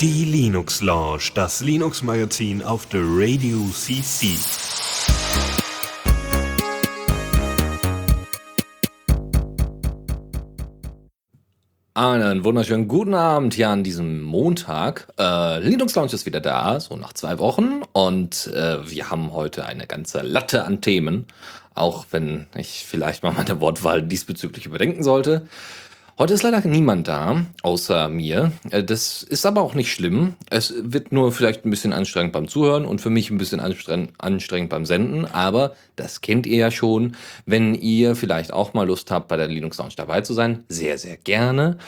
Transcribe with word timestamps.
Die 0.00 0.24
Linux 0.24 0.80
Lounge, 0.80 1.24
das 1.34 1.60
Linux 1.60 2.02
Magazin 2.02 2.62
auf 2.62 2.86
der 2.86 3.02
Radio 3.04 3.58
CC. 3.74 4.38
Einen 11.92 12.42
wunderschönen 12.42 12.88
guten 12.88 13.12
Abend 13.12 13.52
hier 13.52 13.68
an 13.68 13.84
diesem 13.84 14.22
Montag. 14.22 15.08
Äh, 15.18 15.58
Linux 15.58 15.94
Lounge 15.94 16.14
ist 16.14 16.24
wieder 16.24 16.40
da, 16.40 16.80
so 16.80 16.96
nach 16.96 17.12
zwei 17.12 17.38
Wochen. 17.38 17.82
Und 17.92 18.46
äh, 18.46 18.78
wir 18.90 19.10
haben 19.10 19.34
heute 19.34 19.66
eine 19.66 19.86
ganze 19.86 20.22
Latte 20.22 20.64
an 20.64 20.80
Themen. 20.80 21.26
Auch 21.74 22.06
wenn 22.12 22.46
ich 22.54 22.86
vielleicht 22.88 23.22
mal 23.22 23.32
meine 23.32 23.60
Wortwahl 23.60 24.02
diesbezüglich 24.02 24.64
überdenken 24.64 25.02
sollte. 25.02 25.46
Heute 26.18 26.34
ist 26.34 26.42
leider 26.42 26.60
niemand 26.68 27.08
da, 27.08 27.46
außer 27.62 28.10
mir. 28.10 28.52
Äh, 28.70 28.84
das 28.84 29.22
ist 29.22 29.46
aber 29.46 29.62
auch 29.62 29.74
nicht 29.74 29.90
schlimm. 29.90 30.34
Es 30.50 30.74
wird 30.76 31.10
nur 31.10 31.32
vielleicht 31.32 31.64
ein 31.64 31.70
bisschen 31.70 31.94
anstrengend 31.94 32.34
beim 32.34 32.48
Zuhören 32.48 32.84
und 32.84 33.00
für 33.00 33.08
mich 33.08 33.30
ein 33.30 33.38
bisschen 33.38 33.60
anstrengend 33.60 34.70
beim 34.70 34.84
Senden. 34.84 35.24
Aber 35.24 35.74
das 35.96 36.20
kennt 36.20 36.46
ihr 36.46 36.58
ja 36.58 36.70
schon. 36.70 37.16
Wenn 37.46 37.74
ihr 37.74 38.14
vielleicht 38.14 38.52
auch 38.52 38.74
mal 38.74 38.86
Lust 38.86 39.10
habt, 39.10 39.28
bei 39.28 39.38
der 39.38 39.48
Linux 39.48 39.78
Lounge 39.78 39.94
dabei 39.96 40.20
zu 40.20 40.34
sein, 40.34 40.64
sehr, 40.68 40.98
sehr 40.98 41.16
gerne. 41.16 41.78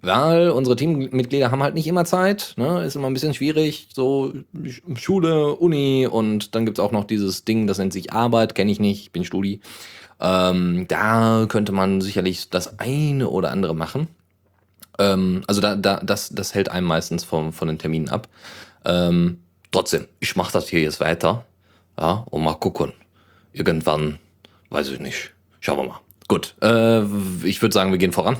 Weil 0.00 0.50
unsere 0.50 0.74
Teammitglieder 0.74 1.50
haben 1.50 1.62
halt 1.62 1.74
nicht 1.74 1.86
immer 1.86 2.04
Zeit, 2.04 2.54
ne? 2.56 2.84
Ist 2.84 2.96
immer 2.96 3.06
ein 3.06 3.14
bisschen 3.14 3.34
schwierig. 3.34 3.88
So 3.94 4.32
Schule, 4.96 5.54
Uni 5.54 6.08
und 6.08 6.56
dann 6.56 6.66
gibt's 6.66 6.80
auch 6.80 6.90
noch 6.90 7.04
dieses 7.04 7.44
Ding, 7.44 7.68
das 7.68 7.78
nennt 7.78 7.92
sich 7.92 8.12
Arbeit, 8.12 8.56
kenne 8.56 8.72
ich 8.72 8.80
nicht, 8.80 9.02
ich 9.02 9.12
bin 9.12 9.24
Studi. 9.24 9.60
Ähm, 10.22 10.86
da 10.86 11.46
könnte 11.48 11.72
man 11.72 12.00
sicherlich 12.00 12.48
das 12.48 12.78
eine 12.78 13.28
oder 13.28 13.50
andere 13.50 13.74
machen. 13.74 14.06
Ähm, 14.98 15.42
also 15.48 15.60
da, 15.60 15.74
da, 15.74 16.00
das, 16.02 16.30
das 16.30 16.54
hält 16.54 16.70
einem 16.70 16.86
meistens 16.86 17.24
vom, 17.24 17.52
von 17.52 17.68
den 17.68 17.78
Terminen 17.78 18.08
ab. 18.08 18.28
Ähm, 18.84 19.40
trotzdem, 19.72 20.06
ich 20.20 20.36
mache 20.36 20.52
das 20.52 20.68
hier 20.68 20.80
jetzt 20.80 21.00
weiter. 21.00 21.44
Ja, 21.98 22.24
und 22.30 22.44
mal 22.44 22.54
gucken. 22.54 22.92
Irgendwann, 23.52 24.18
weiß 24.70 24.88
ich 24.90 25.00
nicht. 25.00 25.32
Schauen 25.60 25.78
wir 25.78 25.88
mal. 25.88 26.00
Gut, 26.28 26.54
äh, 26.62 27.02
ich 27.46 27.60
würde 27.60 27.74
sagen, 27.74 27.90
wir 27.90 27.98
gehen 27.98 28.12
voran. 28.12 28.38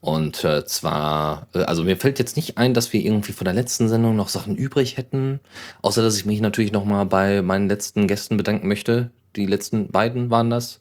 Und 0.00 0.44
äh, 0.44 0.66
zwar, 0.66 1.46
äh, 1.54 1.62
also 1.62 1.82
mir 1.84 1.96
fällt 1.96 2.18
jetzt 2.18 2.36
nicht 2.36 2.58
ein, 2.58 2.74
dass 2.74 2.92
wir 2.92 3.00
irgendwie 3.00 3.32
von 3.32 3.44
der 3.44 3.54
letzten 3.54 3.88
Sendung 3.88 4.16
noch 4.16 4.28
Sachen 4.28 4.56
übrig 4.56 4.96
hätten. 4.96 5.40
Außer 5.80 6.02
dass 6.02 6.16
ich 6.16 6.26
mich 6.26 6.40
natürlich 6.40 6.72
nochmal 6.72 7.06
bei 7.06 7.40
meinen 7.40 7.68
letzten 7.68 8.06
Gästen 8.06 8.36
bedanken 8.36 8.68
möchte. 8.68 9.10
Die 9.36 9.46
letzten 9.46 9.88
beiden 9.88 10.30
waren 10.30 10.50
das. 10.50 10.80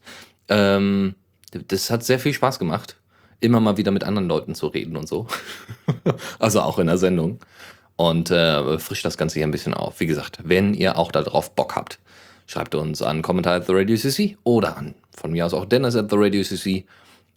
Ähm, 0.51 1.15
das 1.67 1.89
hat 1.89 2.03
sehr 2.03 2.19
viel 2.19 2.33
Spaß 2.33 2.59
gemacht, 2.59 2.97
immer 3.39 3.59
mal 3.59 3.77
wieder 3.77 3.91
mit 3.91 4.03
anderen 4.03 4.27
Leuten 4.27 4.53
zu 4.53 4.67
reden 4.67 4.95
und 4.97 5.07
so. 5.07 5.27
also 6.39 6.61
auch 6.61 6.77
in 6.77 6.87
der 6.87 6.97
Sendung. 6.97 7.39
Und 7.95 8.31
äh, 8.31 8.79
frischt 8.79 9.05
das 9.05 9.17
Ganze 9.17 9.39
hier 9.39 9.47
ein 9.47 9.51
bisschen 9.51 9.73
auf. 9.73 9.99
Wie 9.99 10.07
gesagt, 10.07 10.39
wenn 10.43 10.73
ihr 10.73 10.97
auch 10.97 11.11
darauf 11.11 11.51
Bock 11.51 11.75
habt, 11.75 11.99
schreibt 12.47 12.75
uns 12.75 13.01
an 13.01 13.21
Kommentar 13.21 13.55
at 13.55 13.67
the 13.67 13.73
Radio 13.73 13.95
CC 13.95 14.37
oder 14.43 14.77
an 14.77 14.95
von 15.15 15.31
mir 15.31 15.45
aus 15.45 15.53
auch 15.53 15.65
Dennis 15.65 15.95
at 15.95 16.09
the 16.09 16.15
Radio 16.17 16.43
CC 16.43 16.85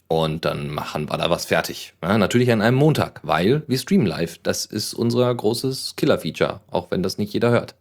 und 0.09 0.45
dann 0.45 0.71
machen 0.71 1.09
wir 1.11 1.19
da 1.19 1.31
was 1.31 1.45
fertig. 1.45 1.95
Ja, 2.03 2.17
natürlich 2.19 2.51
an 2.51 2.63
einem 2.63 2.77
Montag, 2.77 3.21
weil 3.23 3.63
wir 3.67 3.79
streamen 3.79 4.07
live. 4.07 4.39
Das 4.43 4.65
ist 4.65 4.95
unser 4.95 5.35
großes 5.35 5.97
Killer-Feature, 5.97 6.61
auch 6.71 6.91
wenn 6.91 7.03
das 7.03 7.19
nicht 7.19 7.33
jeder 7.33 7.51
hört. 7.51 7.75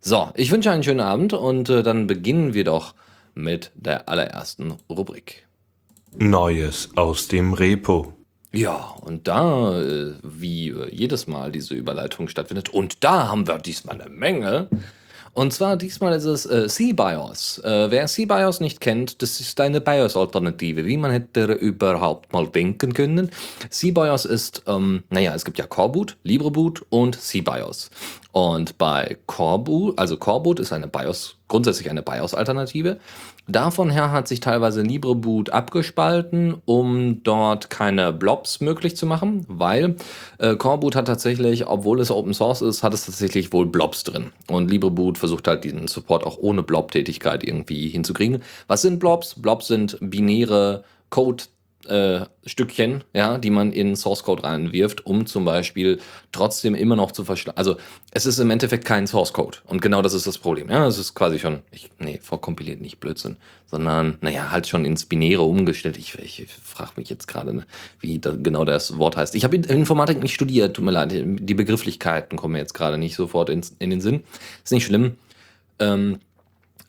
So, 0.00 0.30
ich 0.34 0.50
wünsche 0.50 0.70
einen 0.70 0.82
schönen 0.82 1.00
Abend 1.00 1.32
und 1.32 1.68
äh, 1.68 1.82
dann 1.82 2.06
beginnen 2.06 2.54
wir 2.54 2.64
doch 2.64 2.94
mit 3.38 3.72
der 3.74 4.08
allerersten 4.08 4.74
Rubrik. 4.90 5.46
Neues 6.16 6.90
aus 6.96 7.28
dem 7.28 7.54
Repo. 7.54 8.12
Ja, 8.52 8.94
und 9.02 9.28
da, 9.28 9.80
äh, 9.80 10.14
wie 10.22 10.70
äh, 10.70 10.94
jedes 10.94 11.26
Mal 11.26 11.52
diese 11.52 11.74
Überleitung 11.74 12.28
stattfindet, 12.28 12.70
und 12.70 13.04
da 13.04 13.28
haben 13.28 13.46
wir 13.46 13.58
diesmal 13.58 14.00
eine 14.00 14.10
Menge. 14.10 14.68
Und 15.34 15.52
zwar 15.52 15.76
diesmal 15.76 16.14
ist 16.14 16.24
es 16.24 16.46
äh, 16.46 16.66
CBIOS. 16.66 17.58
Äh, 17.58 17.90
wer 17.90 18.06
CBIOS 18.06 18.60
nicht 18.60 18.80
kennt, 18.80 19.22
das 19.22 19.38
ist 19.38 19.60
eine 19.60 19.80
BIOS-Alternative, 19.80 20.84
wie 20.84 20.96
man 20.96 21.12
hätte 21.12 21.52
überhaupt 21.52 22.32
mal 22.32 22.48
denken 22.48 22.92
können. 22.94 23.30
CBIOS 23.70 24.24
ist, 24.24 24.62
ähm, 24.66 25.04
naja, 25.10 25.34
es 25.34 25.44
gibt 25.44 25.58
ja 25.58 25.66
Coreboot, 25.66 26.16
LibreBoot 26.24 26.86
und 26.88 27.20
CBIOS. 27.20 27.90
Und 28.32 28.78
bei 28.78 29.16
Coreboot, 29.26 29.98
also 29.98 30.16
Coreboot 30.16 30.58
ist 30.58 30.72
eine 30.72 30.88
BIOS, 30.88 31.36
grundsätzlich 31.46 31.88
eine 31.88 32.02
BIOS-Alternative. 32.02 32.98
Davon 33.50 33.88
her 33.88 34.12
hat 34.12 34.28
sich 34.28 34.40
teilweise 34.40 34.82
LibreBoot 34.82 35.50
abgespalten, 35.50 36.56
um 36.66 37.22
dort 37.22 37.70
keine 37.70 38.12
Blobs 38.12 38.60
möglich 38.60 38.94
zu 38.94 39.06
machen, 39.06 39.46
weil 39.48 39.96
äh, 40.36 40.54
Coreboot 40.54 40.94
hat 40.94 41.06
tatsächlich, 41.06 41.66
obwohl 41.66 42.00
es 42.00 42.10
Open 42.10 42.34
Source 42.34 42.60
ist, 42.60 42.82
hat 42.82 42.92
es 42.92 43.06
tatsächlich 43.06 43.50
wohl 43.54 43.64
Blobs 43.64 44.04
drin. 44.04 44.32
Und 44.50 44.70
LibreBoot 44.70 45.16
versucht 45.16 45.48
halt 45.48 45.64
diesen 45.64 45.88
Support 45.88 46.26
auch 46.26 46.36
ohne 46.36 46.62
Blob-Tätigkeit 46.62 47.42
irgendwie 47.42 47.88
hinzukriegen. 47.88 48.42
Was 48.66 48.82
sind 48.82 48.98
Blobs? 48.98 49.34
Blobs 49.34 49.66
sind 49.66 49.96
binäre 50.02 50.84
Code 51.08 51.44
äh, 51.88 52.26
Stückchen, 52.46 53.04
ja, 53.12 53.38
die 53.38 53.50
man 53.50 53.72
in 53.72 53.96
Source 53.96 54.22
Code 54.22 54.44
reinwirft, 54.44 55.06
um 55.06 55.26
zum 55.26 55.44
Beispiel 55.44 55.98
trotzdem 56.32 56.74
immer 56.74 56.96
noch 56.96 57.12
zu 57.12 57.24
verschlagen. 57.24 57.58
Also 57.58 57.76
es 58.12 58.26
ist 58.26 58.38
im 58.38 58.50
Endeffekt 58.50 58.84
kein 58.84 59.06
Source 59.06 59.32
Code 59.32 59.58
und 59.66 59.82
genau 59.82 60.02
das 60.02 60.14
ist 60.14 60.26
das 60.26 60.38
Problem. 60.38 60.70
Ja, 60.70 60.86
es 60.86 60.98
ist 60.98 61.14
quasi 61.14 61.38
schon, 61.38 61.60
ich, 61.70 61.90
nee, 61.98 62.18
vorkompiliert 62.22 62.80
nicht 62.80 63.00
Blödsinn, 63.00 63.36
sondern 63.66 64.18
naja, 64.20 64.50
halt 64.50 64.66
schon 64.66 64.84
ins 64.84 65.04
Binäre 65.04 65.42
umgestellt. 65.42 65.98
Ich, 65.98 66.18
ich, 66.18 66.46
frage 66.62 66.92
mich 66.96 67.10
jetzt 67.10 67.28
gerade, 67.28 67.54
ne, 67.54 67.66
wie 68.00 68.18
da 68.18 68.32
genau 68.32 68.64
das 68.64 68.98
Wort 68.98 69.16
heißt. 69.16 69.34
Ich 69.34 69.44
habe 69.44 69.56
Informatik 69.56 70.22
nicht 70.22 70.34
studiert, 70.34 70.76
tut 70.76 70.84
mir 70.84 70.92
leid, 70.92 71.12
die 71.12 71.54
Begrifflichkeiten 71.54 72.38
kommen 72.38 72.52
mir 72.52 72.60
jetzt 72.60 72.74
gerade 72.74 72.98
nicht 72.98 73.16
sofort 73.16 73.50
ins, 73.50 73.74
in 73.78 73.90
den 73.90 74.00
Sinn. 74.00 74.24
Ist 74.64 74.72
nicht 74.72 74.86
schlimm. 74.86 75.16
Ähm, 75.78 76.18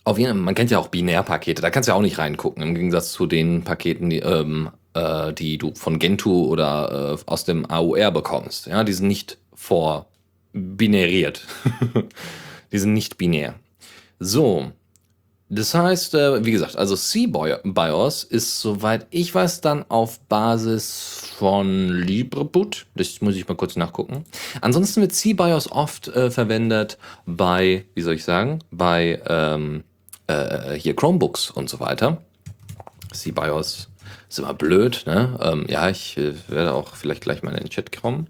auf 0.10 0.18
jeden 0.18 0.32
Fall, 0.32 0.42
man 0.42 0.56
kennt 0.56 0.72
ja 0.72 0.80
auch 0.80 0.88
Binärpakete, 0.88 1.62
da 1.62 1.70
kannst 1.70 1.88
du 1.88 1.92
ja 1.92 1.96
auch 1.96 2.02
nicht 2.02 2.18
reingucken, 2.18 2.64
im 2.64 2.74
Gegensatz 2.74 3.12
zu 3.12 3.28
den 3.28 3.64
Paketen, 3.64 4.10
die, 4.10 4.20
ähm, 4.20 4.70
äh, 4.94 5.34
die 5.34 5.58
du 5.58 5.74
von 5.76 6.00
Gentoo 6.00 6.46
oder 6.46 7.18
äh, 7.20 7.24
aus 7.30 7.44
dem 7.46 7.70
AUR 7.70 8.12
bekommst. 8.12 8.68
Ja, 8.68 8.84
die 8.84 8.94
sind 8.94 9.08
nicht 9.08 9.38
vorbinäriert. 9.54 11.46
die 12.72 12.80
sind 12.80 12.94
nicht 12.94 13.18
binär. 13.18 13.56
So. 14.20 14.72
Das 15.52 15.74
heißt, 15.74 16.14
äh, 16.14 16.46
wie 16.46 16.52
gesagt, 16.52 16.76
also 16.76 16.96
C-BIOS 16.96 18.24
ist, 18.24 18.60
soweit 18.60 19.08
ich 19.10 19.34
weiß, 19.34 19.62
dann 19.62 19.84
auf 19.90 20.20
Basis 20.22 21.24
von 21.38 21.90
LibreBoot. 21.90 22.86
Das 22.94 23.20
muss 23.22 23.36
ich 23.36 23.48
mal 23.48 23.56
kurz 23.56 23.76
nachgucken. 23.76 24.26
Ansonsten 24.62 25.02
wird 25.02 25.14
C-BIOS 25.14 25.72
oft 25.72 26.08
äh, 26.10 26.30
verwendet 26.30 27.00
bei, 27.26 27.86
wie 27.96 28.02
soll 28.04 28.14
ich 28.14 28.24
sagen, 28.24 28.60
bei 28.70 29.20
ähm, 29.26 29.84
äh, 30.28 30.74
hier 30.74 30.96
Chromebooks 30.96 31.50
und 31.50 31.68
so 31.68 31.80
weiter. 31.80 32.22
C-BIOS 33.12 33.90
ist 34.30 34.40
immer 34.40 34.54
blöd, 34.54 35.04
ne? 35.06 35.38
Ähm, 35.42 35.66
ja, 35.68 35.90
ich 35.90 36.18
äh, 36.18 36.34
werde 36.48 36.74
auch 36.74 36.96
vielleicht 36.96 37.22
gleich 37.22 37.44
mal 37.44 37.52
in 37.52 37.58
den 37.58 37.70
Chat 37.70 37.92
kommen. 38.00 38.28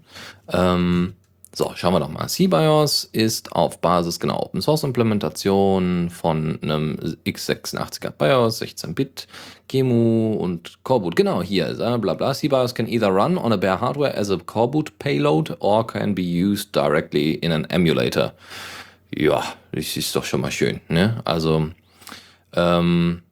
Ähm, 0.48 1.14
so, 1.52 1.72
schauen 1.74 1.92
wir 1.92 2.00
doch 2.00 2.08
mal. 2.08 2.28
CBIOS 2.28 3.08
ist 3.12 3.52
auf 3.52 3.80
Basis 3.80 4.20
genau 4.20 4.40
Open 4.40 4.62
Source 4.62 4.84
Implementation 4.84 6.08
von 6.08 6.60
einem 6.62 6.96
x86er 7.26 8.10
BIOS, 8.10 8.62
16-Bit, 8.62 9.26
GEMU 9.66 10.34
und 10.34 10.78
Coreboot. 10.84 11.16
Genau, 11.16 11.42
hier 11.42 11.66
ist 11.66 11.80
er, 11.80 11.98
bla 11.98 12.14
bla. 12.14 12.32
CBIOS 12.32 12.74
can 12.74 12.86
either 12.86 13.08
run 13.08 13.36
on 13.36 13.52
a 13.52 13.56
bare 13.56 13.80
hardware 13.80 14.16
as 14.16 14.30
a 14.30 14.36
Coreboot 14.36 14.92
payload 15.00 15.56
or 15.58 15.84
can 15.84 16.14
be 16.14 16.22
used 16.22 16.74
directly 16.74 17.34
in 17.34 17.50
an 17.50 17.64
emulator. 17.64 18.32
Ja, 19.12 19.42
das 19.72 19.96
ist 19.96 20.14
doch 20.14 20.24
schon 20.24 20.42
mal 20.42 20.52
schön, 20.52 20.80
ne? 20.88 21.20
Also, 21.24 21.68
ähm, 22.54 23.22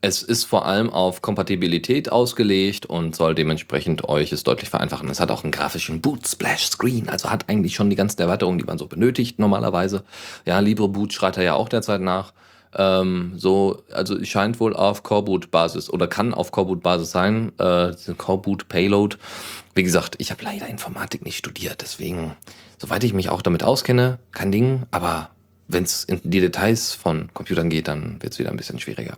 es 0.00 0.22
ist 0.22 0.44
vor 0.44 0.66
allem 0.66 0.90
auf 0.90 1.22
Kompatibilität 1.22 2.12
ausgelegt 2.12 2.86
und 2.86 3.16
soll 3.16 3.34
dementsprechend 3.34 4.08
euch 4.08 4.32
es 4.32 4.44
deutlich 4.44 4.68
vereinfachen. 4.68 5.08
Es 5.08 5.20
hat 5.20 5.30
auch 5.30 5.42
einen 5.42 5.52
grafischen 5.52 6.00
Boot 6.00 6.26
Splash 6.26 6.66
Screen, 6.66 7.08
also 7.08 7.30
hat 7.30 7.48
eigentlich 7.48 7.74
schon 7.74 7.90
die 7.90 7.96
ganzen 7.96 8.20
Erweiterungen, 8.20 8.58
die 8.58 8.64
man 8.64 8.78
so 8.78 8.86
benötigt 8.86 9.38
normalerweise. 9.38 10.04
Ja, 10.44 10.60
LibreBoot 10.60 11.12
schreit 11.12 11.36
er 11.36 11.44
ja 11.44 11.54
auch 11.54 11.68
derzeit 11.68 12.00
nach. 12.00 12.32
Ähm, 12.74 13.32
so, 13.36 13.82
also 13.92 14.22
scheint 14.24 14.60
wohl 14.60 14.76
auf 14.76 15.02
Coreboot-Basis 15.02 15.88
oder 15.88 16.08
kann 16.08 16.34
auf 16.34 16.52
Coreboot-Basis 16.52 17.10
sein. 17.10 17.52
Äh, 17.58 17.94
Coreboot 18.16 18.68
Payload. 18.68 19.16
Wie 19.74 19.82
gesagt, 19.82 20.16
ich 20.18 20.30
habe 20.30 20.44
leider 20.44 20.68
Informatik 20.68 21.24
nicht 21.24 21.36
studiert, 21.36 21.80
deswegen, 21.82 22.36
soweit 22.78 23.04
ich 23.04 23.12
mich 23.12 23.28
auch 23.28 23.42
damit 23.42 23.62
auskenne, 23.62 24.18
kein 24.32 24.52
Ding, 24.52 24.82
aber 24.90 25.30
wenn 25.68 25.84
es 25.84 26.04
in 26.04 26.20
die 26.22 26.40
Details 26.40 26.92
von 26.92 27.28
Computern 27.34 27.70
geht, 27.70 27.88
dann 27.88 28.22
wird 28.22 28.32
es 28.32 28.38
wieder 28.38 28.50
ein 28.50 28.56
bisschen 28.56 28.78
schwieriger. 28.78 29.16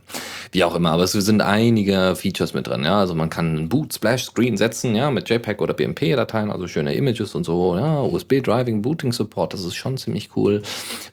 Wie 0.53 0.65
auch 0.65 0.75
immer, 0.75 0.93
aber 0.93 1.05
es 1.05 1.13
sind 1.13 1.41
einige 1.41 2.15
Features 2.17 2.55
mit 2.55 2.67
drin. 2.67 2.85
Ja, 2.85 3.01
also 3.01 3.15
man 3.15 3.31
kann 3.31 3.57
einen 3.57 3.69
Boot 3.69 3.93
Splash 3.93 4.25
Screen 4.25 4.57
setzen, 4.57 4.95
ja, 4.95 5.11
mit 5.11 5.29
JPEG 5.29 5.61
oder 5.61 5.75
BMP-Dateien, 5.75 6.51
also 6.51 6.67
schöne 6.67 6.95
Images 6.95 7.35
und 7.35 7.45
so. 7.45 7.77
Ja, 7.77 8.01
USB 8.01 8.43
Driving 8.43 8.83
Booting 8.83 9.13
Support, 9.13 9.53
das 9.53 9.65
ist 9.65 9.75
schon 9.75 9.99
ziemlich 9.99 10.31
cool. 10.37 10.63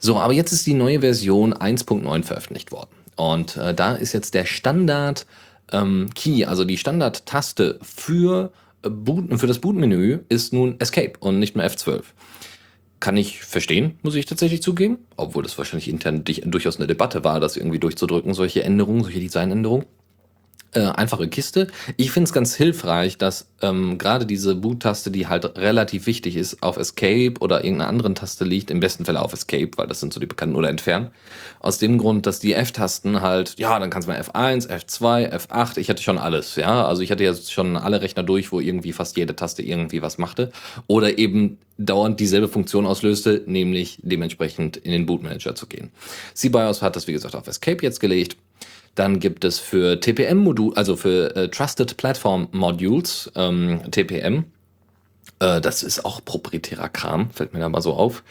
So, 0.00 0.18
aber 0.18 0.32
jetzt 0.32 0.52
ist 0.52 0.66
die 0.66 0.74
neue 0.74 1.00
Version 1.00 1.52
1.9 1.52 2.22
veröffentlicht 2.22 2.72
worden 2.72 2.90
und 3.16 3.56
äh, 3.56 3.74
da 3.74 3.94
ist 3.94 4.12
jetzt 4.12 4.34
der 4.34 4.44
Standard 4.44 5.26
ähm, 5.72 6.08
Key, 6.14 6.44
also 6.44 6.64
die 6.64 6.76
Standard-Taste 6.76 7.78
für 7.82 8.52
Boot, 8.82 9.40
für 9.40 9.46
das 9.46 9.58
Bootmenü 9.58 10.20
ist 10.28 10.52
nun 10.52 10.76
Escape 10.78 11.14
und 11.18 11.38
nicht 11.38 11.56
mehr 11.56 11.68
F12. 11.68 12.02
Kann 12.98 13.16
ich 13.16 13.40
verstehen, 13.42 13.98
muss 14.02 14.14
ich 14.14 14.26
tatsächlich 14.26 14.62
zugeben, 14.62 14.98
obwohl 15.16 15.42
das 15.42 15.58
wahrscheinlich 15.58 15.88
intern 15.88 16.24
durchaus 16.24 16.76
eine 16.78 16.86
Debatte 16.86 17.24
war, 17.24 17.40
das 17.40 17.56
irgendwie 17.56 17.78
durchzudrücken, 17.78 18.32
solche 18.32 18.62
Änderungen, 18.62 19.02
solche 19.02 19.20
Designänderungen 19.20 19.86
äh, 20.72 20.80
einfache 20.80 21.28
Kiste. 21.28 21.68
Ich 21.96 22.10
finde 22.10 22.28
es 22.28 22.32
ganz 22.32 22.54
hilfreich, 22.54 23.18
dass 23.18 23.48
ähm, 23.62 23.98
gerade 23.98 24.26
diese 24.26 24.54
Boot-Taste, 24.54 25.10
die 25.10 25.26
halt 25.26 25.56
relativ 25.56 26.06
wichtig 26.06 26.36
ist, 26.36 26.62
auf 26.62 26.76
Escape 26.76 27.34
oder 27.40 27.64
irgendeiner 27.64 27.88
anderen 27.88 28.14
Taste 28.14 28.44
liegt, 28.44 28.70
im 28.70 28.80
besten 28.80 29.04
Fall 29.04 29.16
auf 29.16 29.32
Escape, 29.32 29.70
weil 29.76 29.86
das 29.86 30.00
sind 30.00 30.12
so 30.12 30.20
die 30.20 30.26
bekannten 30.26 30.56
oder 30.56 30.68
entfernen. 30.68 31.10
Aus 31.60 31.78
dem 31.78 31.98
Grund, 31.98 32.26
dass 32.26 32.40
die 32.40 32.52
F-Tasten 32.54 33.22
halt, 33.22 33.58
ja, 33.58 33.78
dann 33.78 33.90
kannst 33.90 34.08
du 34.08 34.12
mal 34.12 34.20
F1, 34.20 34.68
F2, 34.68 35.32
F8, 35.48 35.78
ich 35.78 35.88
hatte 35.88 36.02
schon 36.02 36.18
alles, 36.18 36.56
ja. 36.56 36.86
Also 36.86 37.02
ich 37.02 37.10
hatte 37.10 37.24
jetzt 37.24 37.52
schon 37.52 37.76
alle 37.76 38.02
Rechner 38.02 38.22
durch, 38.22 38.52
wo 38.52 38.60
irgendwie 38.60 38.92
fast 38.92 39.16
jede 39.16 39.34
Taste 39.34 39.62
irgendwie 39.62 40.02
was 40.02 40.18
machte. 40.18 40.52
Oder 40.86 41.18
eben 41.18 41.58
dauernd 41.78 42.20
dieselbe 42.20 42.48
Funktion 42.48 42.86
auslöste, 42.86 43.42
nämlich 43.46 43.98
dementsprechend 44.02 44.76
in 44.76 44.92
den 44.92 45.06
Boot 45.06 45.22
Manager 45.22 45.54
zu 45.54 45.66
gehen. 45.66 45.90
CBIOS 46.34 46.82
hat 46.82 46.96
das, 46.96 47.06
wie 47.06 47.12
gesagt, 47.12 47.34
auf 47.34 47.46
Escape 47.46 47.82
jetzt 47.82 48.00
gelegt. 48.00 48.36
Dann 48.96 49.20
gibt 49.20 49.44
es 49.44 49.60
für 49.60 50.00
TPM-Modul, 50.00 50.74
also 50.74 50.96
für 50.96 51.36
äh, 51.36 51.48
Trusted 51.48 51.96
Platform 51.96 52.48
Modules, 52.50 53.30
ähm, 53.36 53.80
TPM, 53.90 54.46
äh, 55.38 55.60
das 55.60 55.82
ist 55.82 56.04
auch 56.04 56.24
proprietärer 56.24 56.88
Kram, 56.88 57.30
fällt 57.30 57.54
mir 57.54 57.60
da 57.60 57.68
mal 57.68 57.82
so 57.82 57.94
auf. 57.94 58.22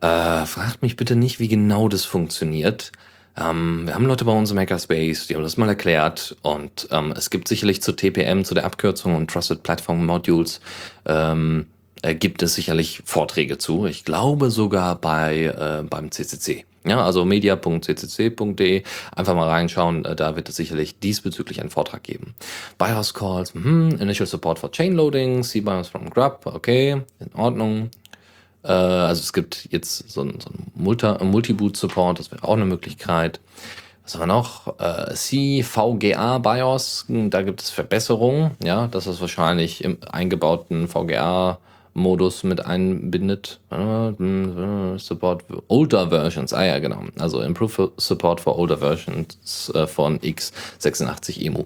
Äh, 0.00 0.46
fragt 0.46 0.82
mich 0.82 0.96
bitte 0.96 1.16
nicht, 1.16 1.40
wie 1.40 1.48
genau 1.48 1.88
das 1.88 2.04
funktioniert. 2.04 2.92
Ähm, 3.36 3.82
wir 3.86 3.94
haben 3.94 4.06
Leute 4.06 4.24
bei 4.24 4.32
uns 4.32 4.50
im 4.50 4.58
Hackerspace, 4.58 5.26
die 5.26 5.34
haben 5.34 5.42
das 5.42 5.56
mal 5.56 5.68
erklärt 5.68 6.36
und 6.42 6.88
ähm, 6.90 7.12
es 7.16 7.28
gibt 7.30 7.48
sicherlich 7.48 7.82
zu 7.82 7.92
TPM, 7.92 8.44
zu 8.44 8.54
der 8.54 8.64
Abkürzung 8.64 9.14
und 9.14 9.30
Trusted 9.30 9.62
Platform 9.62 10.06
Modules, 10.06 10.60
ähm, 11.04 11.66
äh, 12.02 12.14
gibt 12.14 12.42
es 12.42 12.54
sicherlich 12.54 13.02
Vorträge 13.04 13.58
zu. 13.58 13.86
Ich 13.86 14.04
glaube 14.04 14.50
sogar 14.50 14.96
bei 14.96 15.44
äh, 15.44 15.82
beim 15.82 16.10
CCC. 16.10 16.64
Ja, 16.86 17.04
also 17.04 17.24
media.ccc.de, 17.24 18.82
einfach 19.14 19.34
mal 19.34 19.48
reinschauen, 19.48 20.04
äh, 20.04 20.14
da 20.14 20.36
wird 20.36 20.48
es 20.48 20.56
sicherlich 20.56 21.00
diesbezüglich 21.00 21.60
einen 21.60 21.70
Vortrag 21.70 22.04
geben. 22.04 22.34
BIOS 22.78 23.12
Calls, 23.12 23.54
hm, 23.54 23.98
Initial 24.00 24.26
Support 24.26 24.60
for 24.60 24.70
Chain 24.70 24.94
Loading, 24.94 25.42
CBIOS 25.42 25.88
from 25.88 26.08
Grub, 26.10 26.46
okay, 26.46 27.02
in 27.18 27.34
Ordnung. 27.34 27.90
Äh, 28.62 28.68
also 28.68 29.20
es 29.20 29.32
gibt 29.32 29.68
jetzt 29.72 30.10
so 30.10 30.22
ein, 30.22 30.38
so 30.40 30.50
ein 30.50 31.30
Multi-Boot-Support, 31.30 32.20
das 32.20 32.30
wäre 32.30 32.44
auch 32.44 32.54
eine 32.54 32.66
Möglichkeit. 32.66 33.40
Was 34.04 34.14
haben 34.14 34.22
wir 34.22 34.26
noch? 34.26 34.78
Äh, 34.78 35.14
CVGA 35.14 36.38
BIOS, 36.38 37.06
hm, 37.08 37.30
da 37.30 37.42
gibt 37.42 37.62
es 37.62 37.70
Verbesserungen, 37.70 38.52
ja, 38.62 38.86
das 38.86 39.08
ist 39.08 39.20
wahrscheinlich 39.20 39.82
im 39.82 39.98
eingebauten 40.08 40.86
VGA 40.86 41.58
Modus 41.96 42.44
mit 42.44 42.64
einbindet. 42.64 43.58
Support 43.70 45.44
older 45.68 46.10
versions. 46.10 46.52
Ah 46.52 46.64
ja, 46.64 46.78
genau. 46.78 47.04
Also 47.18 47.40
Improve 47.40 47.92
Support 47.96 48.40
for 48.40 48.58
older 48.58 48.78
versions 48.78 49.70
äh, 49.74 49.86
von 49.86 50.18
x86 50.20 51.44
EMU. 51.44 51.64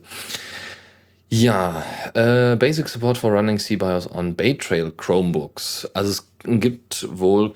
Ja, 1.28 1.84
äh, 2.14 2.56
Basic 2.56 2.88
Support 2.88 3.18
for 3.18 3.32
Running 3.32 3.58
CBIOS 3.58 4.10
on 4.10 4.34
Baytrail 4.34 4.90
Chromebooks. 4.96 5.88
Also 5.94 6.10
es 6.10 6.26
gibt 6.44 7.06
wohl, 7.10 7.54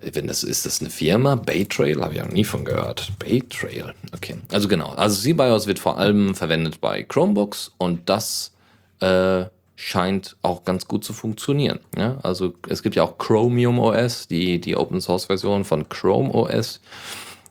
wenn 0.00 0.28
das 0.28 0.44
ist 0.44 0.66
das 0.66 0.80
eine 0.80 0.90
Firma, 0.90 1.34
Baytrail, 1.34 2.00
habe 2.00 2.14
ich 2.14 2.22
auch 2.22 2.28
nie 2.28 2.44
von 2.44 2.64
gehört. 2.64 3.10
Baytrail, 3.18 3.92
okay. 4.14 4.36
Also 4.52 4.68
genau, 4.68 4.90
also 4.90 5.20
CBIOS 5.20 5.66
wird 5.66 5.80
vor 5.80 5.98
allem 5.98 6.36
verwendet 6.36 6.80
bei 6.80 7.02
Chromebooks 7.02 7.72
und 7.78 8.08
das 8.08 8.52
äh, 9.00 9.46
scheint 9.80 10.36
auch 10.42 10.64
ganz 10.64 10.88
gut 10.88 11.04
zu 11.04 11.12
funktionieren. 11.12 11.78
Ja? 11.96 12.18
Also 12.24 12.52
es 12.68 12.82
gibt 12.82 12.96
ja 12.96 13.04
auch 13.04 13.16
Chromium 13.16 13.78
OS, 13.78 14.26
die, 14.26 14.60
die 14.60 14.76
Open 14.76 15.00
Source 15.00 15.26
Version 15.26 15.64
von 15.64 15.88
Chrome 15.88 16.34
OS, 16.34 16.80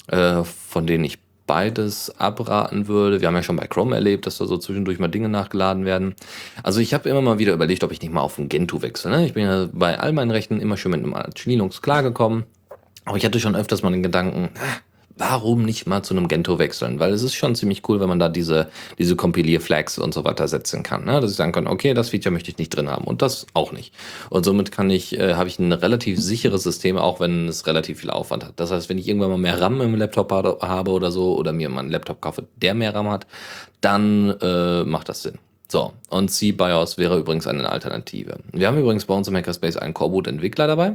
äh, 0.07 0.44
von 0.44 0.85
denen 0.85 1.06
ich 1.06 1.19
beides 1.47 2.13
abraten 2.19 2.89
würde. 2.89 3.21
Wir 3.21 3.29
haben 3.29 3.35
ja 3.35 3.44
schon 3.44 3.56
bei 3.56 3.68
Chrome 3.68 3.95
erlebt, 3.95 4.25
dass 4.25 4.39
da 4.39 4.45
so 4.45 4.57
zwischendurch 4.57 5.00
mal 5.00 5.07
Dinge 5.07 5.29
nachgeladen 5.29 5.85
werden. 5.85 6.15
Also 6.63 6.81
ich 6.81 6.94
habe 6.94 7.07
immer 7.07 7.21
mal 7.21 7.39
wieder 7.39 7.53
überlegt, 7.53 7.85
ob 7.85 7.94
ich 7.94 8.01
nicht 8.01 8.12
mal 8.12 8.19
auf 8.19 8.38
ein 8.38 8.50
Gentoo 8.50 8.81
wechsle. 8.81 9.09
Ne? 9.09 9.25
Ich 9.25 9.33
bin 9.33 9.45
ja 9.45 9.69
bei 9.71 9.97
all 9.97 10.12
meinen 10.12 10.31
Rechten 10.31 10.59
immer 10.59 10.75
schon 10.75 10.91
mit 10.91 11.01
einem 11.01 11.15
Linux 11.45 11.81
klargekommen. 11.81 12.44
Aber 13.06 13.15
ich 13.15 13.23
hatte 13.23 13.39
schon 13.39 13.56
öfters 13.56 13.83
mal 13.83 13.91
den 13.91 14.03
Gedanken, 14.03 14.50
warum 15.18 15.64
nicht 15.64 15.88
mal 15.88 16.04
zu 16.04 16.16
einem 16.16 16.28
Gentoo 16.28 16.60
wechseln? 16.60 17.00
Weil 17.00 17.14
es 17.14 17.24
ist 17.24 17.36
schon 17.36 17.56
ziemlich 17.56 17.88
cool, 17.88 18.00
wenn 18.00 18.10
man 18.10 18.19
da 18.19 18.30
diese, 18.30 18.69
diese 18.98 19.16
Compilier-Flags 19.16 19.98
und 20.00 20.14
so 20.14 20.24
weiter 20.24 20.48
setzen 20.48 20.84
kann. 20.84 21.06
Ne? 21.06 21.19
Dass 21.19 21.31
ich 21.31 21.38
sagen 21.38 21.52
kann, 21.52 21.68
okay, 21.68 21.94
das 21.94 22.10
Feature 22.10 22.31
möchte 22.31 22.52
ich 22.52 22.58
nicht 22.58 22.69
drin 22.69 22.90
haben 22.90 23.06
und 23.06 23.22
das 23.22 23.48
auch 23.54 23.72
nicht. 23.72 23.94
Und 24.30 24.44
somit 24.44 24.72
kann 24.72 24.90
ich, 24.90 25.18
äh, 25.19 25.36
habe 25.36 25.50
ich 25.50 25.60
ein 25.60 25.74
relativ 25.74 26.19
sicheres 26.19 26.64
System, 26.64 26.98
auch 26.98 27.19
wenn 27.19 27.48
es 27.48 27.68
relativ 27.68 28.00
viel 28.00 28.10
Aufwand 28.10 28.46
hat. 28.46 28.54
Das 28.58 28.72
heißt, 28.72 28.90
wenn 28.90 28.98
ich 28.98 29.08
irgendwann 29.08 29.31
mal 29.31 29.38
mehr 29.38 29.60
RAM 29.60 29.81
im 29.81 29.96
Laptop 29.96 30.31
habe 30.31 30.92
oder 30.92 31.12
so, 31.12 31.38
oder 31.38 31.54
mir 31.54 31.69
mal 31.69 31.81
einen 31.81 31.92
Laptop 31.92 32.22
kaufe, 32.22 32.46
der 32.56 32.74
mehr 32.74 32.94
RAM 32.94 33.10
hat, 33.10 33.28
dann 33.81 34.36
äh, 34.42 34.84
macht 34.84 35.10
das 35.10 35.24
Sinn. 35.24 35.40
So, 35.69 35.94
und 36.10 36.31
CBIOS 36.31 36.98
wäre 36.98 37.18
übrigens 37.18 37.46
eine 37.46 37.69
Alternative. 37.69 38.38
Wir 38.54 38.68
haben 38.68 38.78
übrigens 38.78 39.06
bei 39.06 39.14
uns 39.14 39.28
im 39.28 39.36
Hackerspace 39.36 39.78
einen 39.78 39.94
Coreboot-Entwickler 39.94 40.68
dabei 40.68 40.94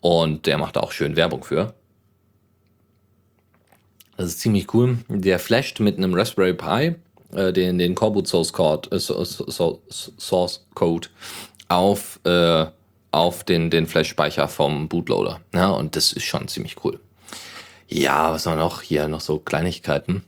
und 0.00 0.46
der 0.46 0.56
macht 0.56 0.76
da 0.76 0.80
auch 0.80 0.92
schön 0.92 1.16
Werbung 1.16 1.44
für. 1.44 1.74
Das 4.16 4.26
ist 4.26 4.40
ziemlich 4.40 4.72
cool. 4.74 4.98
Der 5.08 5.38
flasht 5.38 5.80
mit 5.80 5.96
einem 5.96 6.14
Raspberry 6.14 6.54
Pi 6.54 6.94
äh, 7.34 7.52
den, 7.52 7.78
den 7.78 7.94
Coreboot 7.94 8.28
Source 8.28 8.52
Code, 8.52 8.90
äh, 8.94 8.98
Source 8.98 10.66
Code 10.74 11.08
auf, 11.68 12.20
äh, 12.24 12.66
auf 13.10 13.44
den, 13.44 13.70
den 13.70 13.86
Flash-Speicher 13.86 14.48
vom 14.48 14.88
Bootloader. 14.88 15.40
Ja, 15.52 15.70
und 15.70 15.96
das 15.96 16.12
ist 16.12 16.24
schon 16.24 16.48
ziemlich 16.48 16.76
cool. 16.84 17.00
Ja, 17.88 18.32
was 18.32 18.46
haben 18.46 18.56
wir 18.58 18.64
noch? 18.64 18.82
Hier 18.82 19.08
noch 19.08 19.20
so 19.20 19.38
Kleinigkeiten. 19.38 20.24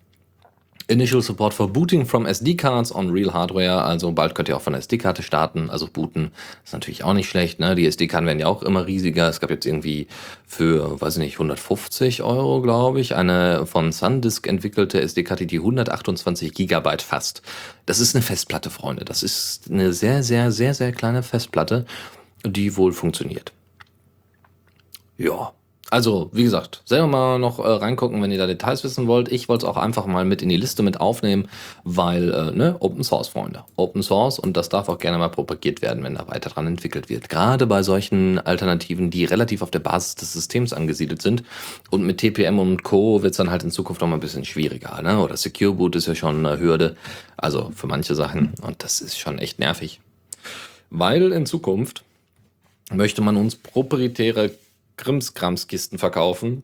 Initial 0.89 1.21
Support 1.21 1.53
for 1.53 1.69
Booting 1.69 2.07
from 2.07 2.27
SD 2.27 2.57
Cards 2.57 2.95
on 2.95 3.11
Real 3.11 3.33
Hardware. 3.33 3.83
Also 3.83 4.13
bald 4.13 4.37
könnt 4.37 4.49
ihr 4.49 4.57
auch 4.57 4.63
von 4.63 4.73
der 4.73 4.79
SD-Karte 4.79 5.25
starten, 5.25 5.69
also 5.69 5.89
booten. 5.89 6.31
Ist 6.65 6.75
natürlich 6.75 7.03
auch 7.03 7.13
nicht 7.13 7.29
schlecht. 7.29 7.59
Ne? 7.59 7.75
Die 7.75 7.87
SD-Karten 7.87 8.27
werden 8.27 8.39
ja 8.39 8.47
auch 8.47 8.63
immer 8.63 8.87
riesiger. 8.87 9.29
Es 9.29 9.41
gab 9.41 9.51
jetzt 9.51 9.67
irgendwie 9.67 10.07
für, 10.47 11.01
weiß 11.01 11.17
ich 11.17 11.23
nicht, 11.23 11.35
150 11.35 12.23
Euro, 12.23 12.63
glaube 12.63 13.01
ich, 13.01 13.17
eine 13.17 13.67
von 13.67 13.91
SanDisk 13.91 14.47
entwickelte 14.47 15.01
SD-Karte, 15.01 15.47
die 15.47 15.59
128 15.59 16.55
Gigabyte 16.55 17.03
fasst. 17.03 17.43
Das 17.87 17.99
ist 17.99 18.15
eine 18.15 18.23
Festplatte, 18.23 18.71
Freunde. 18.71 19.05
Das 19.05 19.25
ist 19.25 19.69
eine 19.69 19.93
sehr, 19.93 20.23
sehr, 20.23 20.53
sehr, 20.53 20.73
sehr 20.73 20.93
kleine 20.93 21.25
Festplatte, 21.25 21.85
die 22.45 22.77
wohl 22.77 22.93
funktioniert. 22.93 23.53
Ja, 25.19 25.53
also, 25.89 26.31
wie 26.33 26.43
gesagt, 26.43 26.83
selber 26.85 27.07
mal 27.07 27.39
noch 27.39 27.61
äh, 27.61 27.69
reingucken, 27.69 28.21
wenn 28.21 28.33
ihr 28.33 28.39
da 28.39 28.49
Details 28.49 28.83
wissen 28.83 29.07
wollt. 29.07 29.31
Ich 29.31 29.49
wollte 29.49 29.67
es 29.67 29.71
auch 29.71 29.77
einfach 29.77 30.07
mal 30.07 30.25
mit 30.25 30.43
in 30.43 30.49
die 30.49 30.57
Liste 30.57 30.83
mit 30.83 31.01
aufnehmen, 31.01 31.49
weil, 31.85 32.33
äh, 32.33 32.51
ne, 32.51 32.77
Open 32.81 33.05
Source, 33.05 33.29
Freunde. 33.29 33.65
Open 33.77 34.03
Source 34.03 34.41
und 34.41 34.57
das 34.57 34.69
darf 34.69 34.89
auch 34.89 34.99
gerne 34.99 35.19
mal 35.19 35.29
propagiert 35.29 35.83
werden, 35.83 36.03
wenn 36.03 36.17
da 36.17 36.27
weiter 36.27 36.51
dran 36.51 36.67
entwickelt 36.67 37.09
wird. 37.09 37.29
Gerade 37.29 37.69
bei 37.69 37.85
solchen 37.85 38.41
Alternativen, 38.41 39.11
die 39.11 39.25
relativ 39.25 39.63
auf 39.63 39.71
der 39.71 39.79
Basis 39.79 40.17
des 40.17 40.33
Systems 40.33 40.73
angesiedelt 40.73 41.23
sind. 41.23 41.45
Und 41.91 42.05
mit 42.05 42.19
TPM 42.19 42.59
und 42.59 42.83
Co. 42.83 43.23
wird 43.23 43.31
es 43.33 43.37
dann 43.37 43.51
halt 43.51 43.63
in 43.63 43.71
Zukunft 43.71 44.01
noch 44.01 44.09
mal 44.09 44.15
ein 44.15 44.21
bisschen 44.21 44.45
schwieriger, 44.45 45.01
ne? 45.03 45.21
Oder 45.21 45.37
Secure 45.37 45.75
Boot 45.75 45.95
ist 45.95 46.09
ja 46.09 46.17
schon 46.17 46.45
eine 46.45 46.59
Hürde. 46.59 46.97
Also 47.37 47.71
für 47.75 47.87
manche 47.87 48.17
Sachen. 48.17 48.55
Und 48.61 48.83
das 48.83 49.01
ist 49.01 49.19
schon 49.19 49.39
echt 49.39 49.61
nervig. 49.61 50.01
Weil 50.91 51.31
in 51.31 51.47
Zukunft 51.47 52.03
möchte 52.93 53.23
man 53.23 53.37
uns 53.37 53.55
proprietäre 53.55 54.51
Krimskramskisten 54.97 55.99
verkaufen, 55.99 56.63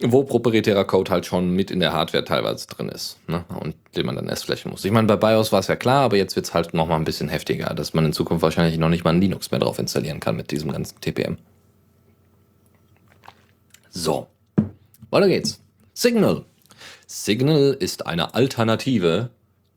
wo 0.00 0.22
proprietärer 0.22 0.84
Code 0.84 1.10
halt 1.10 1.26
schon 1.26 1.50
mit 1.50 1.70
in 1.70 1.80
der 1.80 1.92
Hardware 1.92 2.24
teilweise 2.24 2.68
drin 2.68 2.88
ist 2.88 3.18
ne? 3.28 3.44
und 3.60 3.74
den 3.96 4.06
man 4.06 4.14
dann 4.14 4.28
erst 4.28 4.44
flächen 4.44 4.70
muss. 4.70 4.84
Ich 4.84 4.92
meine, 4.92 5.08
bei 5.08 5.16
BIOS 5.16 5.50
war 5.50 5.58
es 5.58 5.66
ja 5.66 5.76
klar, 5.76 6.02
aber 6.02 6.16
jetzt 6.16 6.36
wird 6.36 6.46
es 6.46 6.54
halt 6.54 6.72
nochmal 6.72 6.98
ein 6.98 7.04
bisschen 7.04 7.28
heftiger, 7.28 7.74
dass 7.74 7.94
man 7.94 8.04
in 8.04 8.12
Zukunft 8.12 8.42
wahrscheinlich 8.42 8.78
noch 8.78 8.88
nicht 8.88 9.04
mal 9.04 9.10
ein 9.10 9.20
Linux 9.20 9.50
mehr 9.50 9.60
drauf 9.60 9.78
installieren 9.78 10.20
kann 10.20 10.36
mit 10.36 10.52
diesem 10.52 10.70
ganzen 10.70 11.00
TPM. 11.00 11.36
So, 13.90 14.28
weiter 15.10 15.28
geht's. 15.28 15.60
Signal. 15.94 16.44
Signal 17.08 17.76
ist 17.80 18.06
eine 18.06 18.34
Alternative 18.34 19.30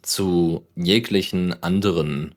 zu 0.03 0.67
jeglichen 0.75 1.63
anderen 1.63 2.36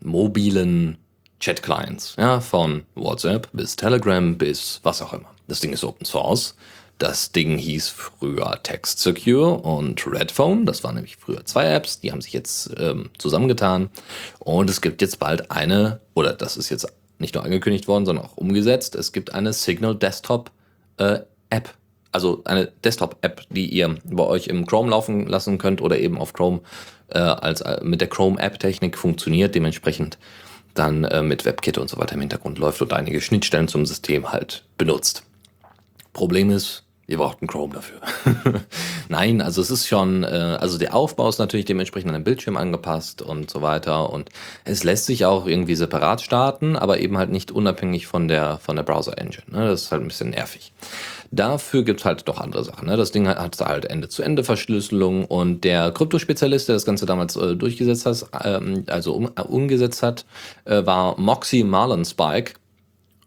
mobilen 0.00 0.98
Chat-Clients, 1.40 2.16
ja, 2.16 2.40
von 2.40 2.84
WhatsApp 2.94 3.48
bis 3.52 3.76
Telegram 3.76 4.36
bis 4.38 4.80
was 4.82 5.02
auch 5.02 5.12
immer. 5.12 5.30
Das 5.48 5.60
Ding 5.60 5.72
ist 5.72 5.84
Open 5.84 6.06
Source. 6.06 6.56
Das 6.98 7.32
Ding 7.32 7.58
hieß 7.58 7.88
früher 7.88 8.60
Text 8.62 9.00
Secure 9.00 9.54
und 9.54 10.06
Redphone. 10.06 10.64
Das 10.64 10.84
waren 10.84 10.94
nämlich 10.94 11.16
früher 11.16 11.44
zwei 11.44 11.66
Apps, 11.66 12.00
die 12.00 12.12
haben 12.12 12.20
sich 12.20 12.32
jetzt 12.32 12.70
ähm, 12.78 13.10
zusammengetan. 13.18 13.90
Und 14.38 14.70
es 14.70 14.80
gibt 14.80 15.02
jetzt 15.02 15.18
bald 15.18 15.50
eine, 15.50 16.00
oder 16.14 16.32
das 16.32 16.56
ist 16.56 16.70
jetzt 16.70 16.86
nicht 17.18 17.34
nur 17.34 17.44
angekündigt 17.44 17.88
worden, 17.88 18.06
sondern 18.06 18.24
auch 18.24 18.36
umgesetzt. 18.36 18.94
Es 18.94 19.12
gibt 19.12 19.34
eine 19.34 19.52
Signal 19.52 19.96
Desktop 19.96 20.50
äh, 20.98 21.20
App 21.50 21.74
also 22.14 22.42
eine 22.44 22.66
Desktop-App, 22.84 23.42
die 23.50 23.66
ihr 23.66 23.96
bei 24.04 24.22
euch 24.22 24.46
im 24.46 24.66
Chrome 24.66 24.88
laufen 24.90 25.26
lassen 25.26 25.58
könnt 25.58 25.82
oder 25.82 25.98
eben 25.98 26.16
auf 26.16 26.32
Chrome 26.32 26.60
äh, 27.08 27.18
als 27.18 27.60
äh, 27.60 27.80
mit 27.82 28.00
der 28.00 28.08
Chrome-App-Technik 28.08 28.96
funktioniert, 28.96 29.56
dementsprechend 29.56 30.16
dann 30.74 31.04
äh, 31.04 31.22
mit 31.22 31.44
WebKit 31.44 31.78
und 31.78 31.88
so 31.88 31.98
weiter 31.98 32.14
im 32.14 32.20
Hintergrund 32.20 32.58
läuft 32.58 32.82
und 32.82 32.92
einige 32.92 33.20
Schnittstellen 33.20 33.68
zum 33.68 33.86
System 33.86 34.32
halt 34.32 34.64
benutzt. 34.76 35.24
Problem 36.12 36.50
ist, 36.50 36.83
Ihr 37.06 37.18
braucht 37.18 37.42
einen 37.42 37.48
Chrome 37.48 37.74
dafür. 37.74 38.00
Nein, 39.08 39.42
also 39.42 39.60
es 39.60 39.70
ist 39.70 39.86
schon, 39.86 40.24
äh, 40.24 40.26
also 40.26 40.78
der 40.78 40.94
Aufbau 40.94 41.28
ist 41.28 41.38
natürlich 41.38 41.66
dementsprechend 41.66 42.08
an 42.08 42.14
den 42.14 42.24
Bildschirm 42.24 42.56
angepasst 42.56 43.20
und 43.20 43.50
so 43.50 43.60
weiter. 43.60 44.10
Und 44.10 44.30
es 44.64 44.84
lässt 44.84 45.04
sich 45.06 45.26
auch 45.26 45.46
irgendwie 45.46 45.74
separat 45.74 46.22
starten, 46.22 46.76
aber 46.76 47.00
eben 47.00 47.18
halt 47.18 47.30
nicht 47.30 47.52
unabhängig 47.52 48.06
von 48.06 48.28
der, 48.28 48.58
von 48.58 48.76
der 48.76 48.84
Browser-Engine. 48.84 49.44
Ne? 49.48 49.68
Das 49.68 49.82
ist 49.82 49.92
halt 49.92 50.02
ein 50.02 50.08
bisschen 50.08 50.30
nervig. 50.30 50.72
Dafür 51.30 51.82
gibt's 51.82 52.04
halt 52.04 52.26
doch 52.26 52.40
andere 52.40 52.64
Sachen. 52.64 52.86
Ne? 52.86 52.96
Das 52.96 53.12
Ding 53.12 53.28
hat 53.28 53.60
halt 53.60 53.84
Ende-zu-Ende-Verschlüsselung 53.84 55.26
und 55.26 55.64
der 55.64 55.90
Kryptospezialist, 55.90 56.68
der 56.68 56.76
das 56.76 56.86
Ganze 56.86 57.06
damals 57.06 57.36
äh, 57.36 57.54
durchgesetzt 57.54 58.06
hat, 58.06 58.26
ähm, 58.44 58.84
also 58.86 59.12
um, 59.12 59.30
äh, 59.36 59.42
umgesetzt 59.42 60.02
hat, 60.02 60.24
äh, 60.64 60.86
war 60.86 61.20
Moxie 61.20 61.64
Marlinspike 61.64 62.54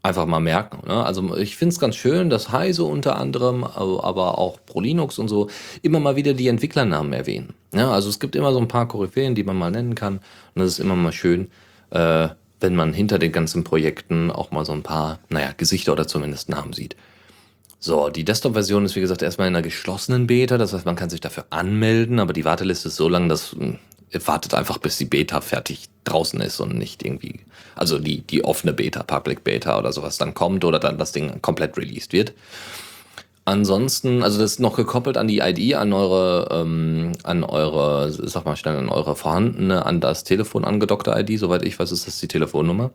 einfach 0.07 0.25
mal 0.25 0.39
merken. 0.39 0.87
Ne? 0.87 1.03
Also 1.03 1.35
ich 1.37 1.55
finde 1.55 1.73
es 1.73 1.79
ganz 1.79 1.95
schön, 1.95 2.29
dass 2.29 2.51
Heise 2.51 2.83
unter 2.83 3.17
anderem, 3.17 3.63
aber 3.63 4.37
auch 4.37 4.59
ProLinux 4.65 5.19
und 5.19 5.27
so 5.27 5.49
immer 5.81 5.99
mal 5.99 6.15
wieder 6.15 6.33
die 6.33 6.47
Entwicklernamen 6.47 7.13
erwähnen. 7.13 7.53
Ja, 7.73 7.91
also 7.91 8.09
es 8.09 8.19
gibt 8.19 8.35
immer 8.35 8.53
so 8.53 8.59
ein 8.59 8.67
paar 8.67 8.87
Koryphäen, 8.87 9.35
die 9.35 9.43
man 9.43 9.57
mal 9.57 9.71
nennen 9.71 9.95
kann. 9.95 10.17
Und 10.55 10.61
das 10.61 10.73
ist 10.73 10.79
immer 10.79 10.95
mal 10.95 11.11
schön, 11.11 11.49
äh, 11.91 12.29
wenn 12.59 12.75
man 12.75 12.93
hinter 12.93 13.19
den 13.19 13.31
ganzen 13.31 13.63
Projekten 13.63 14.31
auch 14.31 14.51
mal 14.51 14.65
so 14.65 14.73
ein 14.73 14.83
paar, 14.83 15.19
naja, 15.29 15.51
Gesichter 15.55 15.91
oder 15.91 16.07
zumindest 16.07 16.49
Namen 16.49 16.73
sieht. 16.73 16.95
So, 17.79 18.09
die 18.09 18.25
Desktop-Version 18.25 18.85
ist 18.85 18.95
wie 18.95 19.01
gesagt 19.01 19.21
erstmal 19.21 19.47
in 19.47 19.55
einer 19.55 19.61
geschlossenen 19.61 20.25
Beta, 20.25 20.57
das 20.57 20.73
heißt, 20.73 20.85
man 20.85 20.95
kann 20.95 21.11
sich 21.11 21.21
dafür 21.21 21.45
anmelden, 21.51 22.19
aber 22.19 22.33
die 22.33 22.45
Warteliste 22.45 22.87
ist 22.87 22.95
so 22.95 23.07
lang, 23.07 23.29
dass 23.29 23.51
hm, 23.51 23.77
wartet 24.25 24.53
einfach, 24.53 24.79
bis 24.79 24.97
die 24.97 25.05
Beta 25.05 25.41
fertig 25.41 25.89
draußen 26.09 26.39
ist 26.41 26.59
und 26.59 26.75
nicht 26.75 27.03
irgendwie, 27.03 27.41
also 27.75 27.99
die, 27.99 28.21
die 28.21 28.43
offene 28.43 28.73
Beta, 28.73 29.03
Public 29.03 29.43
Beta 29.43 29.77
oder 29.77 29.91
sowas 29.91 30.17
dann 30.17 30.33
kommt 30.33 30.65
oder 30.65 30.79
dann 30.79 30.97
das 30.97 31.11
Ding 31.11 31.41
komplett 31.41 31.77
released 31.77 32.13
wird. 32.13 32.33
Ansonsten, 33.45 34.23
also 34.23 34.39
das 34.39 34.53
ist 34.53 34.59
noch 34.59 34.75
gekoppelt 34.75 35.15
an 35.15 35.29
die 35.29 35.39
ID, 35.39 35.75
an 35.75 35.93
eure, 35.93 36.49
ähm, 36.51 37.13
an 37.23 37.45
eure, 37.45 38.11
sag 38.11 38.43
mal 38.43 38.57
schnell, 38.57 38.75
an 38.75 38.89
eure 38.89 39.15
vorhandene, 39.15 39.85
an 39.85 40.01
das 40.01 40.25
Telefon 40.25 40.65
angedockte 40.65 41.11
ID, 41.17 41.39
soweit 41.39 41.63
ich 41.63 41.79
weiß, 41.79 41.93
ist 41.93 42.07
das 42.07 42.19
die 42.19 42.27
Telefonnummer. 42.27 42.91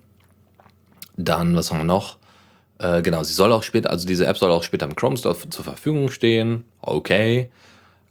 Dann, 1.16 1.56
was 1.56 1.70
haben 1.70 1.78
wir 1.78 1.84
noch? 1.84 2.18
Äh, 2.78 3.00
genau, 3.00 3.22
sie 3.22 3.32
soll 3.32 3.50
auch 3.50 3.62
später, 3.62 3.88
also 3.88 4.06
diese 4.06 4.26
App 4.26 4.36
soll 4.36 4.50
auch 4.50 4.62
später 4.62 4.84
im 4.84 4.94
Chrome 4.94 5.16
Store 5.16 5.36
zur 5.48 5.64
Verfügung 5.64 6.10
stehen. 6.10 6.64
Okay. 6.82 7.48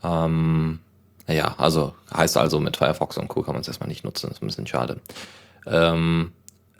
Ähm, 0.03 0.79
ja, 1.27 1.55
also 1.57 1.93
heißt 2.15 2.37
also 2.37 2.59
mit 2.59 2.77
Firefox 2.77 3.17
und 3.17 3.27
Co. 3.27 3.43
kann 3.43 3.53
man 3.53 3.61
es 3.61 3.67
erstmal 3.67 3.89
nicht 3.89 4.03
nutzen, 4.03 4.27
das 4.27 4.37
ist 4.37 4.43
ein 4.43 4.47
bisschen 4.47 4.67
schade. 4.67 4.99
Ähm, 5.67 6.31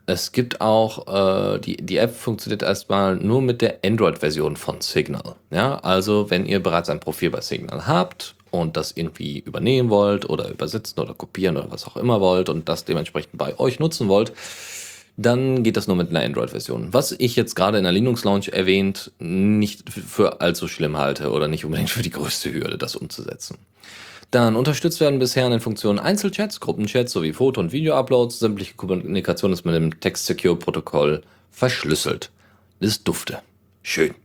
es 0.08 0.32
gibt 0.32 0.62
auch, 0.62 1.56
äh, 1.56 1.60
die, 1.60 1.78
die 1.78 1.98
App 1.98 2.16
funktioniert 2.16 2.64
erstmal 2.64 3.16
nur 3.16 3.42
mit 3.42 3.62
der 3.62 3.80
Android-Version 3.86 4.58
von 4.58 4.82
Signal. 4.82 5.36
Ja, 5.52 5.78
also 5.80 6.30
wenn 6.30 6.46
ihr 6.46 6.62
bereits 6.62 6.90
ein 6.90 7.00
Profil 7.00 7.30
bei 7.30 7.42
Signal 7.42 7.88
habt 7.88 8.36
und 8.50 8.78
das 8.78 8.92
irgendwie 8.92 9.40
übernehmen 9.40 9.90
wollt 9.90 10.30
oder 10.30 10.50
übersetzen 10.50 11.00
oder 11.00 11.14
kopieren 11.14 11.58
oder 11.58 11.72
was 11.72 11.86
auch 11.86 11.98
immer 11.98 12.20
wollt 12.20 12.50
und 12.50 12.68
das 12.68 12.84
dementsprechend 12.84 13.38
bei 13.38 13.58
euch 13.60 13.80
nutzen 13.80 14.08
wollt, 14.10 14.34
dann 15.18 15.64
geht 15.64 15.78
das 15.78 15.88
nur 15.88 15.96
mit 15.96 16.10
einer 16.10 16.24
Android-Version. 16.24 16.94
Was 16.94 17.12
ich 17.12 17.36
jetzt 17.36 17.56
gerade 17.56 17.78
in 17.78 17.84
der 17.84 17.94
Linux 17.94 18.24
Launch 18.24 18.50
erwähnt, 18.50 19.12
nicht 19.20 19.90
für 19.90 20.42
allzu 20.42 20.68
schlimm 20.68 20.98
halte 20.98 21.32
oder 21.32 21.48
nicht 21.48 21.64
unbedingt 21.64 21.90
für 21.90 22.02
die 22.02 22.10
größte 22.10 22.52
Hürde, 22.52 22.78
das 22.78 22.96
umzusetzen. 22.96 23.58
Dann 24.32 24.56
unterstützt 24.56 25.02
werden 25.02 25.20
bisher 25.20 25.46
in 25.46 25.52
den 25.52 25.60
Funktionen 25.60 26.00
Einzelchats, 26.00 26.62
Gruppenchats 26.62 27.12
sowie 27.12 27.34
Foto- 27.34 27.60
und 27.60 27.74
Video-Uploads. 27.74 28.40
Sämtliche 28.40 28.76
Kommunikation 28.76 29.52
ist 29.52 29.66
mit 29.66 29.76
dem 29.76 30.00
Text-Secure-Protokoll 30.00 31.22
verschlüsselt. 31.52 32.32
Das 32.80 33.04
dufte. 33.04 33.40
Schön. 33.84 34.16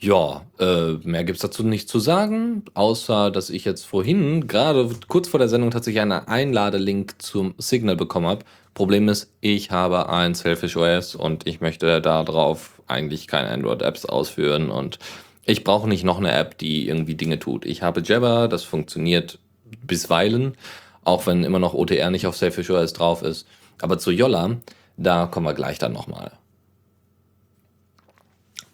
Ja, 0.00 0.42
äh, 0.58 0.92
mehr 1.02 1.24
gibt's 1.24 1.40
dazu 1.40 1.62
nicht 1.62 1.88
zu 1.88 1.98
sagen, 1.98 2.62
außer 2.74 3.30
dass 3.30 3.48
ich 3.48 3.64
jetzt 3.64 3.86
vorhin, 3.86 4.46
gerade 4.48 4.90
kurz 5.08 5.28
vor 5.28 5.38
der 5.38 5.48
Sendung, 5.48 5.70
tatsächlich 5.70 6.02
einen 6.02 6.12
Einladelink 6.12 7.22
zum 7.22 7.54
Signal 7.56 7.96
bekommen 7.96 8.26
habe. 8.26 8.44
Problem 8.74 9.08
ist, 9.08 9.32
ich 9.40 9.70
habe 9.70 10.10
ein 10.10 10.34
Selfish 10.34 10.76
OS 10.76 11.14
und 11.14 11.46
ich 11.46 11.62
möchte 11.62 12.02
darauf 12.02 12.82
eigentlich 12.86 13.28
keine 13.28 13.48
Android-Apps 13.48 14.04
ausführen 14.04 14.68
und 14.68 14.98
ich 15.46 15.64
brauche 15.64 15.88
nicht 15.88 16.04
noch 16.04 16.18
eine 16.18 16.32
App, 16.32 16.58
die 16.58 16.88
irgendwie 16.88 17.14
Dinge 17.14 17.38
tut. 17.38 17.64
Ich 17.64 17.82
habe 17.82 18.02
Jabber, 18.02 18.48
das 18.48 18.64
funktioniert 18.64 19.38
bisweilen, 19.86 20.56
auch 21.04 21.26
wenn 21.26 21.44
immer 21.44 21.58
noch 21.58 21.74
OTR 21.74 22.10
nicht 22.10 22.26
auf 22.26 22.36
Selfish 22.36 22.70
OS 22.70 22.92
drauf 22.92 23.22
ist. 23.22 23.46
Aber 23.80 23.98
zu 23.98 24.10
Yolla, 24.10 24.56
da 24.96 25.26
kommen 25.26 25.46
wir 25.46 25.54
gleich 25.54 25.78
dann 25.78 25.92
nochmal. 25.92 26.32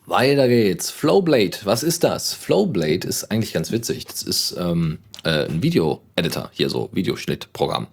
Weiter 0.06 0.48
geht's. 0.48 0.90
Flowblade, 0.90 1.58
was 1.64 1.82
ist 1.82 2.04
das? 2.04 2.34
Flowblade 2.34 3.06
ist 3.06 3.30
eigentlich 3.30 3.52
ganz 3.52 3.70
witzig. 3.70 4.06
Das 4.06 4.22
ist 4.22 4.56
ähm, 4.58 4.98
äh, 5.24 5.46
ein 5.46 5.62
Video-Editor, 5.62 6.50
hier 6.52 6.68
so 6.68 6.90
Videoschnittprogramm. 6.92 7.86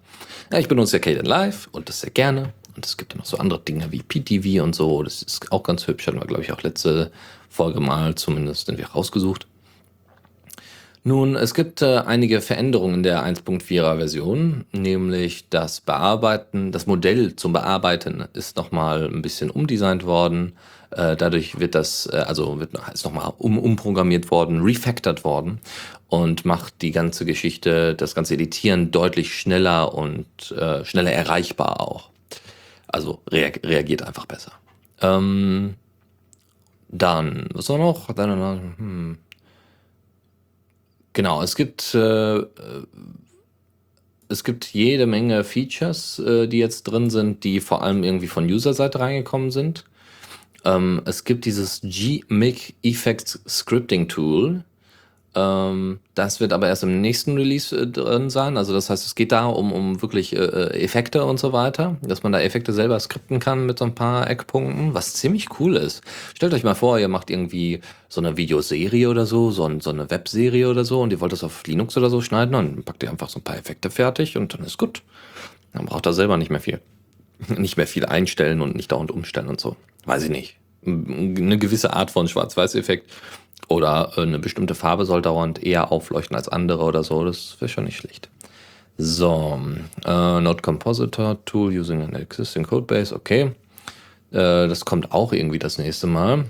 Ja, 0.52 0.60
ich 0.60 0.68
benutze 0.68 0.98
ja 0.98 1.00
Kden 1.00 1.26
Live 1.26 1.70
und 1.72 1.90
das 1.90 2.02
sehr 2.02 2.10
gerne. 2.10 2.54
Und 2.76 2.86
es 2.86 2.98
gibt 2.98 3.14
ja 3.14 3.20
noch 3.20 3.26
so 3.26 3.38
andere 3.38 3.60
Dinge 3.60 3.92
wie 3.92 4.02
PTV 4.02 4.64
und 4.64 4.76
so. 4.76 5.02
Das 5.04 5.22
ist 5.22 5.52
auch 5.52 5.64
ganz 5.64 5.88
hübsch. 5.88 6.08
Hatten 6.08 6.20
wir, 6.20 6.28
glaube 6.28 6.44
ich, 6.44 6.52
auch 6.52 6.62
letzte 6.62 7.12
Folge 7.58 7.80
mal 7.80 8.14
zumindest 8.14 8.68
den 8.68 8.78
wir 8.78 8.88
rausgesucht. 8.88 9.48
Nun, 11.04 11.36
es 11.36 11.54
gibt 11.54 11.82
äh, 11.82 12.04
einige 12.06 12.42
Veränderungen 12.42 12.96
in 12.96 13.04
der 13.04 13.26
1.4er 13.26 13.98
Version, 13.98 14.66
nämlich 14.74 15.50
das 15.50 15.82
Bearbeiten, 15.82 16.72
das 16.72 16.86
Modell 16.86 17.36
zum 17.36 17.54
Bearbeiten 17.54 18.26
ist 18.34 18.58
nochmal 18.58 19.06
ein 19.08 19.22
bisschen 19.22 19.50
umdesignt 19.50 20.06
worden. 20.06 20.54
Äh, 20.92 21.16
dadurch 21.16 21.60
wird 21.60 21.76
das, 21.76 22.08
äh, 22.12 22.18
also 22.18 22.60
wird 22.60 22.72
ist 22.94 23.06
nochmal 23.06 23.34
um, 23.38 23.58
umprogrammiert 23.58 24.30
worden, 24.32 24.62
refactored 24.62 25.24
worden 25.24 25.60
und 26.10 26.46
macht 26.46 26.82
die 26.82 26.92
ganze 26.92 27.26
Geschichte, 27.26 27.96
das 27.96 28.14
ganze 28.14 28.36
Editieren 28.36 28.92
deutlich 28.92 29.34
schneller 29.34 29.96
und 29.96 30.28
äh, 30.52 30.86
schneller 30.86 31.14
erreichbar 31.14 31.82
auch. 31.82 32.10
Also 32.88 33.22
reagiert 33.32 34.04
einfach 34.04 34.26
besser. 34.26 34.52
Ähm, 35.02 35.76
dann, 36.90 37.48
was 37.54 37.70
war 37.70 37.78
noch? 37.78 38.10
Hm. 38.10 39.18
Genau, 41.14 41.42
es 41.42 41.56
gibt, 41.56 41.96
äh, 41.96 42.38
äh, 42.38 42.46
es 44.30 44.44
gibt 44.44 44.66
jede 44.74 45.08
Menge 45.08 45.44
Features, 45.44 46.20
äh, 46.20 46.48
die 46.48 46.60
jetzt 46.60 46.84
drin 46.84 47.10
sind, 47.10 47.44
die 47.44 47.60
vor 47.60 47.82
allem 47.82 48.04
irgendwie 48.04 48.28
von 48.28 48.46
User-Seite 48.46 49.00
reingekommen 49.00 49.52
sind. 49.52 49.86
Ähm, 50.64 51.02
es 51.06 51.24
gibt 51.24 51.46
dieses 51.46 51.82
Gmic 51.82 52.76
Effects 52.84 53.40
Scripting 53.48 54.08
Tool, 54.08 54.64
das 55.38 56.40
wird 56.40 56.52
aber 56.52 56.68
erst 56.68 56.84
im 56.84 57.00
nächsten 57.02 57.38
Release 57.38 57.76
äh, 57.76 57.86
drin 57.86 58.30
sein. 58.30 58.58
Also 58.58 58.74
das 58.74 58.90
heißt, 58.90 59.06
es 59.06 59.14
geht 59.14 59.32
da 59.32 59.46
um, 59.46 59.72
um 59.72 60.02
wirklich 60.02 60.36
äh, 60.36 60.40
äh, 60.40 60.84
Effekte 60.84 61.26
und 61.26 61.40
so 61.40 61.54
weiter, 61.54 61.98
dass 62.02 62.24
man 62.24 62.32
da 62.32 62.40
Effekte 62.40 62.74
selber 62.74 63.00
skripten 63.00 63.40
kann 63.40 63.66
mit 63.66 63.78
so 63.78 63.86
ein 63.86 63.94
paar 63.94 64.30
Eckpunkten, 64.30 64.94
was 64.94 65.14
ziemlich 65.14 65.60
cool 65.60 65.76
ist. 65.76 66.02
Stellt 66.34 66.54
euch 66.54 66.64
mal 66.64 66.76
vor, 66.76 66.98
ihr 66.98 67.08
macht 67.08 67.30
irgendwie 67.30 67.82
so 68.10 68.20
eine 68.20 68.36
Videoserie 68.36 69.08
oder 69.10 69.26
so, 69.26 69.52
so, 69.52 69.66
ein, 69.66 69.80
so 69.80 69.92
eine 69.92 70.10
Webserie 70.10 70.70
oder 70.70 70.86
so 70.86 71.02
und 71.02 71.12
ihr 71.12 71.20
wollt 71.20 71.34
das 71.34 71.44
auf 71.44 71.68
Linux 71.68 71.96
oder 71.98 72.10
so 72.10 72.22
schneiden, 72.22 72.54
dann 72.54 72.84
packt 72.84 73.04
ihr 73.04 73.10
einfach 73.12 73.30
so 73.30 73.40
ein 73.40 73.44
paar 73.44 73.58
Effekte 73.58 73.92
fertig 73.92 74.38
und 74.38 74.54
dann 74.54 74.66
ist 74.66 74.78
gut. 74.78 75.04
Dann 75.74 75.86
braucht 75.86 76.08
ihr 76.08 76.14
selber 76.14 76.38
nicht 76.38 76.50
mehr 76.50 76.62
viel. 76.62 76.82
Nicht 77.56 77.78
mehr 77.78 77.86
viel 77.86 78.06
einstellen 78.06 78.62
und 78.62 78.76
nicht 78.76 78.92
dauernd 78.92 79.12
umstellen 79.12 79.48
und 79.48 79.62
so. 79.62 79.76
Weiß 80.06 80.24
ich 80.24 80.32
nicht. 80.32 80.58
Eine 80.84 81.60
gewisse 81.60 81.94
Art 81.94 82.10
von 82.10 82.28
Schwarz-Weiß-Effekt 82.28 83.12
oder 83.68 84.14
äh, 84.18 84.22
eine 84.22 84.40
bestimmte 84.40 84.76
Farbe 84.76 85.06
soll 85.06 85.22
dauernd 85.22 85.64
eher 85.64 85.92
aufleuchten 85.92 86.36
als 86.36 86.50
andere 86.50 86.84
oder 86.84 87.04
so. 87.04 87.24
Das 87.26 87.58
wäre 87.60 87.70
schon 87.70 87.86
nicht 87.86 87.98
schlecht. 87.98 88.30
So, 88.98 89.60
äh, 90.06 90.42
Node 90.42 90.62
Compositor 90.62 91.38
Tool 91.46 91.72
using 91.78 92.02
an 92.02 92.14
existing 92.14 92.64
codebase, 92.64 93.14
okay. 93.16 93.52
Äh, 94.32 94.68
das 94.68 94.86
kommt 94.86 95.12
auch 95.12 95.34
irgendwie 95.34 95.60
das 95.60 95.78
nächste 95.78 96.08
Mal. 96.08 96.46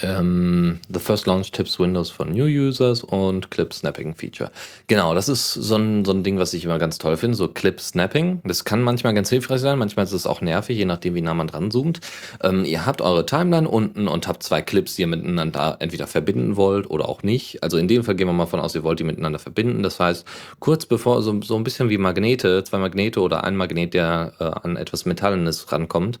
Ähm, 0.00 0.80
the 0.88 0.98
First 0.98 1.26
Launch 1.26 1.50
Tips 1.52 1.78
Windows 1.78 2.08
for 2.08 2.24
New 2.24 2.46
Users 2.46 3.04
und 3.04 3.50
Clip 3.50 3.72
Snapping 3.74 4.14
Feature. 4.14 4.50
Genau, 4.86 5.14
das 5.14 5.28
ist 5.28 5.52
so 5.52 5.76
ein, 5.76 6.04
so 6.06 6.12
ein 6.12 6.22
Ding, 6.22 6.38
was 6.38 6.54
ich 6.54 6.64
immer 6.64 6.78
ganz 6.78 6.96
toll 6.96 7.18
finde, 7.18 7.36
so 7.36 7.46
Clip 7.48 7.78
Snapping. 7.78 8.40
Das 8.44 8.64
kann 8.64 8.82
manchmal 8.82 9.12
ganz 9.12 9.28
hilfreich 9.28 9.60
sein, 9.60 9.78
manchmal 9.78 10.06
ist 10.06 10.12
es 10.12 10.26
auch 10.26 10.40
nervig, 10.40 10.78
je 10.78 10.86
nachdem, 10.86 11.14
wie 11.14 11.20
nah 11.20 11.34
man 11.34 11.46
dran 11.46 11.70
zoomt. 11.70 12.00
Ähm, 12.42 12.64
ihr 12.64 12.86
habt 12.86 13.02
eure 13.02 13.26
Timeline 13.26 13.68
unten 13.68 14.08
und 14.08 14.26
habt 14.26 14.42
zwei 14.42 14.62
Clips, 14.62 14.96
die 14.96 15.02
ihr 15.02 15.08
miteinander 15.08 15.76
entweder 15.80 16.06
verbinden 16.06 16.56
wollt 16.56 16.88
oder 16.88 17.08
auch 17.08 17.22
nicht. 17.22 17.62
Also 17.62 17.76
in 17.76 17.86
dem 17.86 18.02
Fall 18.02 18.14
gehen 18.14 18.26
wir 18.26 18.32
mal 18.32 18.46
von 18.46 18.60
aus, 18.60 18.74
ihr 18.74 18.84
wollt 18.84 18.98
die 18.98 19.04
miteinander 19.04 19.38
verbinden. 19.38 19.82
Das 19.82 20.00
heißt, 20.00 20.26
kurz 20.58 20.86
bevor, 20.86 21.22
so, 21.22 21.38
so 21.42 21.54
ein 21.56 21.64
bisschen 21.64 21.90
wie 21.90 21.98
Magnete, 21.98 22.64
zwei 22.64 22.78
Magnete 22.78 23.20
oder 23.20 23.44
ein 23.44 23.56
Magnet, 23.56 23.92
der 23.92 24.32
äh, 24.38 24.44
an 24.44 24.76
etwas 24.76 25.04
Metallenes 25.04 25.70
rankommt, 25.70 26.18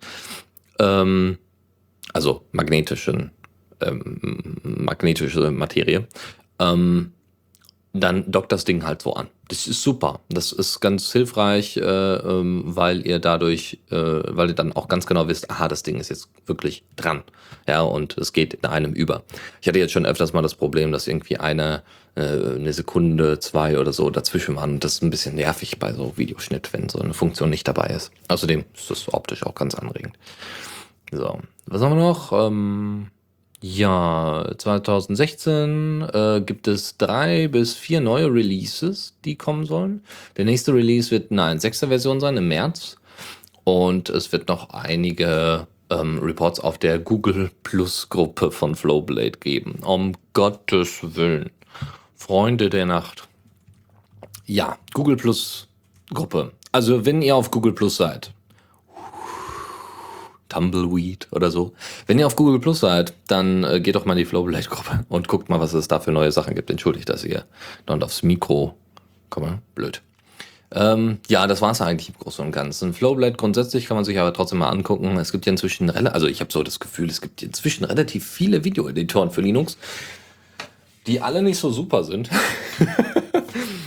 ähm, 0.78 1.38
also 2.12 2.44
magnetischen 2.52 3.30
ähm, 3.86 4.56
magnetische 4.62 5.50
Materie, 5.50 6.06
ähm, 6.58 7.12
dann 7.94 8.30
dockt 8.30 8.52
das 8.52 8.64
Ding 8.64 8.84
halt 8.84 9.02
so 9.02 9.14
an. 9.14 9.28
Das 9.48 9.66
ist 9.66 9.82
super. 9.82 10.20
Das 10.30 10.50
ist 10.50 10.80
ganz 10.80 11.12
hilfreich, 11.12 11.76
äh, 11.76 11.80
ähm, 11.82 12.62
weil 12.64 13.06
ihr 13.06 13.18
dadurch, 13.18 13.80
äh, 13.90 13.96
weil 13.96 14.48
ihr 14.48 14.54
dann 14.54 14.72
auch 14.72 14.88
ganz 14.88 15.04
genau 15.06 15.28
wisst, 15.28 15.50
aha, 15.50 15.68
das 15.68 15.82
Ding 15.82 15.96
ist 16.00 16.08
jetzt 16.08 16.30
wirklich 16.46 16.84
dran. 16.96 17.22
Ja, 17.68 17.82
und 17.82 18.16
es 18.16 18.32
geht 18.32 18.54
in 18.54 18.64
einem 18.64 18.92
über. 18.94 19.24
Ich 19.60 19.68
hatte 19.68 19.78
jetzt 19.78 19.92
schon 19.92 20.06
öfters 20.06 20.32
mal 20.32 20.40
das 20.40 20.54
Problem, 20.54 20.90
dass 20.90 21.06
irgendwie 21.06 21.36
eine, 21.36 21.82
äh, 22.14 22.22
eine 22.22 22.72
Sekunde, 22.72 23.40
zwei 23.40 23.78
oder 23.78 23.92
so 23.92 24.08
dazwischen 24.08 24.56
waren. 24.56 24.80
Das 24.80 24.94
ist 24.94 25.02
ein 25.02 25.10
bisschen 25.10 25.34
nervig 25.34 25.78
bei 25.78 25.92
so 25.92 26.14
Videoschnitt, 26.16 26.72
wenn 26.72 26.88
so 26.88 26.98
eine 26.98 27.12
Funktion 27.12 27.50
nicht 27.50 27.68
dabei 27.68 27.88
ist. 27.88 28.10
Außerdem 28.28 28.64
ist 28.74 28.90
das 28.90 29.12
optisch 29.12 29.42
auch 29.44 29.54
ganz 29.54 29.74
anregend. 29.74 30.14
So, 31.10 31.40
was 31.66 31.82
haben 31.82 31.94
wir 31.94 32.02
noch? 32.02 32.32
Ähm, 32.32 33.08
ja, 33.62 34.44
2016 34.58 36.02
äh, 36.12 36.42
gibt 36.44 36.66
es 36.66 36.96
drei 36.96 37.46
bis 37.46 37.74
vier 37.74 38.00
neue 38.00 38.26
Releases, 38.26 39.14
die 39.24 39.36
kommen 39.36 39.66
sollen. 39.66 40.02
Der 40.36 40.44
nächste 40.44 40.74
Release 40.74 41.12
wird 41.12 41.30
eine 41.30 41.42
1.6er 41.42 41.86
Version 41.86 42.18
sein 42.18 42.36
im 42.36 42.48
März. 42.48 42.96
Und 43.62 44.08
es 44.08 44.32
wird 44.32 44.48
noch 44.48 44.70
einige 44.70 45.68
ähm, 45.90 46.18
Reports 46.18 46.58
auf 46.58 46.78
der 46.78 46.98
Google 46.98 47.52
Plus 47.62 48.08
Gruppe 48.08 48.50
von 48.50 48.74
Flowblade 48.74 49.38
geben. 49.38 49.78
Um 49.84 50.14
Gottes 50.32 51.14
Willen. 51.14 51.50
Freunde 52.16 52.68
der 52.68 52.86
Nacht. 52.86 53.28
Ja, 54.44 54.76
Google 54.92 55.16
Plus 55.16 55.68
Gruppe. 56.12 56.50
Also 56.72 57.06
wenn 57.06 57.22
ihr 57.22 57.36
auf 57.36 57.52
Google 57.52 57.74
Plus 57.74 57.94
seid, 57.96 58.32
Tumbleweed 60.52 61.28
oder 61.30 61.50
so. 61.50 61.72
Wenn 62.06 62.18
ihr 62.18 62.26
auf 62.26 62.36
Google 62.36 62.60
Plus 62.60 62.80
seid, 62.80 63.14
dann 63.28 63.64
äh, 63.64 63.80
geht 63.80 63.94
doch 63.94 64.04
mal 64.04 64.12
in 64.12 64.18
die 64.18 64.24
Flowblade-Gruppe 64.24 65.04
und 65.08 65.28
guckt 65.28 65.48
mal, 65.48 65.60
was 65.60 65.72
es 65.72 65.88
da 65.88 66.00
für 66.00 66.12
neue 66.12 66.32
Sachen 66.32 66.54
gibt. 66.54 66.70
Entschuldigt, 66.70 67.08
dass 67.08 67.24
ihr 67.24 67.44
dann 67.86 68.02
aufs 68.02 68.22
Mikro 68.22 68.74
komme. 69.30 69.60
Blöd. 69.74 70.02
Ähm, 70.74 71.18
ja, 71.28 71.46
das 71.46 71.60
war's 71.60 71.80
eigentlich 71.82 72.08
im 72.08 72.14
Großen 72.18 72.44
und 72.44 72.52
Ganzen. 72.52 72.94
Flowblade 72.94 73.36
grundsätzlich 73.36 73.86
kann 73.86 73.96
man 73.96 74.04
sich 74.04 74.18
aber 74.18 74.32
trotzdem 74.32 74.58
mal 74.58 74.70
angucken. 74.70 75.16
Es 75.18 75.32
gibt 75.32 75.44
ja 75.44 75.52
inzwischen, 75.52 75.90
also 75.90 76.26
ich 76.26 76.40
habe 76.40 76.52
so 76.52 76.62
das 76.62 76.80
Gefühl, 76.80 77.10
es 77.10 77.20
gibt 77.20 77.42
inzwischen 77.42 77.84
relativ 77.84 78.26
viele 78.26 78.64
Videoeditoren 78.64 79.30
für 79.30 79.42
Linux, 79.42 79.76
die 81.06 81.20
alle 81.20 81.42
nicht 81.42 81.58
so 81.58 81.70
super 81.70 82.04
sind. 82.04 82.30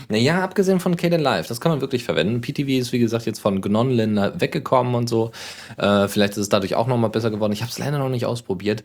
Naja, 0.07 0.43
abgesehen 0.43 0.79
von 0.79 0.95
Caden 0.95 1.19
Live, 1.19 1.47
das 1.47 1.59
kann 1.59 1.71
man 1.71 1.81
wirklich 1.81 2.03
verwenden. 2.03 2.41
PTV 2.41 2.69
ist, 2.79 2.93
wie 2.93 2.99
gesagt, 2.99 3.25
jetzt 3.25 3.39
von 3.39 3.59
Gnonlin 3.59 4.17
weggekommen 4.35 4.93
und 4.93 5.09
so. 5.09 5.31
Äh, 5.77 6.07
vielleicht 6.07 6.33
ist 6.33 6.37
es 6.37 6.49
dadurch 6.49 6.75
auch 6.75 6.87
nochmal 6.87 7.09
besser 7.09 7.31
geworden. 7.31 7.53
Ich 7.53 7.61
habe 7.61 7.71
es 7.71 7.79
leider 7.79 7.97
noch 7.97 8.09
nicht 8.09 8.25
ausprobiert. 8.25 8.83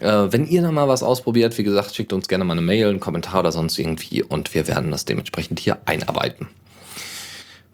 Äh, 0.00 0.32
wenn 0.32 0.46
ihr 0.46 0.62
da 0.62 0.72
mal 0.72 0.88
was 0.88 1.02
ausprobiert, 1.02 1.56
wie 1.58 1.62
gesagt, 1.62 1.94
schickt 1.94 2.12
uns 2.12 2.26
gerne 2.26 2.44
mal 2.44 2.52
eine 2.52 2.62
Mail, 2.62 2.88
einen 2.88 3.00
Kommentar 3.00 3.40
oder 3.40 3.52
sonst 3.52 3.78
irgendwie 3.78 4.22
und 4.22 4.54
wir 4.54 4.66
werden 4.66 4.90
das 4.90 5.04
dementsprechend 5.04 5.60
hier 5.60 5.78
einarbeiten 5.84 6.48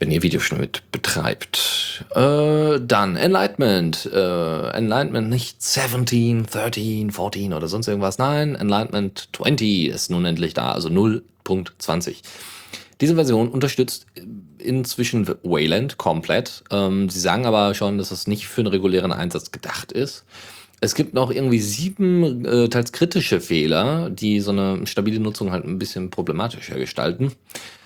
wenn 0.03 0.11
ihr 0.11 0.25
Videoschnitt 0.25 0.83
betreibt. 0.91 2.05
Äh, 2.17 2.81
dann 2.81 3.15
Enlightenment. 3.15 4.11
Äh, 4.13 4.71
Enlightenment 4.71 5.31
nicht 5.31 5.63
17, 5.63 6.47
13, 6.47 7.13
14 7.13 7.53
oder 7.53 7.69
sonst 7.69 7.87
irgendwas. 7.87 8.19
Nein, 8.19 8.57
Enlightenment 8.57 9.29
20 9.33 9.87
ist 9.87 10.11
nun 10.11 10.25
endlich 10.25 10.55
da, 10.55 10.73
also 10.73 10.89
0.20. 10.89 12.17
Diese 13.01 13.15
Version 13.15 13.49
unterstützt 13.49 14.07
inzwischen 14.59 15.29
Wayland 15.45 15.99
komplett. 15.99 16.65
Ähm, 16.73 17.09
sie 17.09 17.21
sagen 17.21 17.47
aber 17.47 17.73
schon, 17.75 17.97
dass 17.97 18.11
es 18.11 18.27
nicht 18.27 18.49
für 18.49 18.63
einen 18.63 18.69
regulären 18.69 19.13
Einsatz 19.13 19.53
gedacht 19.53 19.93
ist. 19.93 20.25
Es 20.85 20.97
gibt 20.97 21.15
noch 21.15 21.31
irgendwie 21.31 21.61
sieben 21.61 22.45
äh, 22.45 22.69
teils 22.69 22.91
kritische 22.91 23.41
Fehler, 23.41 24.11
die 24.11 24.41
so 24.41 24.51
eine 24.51 24.85
stabile 24.85 25.21
Nutzung 25.21 25.53
halt 25.53 25.65
ein 25.65 25.79
bisschen 25.79 26.11
problematischer 26.11 26.77
gestalten. 26.77 27.31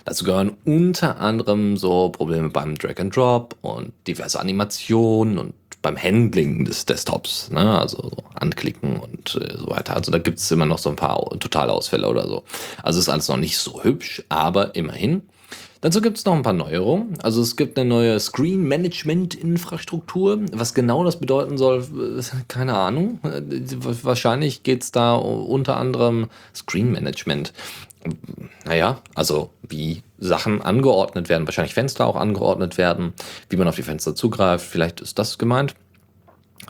Dazu 0.07 0.25
gehören 0.25 0.57
unter 0.65 1.21
anderem 1.21 1.76
so 1.76 2.09
Probleme 2.09 2.49
beim 2.49 2.75
Drag 2.75 2.99
and 2.99 3.15
Drop 3.15 3.55
und 3.61 3.93
diverse 4.07 4.41
Animationen 4.41 5.37
und 5.37 5.53
beim 5.83 6.03
Handling 6.03 6.65
des 6.65 6.87
Desktops, 6.87 7.50
ne? 7.50 7.79
also 7.79 7.99
so 7.99 8.25
anklicken 8.35 8.99
und 8.99 9.39
äh, 9.43 9.59
so 9.59 9.69
weiter. 9.69 9.95
Also 9.95 10.11
da 10.11 10.17
gibt 10.17 10.39
es 10.39 10.50
immer 10.50 10.65
noch 10.65 10.78
so 10.78 10.89
ein 10.89 10.97
paar 10.97 11.23
Totalausfälle 11.39 12.09
oder 12.09 12.26
so. 12.26 12.45
Also 12.82 12.99
ist 12.99 13.11
alles 13.11 13.28
noch 13.28 13.37
nicht 13.37 13.59
so 13.59 13.85
hübsch, 13.85 14.25
aber 14.30 14.75
immerhin. 14.75 15.21
Dazu 15.80 16.00
gibt 16.00 16.19
es 16.19 16.25
noch 16.25 16.34
ein 16.34 16.43
paar 16.43 16.52
Neuerungen. 16.52 17.19
Also 17.23 17.43
es 17.43 17.56
gibt 17.56 17.78
eine 17.78 17.89
neue 17.89 18.19
Screen 18.19 18.65
Management 18.65 19.34
Infrastruktur. 19.34 20.41
Was 20.52 20.75
genau 20.75 21.04
das 21.04 21.21
bedeuten 21.21 21.58
soll, 21.58 21.86
keine 22.49 22.75
Ahnung. 22.75 23.21
Wahrscheinlich 23.23 24.62
geht 24.62 24.82
es 24.82 24.93
da 24.93 25.15
unter 25.15 25.76
anderem 25.76 26.28
Screen 26.54 26.91
Management. 26.93 27.52
Naja, 28.65 29.00
also 29.15 29.50
wie 29.69 30.02
Sachen 30.19 30.62
angeordnet 30.62 31.28
werden, 31.28 31.47
wahrscheinlich 31.47 31.75
Fenster 31.75 32.06
auch 32.06 32.17
angeordnet 32.17 32.78
werden, 32.78 33.12
wie 33.50 33.56
man 33.56 33.69
auf 33.69 33.76
die 33.76 33.82
Fenster 33.82 34.15
zugreift, 34.15 34.65
vielleicht 34.65 35.00
ist 35.00 35.19
das 35.19 35.39
gemeint. 35.39 35.75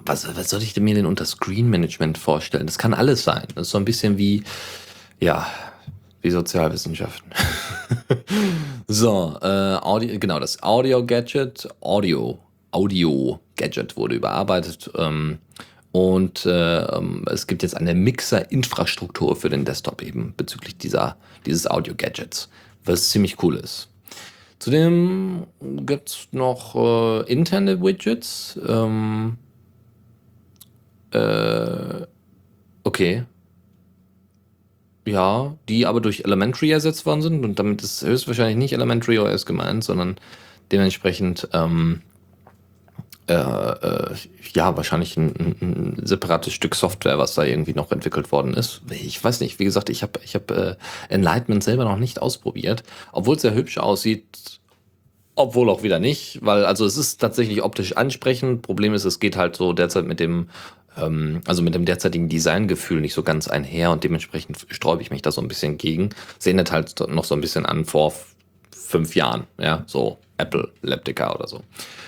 Was, 0.05 0.27
was 0.37 0.51
soll 0.51 0.63
ich 0.63 0.77
mir 0.77 0.95
denn 0.95 1.07
unter 1.07 1.25
Screen 1.25 1.69
Management 1.69 2.19
vorstellen? 2.19 2.67
Das 2.67 2.79
kann 2.79 2.95
alles 2.95 3.25
sein. 3.25 3.45
Das 3.55 3.67
ist 3.67 3.71
so 3.71 3.79
ein 3.79 3.85
bisschen 3.85 4.19
wie, 4.19 4.45
ja, 5.21 5.47
wie 6.23 6.31
Sozialwissenschaften. 6.31 7.31
so, 8.89 9.39
äh, 9.43 9.47
Audio, 9.47 10.19
genau, 10.19 10.41
das 10.41 10.63
Audio-Gadget, 10.63 11.69
Audio, 11.81 12.39
Audio-Gadget 12.71 13.97
wurde 13.97 14.17
überarbeitet. 14.17 14.91
Ähm, 14.97 15.39
und 15.93 16.45
äh, 16.45 16.85
ähm, 16.85 17.25
es 17.31 17.47
gibt 17.47 17.63
jetzt 17.63 17.77
eine 17.77 17.95
Mixer-Infrastruktur 17.95 19.35
für 19.35 19.49
den 19.49 19.65
Desktop 19.65 20.03
eben 20.03 20.35
bezüglich 20.37 20.77
dieser, 20.77 21.17
dieses 21.47 21.67
Audio-Gadgets, 21.71 22.51
was 22.85 23.09
ziemlich 23.09 23.43
cool 23.43 23.57
ist. 23.57 23.89
Zudem 24.59 25.47
gibt 25.61 26.11
es 26.11 26.29
noch 26.33 26.75
äh, 26.75 27.33
interne 27.33 27.81
Widgets. 27.81 28.59
Ähm, 28.67 29.39
äh, 31.13 32.07
okay, 32.85 33.25
ja, 35.07 35.55
die 35.69 35.87
aber 35.87 36.01
durch 36.01 36.25
Elementary 36.25 36.71
ersetzt 36.71 37.07
worden 37.07 37.23
sind 37.23 37.45
und 37.45 37.59
damit 37.59 37.83
ist 37.83 38.03
höchstwahrscheinlich 38.03 38.57
nicht 38.57 38.73
Elementary 38.73 39.19
OS 39.19 39.47
gemeint, 39.47 39.85
sondern 39.85 40.17
dementsprechend 40.73 41.49
ähm, 41.53 42.03
äh, 43.29 43.35
äh, 43.35 44.15
ja, 44.55 44.77
wahrscheinlich 44.77 45.17
ein, 45.17 45.57
ein, 45.61 45.97
separates 46.07 46.53
Stück 46.53 46.77
Software, 46.77 47.19
was 47.19 47.35
da 47.35 47.43
irgendwie 47.43 47.75
noch 47.75 47.91
entwickelt 47.91 48.31
worden 48.31 48.55
ist. 48.55 48.83
Ich 48.91 49.23
weiß 49.23 49.41
nicht, 49.41 49.59
wie 49.59 49.65
gesagt, 49.65 49.91
ich 49.91 50.03
habe 50.03 50.21
ich 50.25 50.37
hab, 50.37 50.51
äh, 50.53 50.77
Enlightenment 51.09 51.65
selber 51.65 51.85
noch 51.85 51.99
nicht 51.99 52.23
ausprobiert, 52.23 52.85
obwohl 53.11 53.35
es 53.35 53.43
sehr 53.43 53.55
hübsch 53.55 53.79
aussieht, 53.79 54.61
obwohl 55.35 55.69
auch 55.71 55.83
wieder 55.83 55.99
nicht, 55.99 56.39
weil 56.43 56.65
also 56.65 56.87
es 56.87 56.97
ist 56.97 57.19
tatsächlich 57.19 57.63
optisch 57.63 57.97
ansprechend. 57.97 58.63
Problem 58.63 58.95
ist, 58.95 59.05
es 59.05 59.19
geht 59.19 59.37
halt 59.37 59.57
so 59.57 59.73
derzeit 59.73 60.07
mit 60.07 60.21
dem 60.21 60.49
ähm, 60.97 61.41
also 61.47 61.63
mit 61.63 61.75
dem 61.75 61.85
derzeitigen 61.85 62.29
Designgefühl 62.29 63.01
nicht 63.01 63.15
so 63.15 63.23
ganz 63.23 63.49
einher 63.49 63.91
und 63.91 64.05
dementsprechend 64.05 64.67
sträube 64.71 65.03
ich 65.03 65.11
mich 65.11 65.23
da 65.23 65.31
so 65.31 65.41
ein 65.41 65.49
bisschen 65.49 65.79
gegen. 65.79 66.11
Es 66.39 66.47
erinnert 66.47 66.73
halt 66.73 67.01
noch 67.09 67.25
so 67.25 67.35
ein 67.35 67.41
bisschen 67.41 67.67
an 67.67 67.85
vor 67.85 68.13
fünf 68.71 69.15
Jahren, 69.17 69.45
ja, 69.59 69.85
so 69.87 70.19
Apple 70.39 70.73
Leptica 70.83 71.35
oder 71.35 71.49
so. 71.49 71.63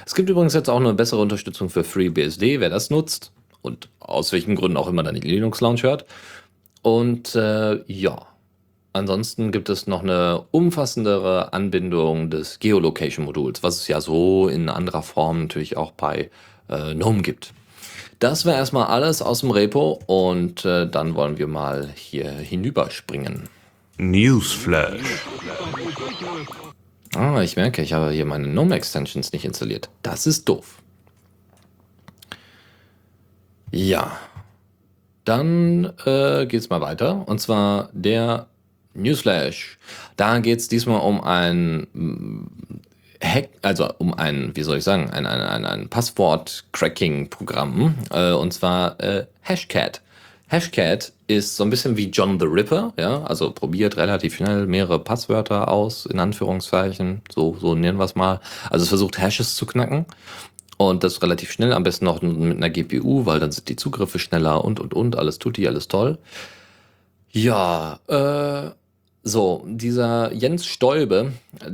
Es 0.07 0.15
gibt 0.15 0.31
übrigens 0.31 0.55
jetzt 0.55 0.71
auch 0.71 0.81
eine 0.81 0.95
bessere 0.95 1.21
Unterstützung 1.21 1.71
für 1.71 1.85
FreeBSD, 1.85 2.61
wer 2.61 2.71
das 2.71 2.91
nutzt 2.91 3.33
und 3.63 3.89
aus 4.01 4.33
welchen 4.33 4.55
Gründen 4.55 4.77
auch 4.77 4.89
immer 4.89 5.03
dann 5.03 5.15
die 5.15 5.21
Linux 5.21 5.61
Lounge 5.61 5.83
hört. 5.83 6.07
Und 6.83 7.35
äh, 7.35 7.83
ja, 7.87 8.27
ansonsten 8.93 9.51
gibt 9.51 9.69
es 9.69 9.87
noch 9.87 10.03
eine 10.03 10.45
umfassendere 10.51 11.53
Anbindung 11.53 12.31
des 12.31 12.61
Geolocation-Moduls, 12.61 13.63
was 13.63 13.81
es 13.81 13.89
ja 13.89 14.01
so 14.01 14.49
in 14.49 14.69
anderer 14.69 15.03
Form 15.03 15.43
natürlich 15.43 15.77
auch 15.77 15.93
bei 15.93 16.31
äh, 16.69 16.95
GNOME 16.95 17.23
gibt. 17.23 17.53
Das 18.19 18.45
wäre 18.45 18.57
erstmal 18.57 18.87
alles 18.87 19.23
aus 19.23 19.41
dem 19.41 19.51
Repo 19.53 20.01
und 20.07 20.65
äh, 20.65 20.89
dann 20.89 21.15
wollen 21.15 21.39
wir 21.39 21.47
mal 21.47 21.89
hier 21.95 22.31
hinüberspringen. 22.31 23.49
Newsflash. 23.97 25.25
Ah, 27.15 27.41
ich 27.43 27.57
merke, 27.57 27.83
ich 27.83 27.93
habe 27.93 28.11
hier 28.11 28.25
meine 28.25 28.49
GNOME 28.49 28.75
Extensions 28.75 29.33
nicht 29.33 29.45
installiert. 29.45 29.89
Das 30.03 30.27
ist 30.27 30.49
doof. 30.49 30.83
Ja, 33.71 34.19
dann 35.25 35.93
äh, 36.07 36.45
es 36.45 36.71
mal 36.71 36.81
weiter. 36.81 37.27
Und 37.29 37.41
zwar 37.41 37.91
der 37.93 38.49
Newsflash. 38.95 39.79
Da 40.17 40.41
geht 40.41 40.59
es 40.59 40.69
diesmal 40.69 41.01
um 41.01 41.21
ein 41.21 41.87
Hack, 43.23 43.51
also 43.63 43.89
um 43.99 44.13
ein, 44.15 44.51
wie 44.55 44.63
soll 44.63 44.79
ich 44.79 44.85
sagen, 44.85 45.11
ein, 45.11 45.27
ein, 45.27 45.41
ein, 45.41 45.65
ein 45.65 45.89
Passwort-Cracking-Programm, 45.89 47.95
äh, 48.11 48.31
und 48.33 48.53
zwar 48.53 49.01
äh, 49.01 49.27
Hashcat. 49.43 50.01
Hashcat 50.49 51.13
ist 51.27 51.57
so 51.57 51.65
ein 51.65 51.71
bisschen 51.71 51.97
wie 51.97 52.09
John 52.09 52.41
the 52.41 52.47
Ripper, 52.47 52.93
ja, 52.99 53.23
also 53.25 53.53
probiert 53.53 53.97
relativ 53.97 54.37
schnell 54.37 54.67
mehrere 54.67 54.99
Passwörter 54.99 55.69
aus, 55.69 56.07
in 56.07 56.19
Anführungszeichen, 56.21 57.23
so, 57.33 57.57
so 57.61 57.75
nennen 57.75 57.99
wir 57.99 58.05
es 58.05 58.15
mal. 58.15 58.41
Also 58.71 58.85
es 58.85 58.89
versucht 58.89 59.19
Hashes 59.19 59.57
zu 59.57 59.67
knacken. 59.67 60.07
Und 60.79 61.03
das 61.03 61.21
relativ 61.23 61.51
schnell, 61.51 61.73
am 61.73 61.83
besten 61.83 62.05
noch 62.05 62.23
mit 62.23 62.57
einer 62.57 62.71
GPU, 62.71 63.27
weil 63.27 63.41
dann 63.41 63.51
sind 63.51 63.69
die 63.69 63.75
Zugriffe 63.75 64.21
schneller 64.21 64.65
und 64.65 64.79
und 64.79 64.95
und, 64.95 65.17
alles 65.17 65.41
tut 65.41 65.57
die, 65.57 65.67
alles 65.67 65.89
toll. 65.89 66.19
Ja, 67.33 67.99
äh, 68.07 68.71
so, 69.23 69.65
dieser 69.67 70.33
Jens 70.33 70.67
Stäube, 70.67 71.33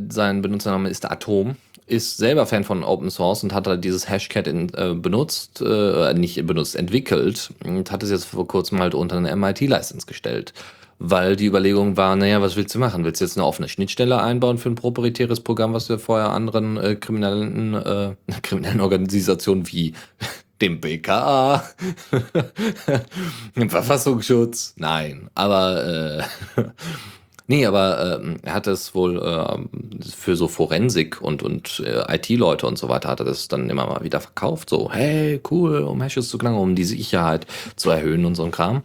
sein 0.08 0.42
Benutzername 0.42 0.88
ist 0.88 1.10
Atom, 1.10 1.56
ist 1.86 2.16
selber 2.16 2.46
Fan 2.46 2.64
von 2.64 2.82
Open 2.82 3.10
Source 3.10 3.42
und 3.42 3.52
hat 3.52 3.66
halt 3.66 3.84
dieses 3.84 4.08
Hashcat 4.08 4.46
in, 4.46 4.72
äh, 4.74 4.94
benutzt, 4.94 5.60
äh, 5.60 6.14
nicht 6.14 6.46
benutzt, 6.46 6.76
entwickelt 6.76 7.52
und 7.64 7.90
hat 7.90 8.02
es 8.02 8.10
jetzt 8.10 8.24
vor 8.24 8.48
kurzem 8.48 8.80
halt 8.80 8.94
unter 8.94 9.16
eine 9.16 9.34
MIT-License 9.34 10.06
gestellt. 10.06 10.54
Weil 10.98 11.36
die 11.36 11.46
Überlegung 11.46 11.96
war, 11.96 12.14
naja, 12.16 12.40
was 12.40 12.56
willst 12.56 12.74
du 12.74 12.78
machen? 12.78 13.04
Willst 13.04 13.20
du 13.20 13.24
jetzt 13.24 13.36
eine 13.36 13.44
offene 13.44 13.68
Schnittstelle 13.68 14.22
einbauen 14.22 14.58
für 14.58 14.70
ein 14.70 14.76
proprietäres 14.76 15.40
Programm, 15.40 15.74
was 15.74 15.88
du 15.88 15.98
vorher 15.98 16.30
anderen 16.30 16.76
äh, 16.76 16.94
kriminellen, 16.94 17.74
äh, 17.74 18.14
kriminellen 18.42 18.80
Organisationen 18.80 19.70
wie 19.70 19.92
dem 20.60 20.80
BKA, 20.80 21.64
dem 23.56 23.70
Verfassungsschutz, 23.70 24.74
nein, 24.76 25.28
aber 25.34 26.24
äh, 26.56 26.62
Nee, 27.46 27.66
aber 27.66 28.20
ähm, 28.22 28.36
er 28.42 28.54
hat 28.54 28.66
es 28.66 28.94
wohl 28.94 29.20
ähm, 29.22 29.68
für 30.00 30.34
so 30.34 30.48
Forensik 30.48 31.20
und, 31.20 31.42
und 31.42 31.82
äh, 31.84 32.14
IT-Leute 32.14 32.66
und 32.66 32.78
so 32.78 32.88
weiter, 32.88 33.10
hat 33.10 33.20
er 33.20 33.26
das 33.26 33.48
dann 33.48 33.68
immer 33.68 33.86
mal 33.86 34.02
wieder 34.02 34.20
verkauft. 34.20 34.70
So, 34.70 34.90
hey, 34.90 35.40
cool, 35.50 35.80
um 35.80 36.00
Hashes 36.00 36.30
zu 36.30 36.38
knacken, 36.38 36.58
um 36.58 36.74
die 36.74 36.84
Sicherheit 36.84 37.46
zu 37.76 37.90
erhöhen 37.90 38.24
und 38.24 38.34
so 38.34 38.44
ein 38.44 38.50
Kram. 38.50 38.82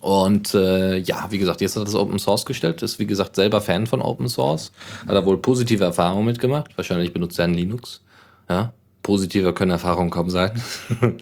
Und 0.00 0.52
äh, 0.54 0.96
ja, 0.98 1.28
wie 1.30 1.38
gesagt, 1.38 1.60
jetzt 1.60 1.76
hat 1.76 1.82
er 1.82 1.84
das 1.84 1.94
Open 1.94 2.18
Source 2.18 2.44
gestellt, 2.44 2.82
ist 2.82 2.98
wie 2.98 3.06
gesagt 3.06 3.36
selber 3.36 3.60
Fan 3.60 3.86
von 3.86 4.02
Open 4.02 4.28
Source, 4.28 4.72
hat 5.06 5.14
er 5.14 5.24
wohl 5.24 5.38
positive 5.38 5.84
Erfahrungen 5.84 6.24
mitgemacht. 6.24 6.76
Wahrscheinlich 6.76 7.12
benutzt 7.12 7.38
er 7.38 7.44
ein 7.44 7.54
Linux. 7.54 8.02
Ja, 8.48 8.72
positiver 9.04 9.52
können 9.52 9.70
Erfahrungen 9.70 10.10
kaum 10.10 10.28
sein. 10.28 10.60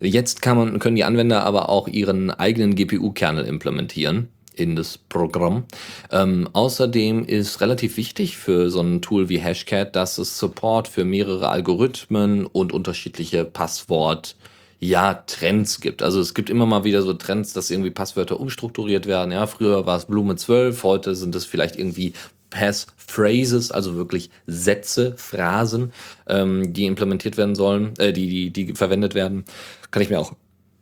jetzt 0.00 0.40
kann 0.40 0.56
man, 0.56 0.78
können 0.78 0.96
die 0.96 1.04
Anwender 1.04 1.44
aber 1.44 1.68
auch 1.68 1.88
ihren 1.88 2.30
eigenen 2.30 2.76
GPU-Kernel 2.76 3.44
implementieren 3.44 4.28
in 4.54 4.76
das 4.76 4.98
Programm. 4.98 5.64
Ähm, 6.10 6.48
außerdem 6.52 7.24
ist 7.24 7.60
relativ 7.60 7.96
wichtig 7.96 8.36
für 8.36 8.70
so 8.70 8.80
ein 8.80 9.02
Tool 9.02 9.28
wie 9.28 9.38
Hashcat, 9.38 9.96
dass 9.96 10.18
es 10.18 10.38
Support 10.38 10.88
für 10.88 11.04
mehrere 11.04 11.48
Algorithmen 11.48 12.46
und 12.46 12.72
unterschiedliche 12.72 13.44
Passwort 13.44 14.36
ja, 14.80 15.14
Trends 15.14 15.80
gibt. 15.80 16.02
Also 16.02 16.20
es 16.20 16.34
gibt 16.34 16.48
immer 16.48 16.66
mal 16.66 16.84
wieder 16.84 17.02
so 17.02 17.12
Trends, 17.12 17.52
dass 17.52 17.70
irgendwie 17.70 17.90
Passwörter 17.90 18.40
umstrukturiert 18.40 19.06
werden. 19.06 19.30
Ja, 19.30 19.46
früher 19.46 19.84
war 19.86 19.98
es 19.98 20.06
Blume 20.06 20.36
12, 20.36 20.82
heute 20.82 21.14
sind 21.14 21.34
es 21.34 21.44
vielleicht 21.44 21.76
irgendwie 21.76 22.14
Passphrases, 22.48 23.70
also 23.70 23.94
wirklich 23.94 24.30
Sätze, 24.46 25.14
Phrasen, 25.16 25.92
ähm, 26.26 26.72
die 26.72 26.86
implementiert 26.86 27.36
werden 27.36 27.54
sollen, 27.54 27.94
äh, 27.98 28.12
die, 28.12 28.50
die, 28.50 28.66
die 28.66 28.74
verwendet 28.74 29.14
werden. 29.14 29.44
Kann 29.90 30.02
ich 30.02 30.10
mir 30.10 30.18
auch 30.18 30.34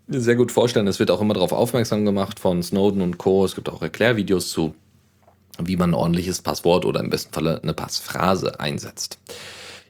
sehr 0.08 0.36
gut 0.36 0.52
vorstellen. 0.52 0.86
Es 0.86 0.98
wird 0.98 1.10
auch 1.10 1.20
immer 1.20 1.34
darauf 1.34 1.52
aufmerksam 1.52 2.04
gemacht 2.04 2.40
von 2.40 2.62
Snowden 2.62 3.02
und 3.02 3.18
Co. 3.18 3.44
Es 3.44 3.54
gibt 3.54 3.68
auch 3.68 3.82
Erklärvideos 3.82 4.50
zu, 4.50 4.74
wie 5.58 5.76
man 5.76 5.90
ein 5.90 5.94
ordentliches 5.94 6.42
Passwort 6.42 6.84
oder 6.84 7.00
im 7.00 7.10
besten 7.10 7.32
Falle 7.32 7.60
eine 7.62 7.74
Passphrase 7.74 8.58
einsetzt. 8.60 9.18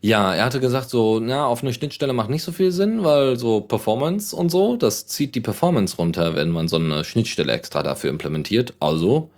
Ja, 0.00 0.32
er 0.34 0.44
hatte 0.44 0.60
gesagt, 0.60 0.90
so, 0.90 1.18
na, 1.18 1.46
auf 1.46 1.62
eine 1.62 1.72
Schnittstelle 1.72 2.12
macht 2.12 2.30
nicht 2.30 2.44
so 2.44 2.52
viel 2.52 2.70
Sinn, 2.70 3.02
weil 3.02 3.36
so 3.36 3.60
Performance 3.60 4.34
und 4.34 4.48
so, 4.48 4.76
das 4.76 5.06
zieht 5.08 5.34
die 5.34 5.40
Performance 5.40 5.96
runter, 5.96 6.36
wenn 6.36 6.50
man 6.50 6.68
so 6.68 6.76
eine 6.76 7.04
Schnittstelle 7.04 7.52
extra 7.52 7.82
dafür 7.82 8.10
implementiert. 8.10 8.74
Also, 8.80 9.30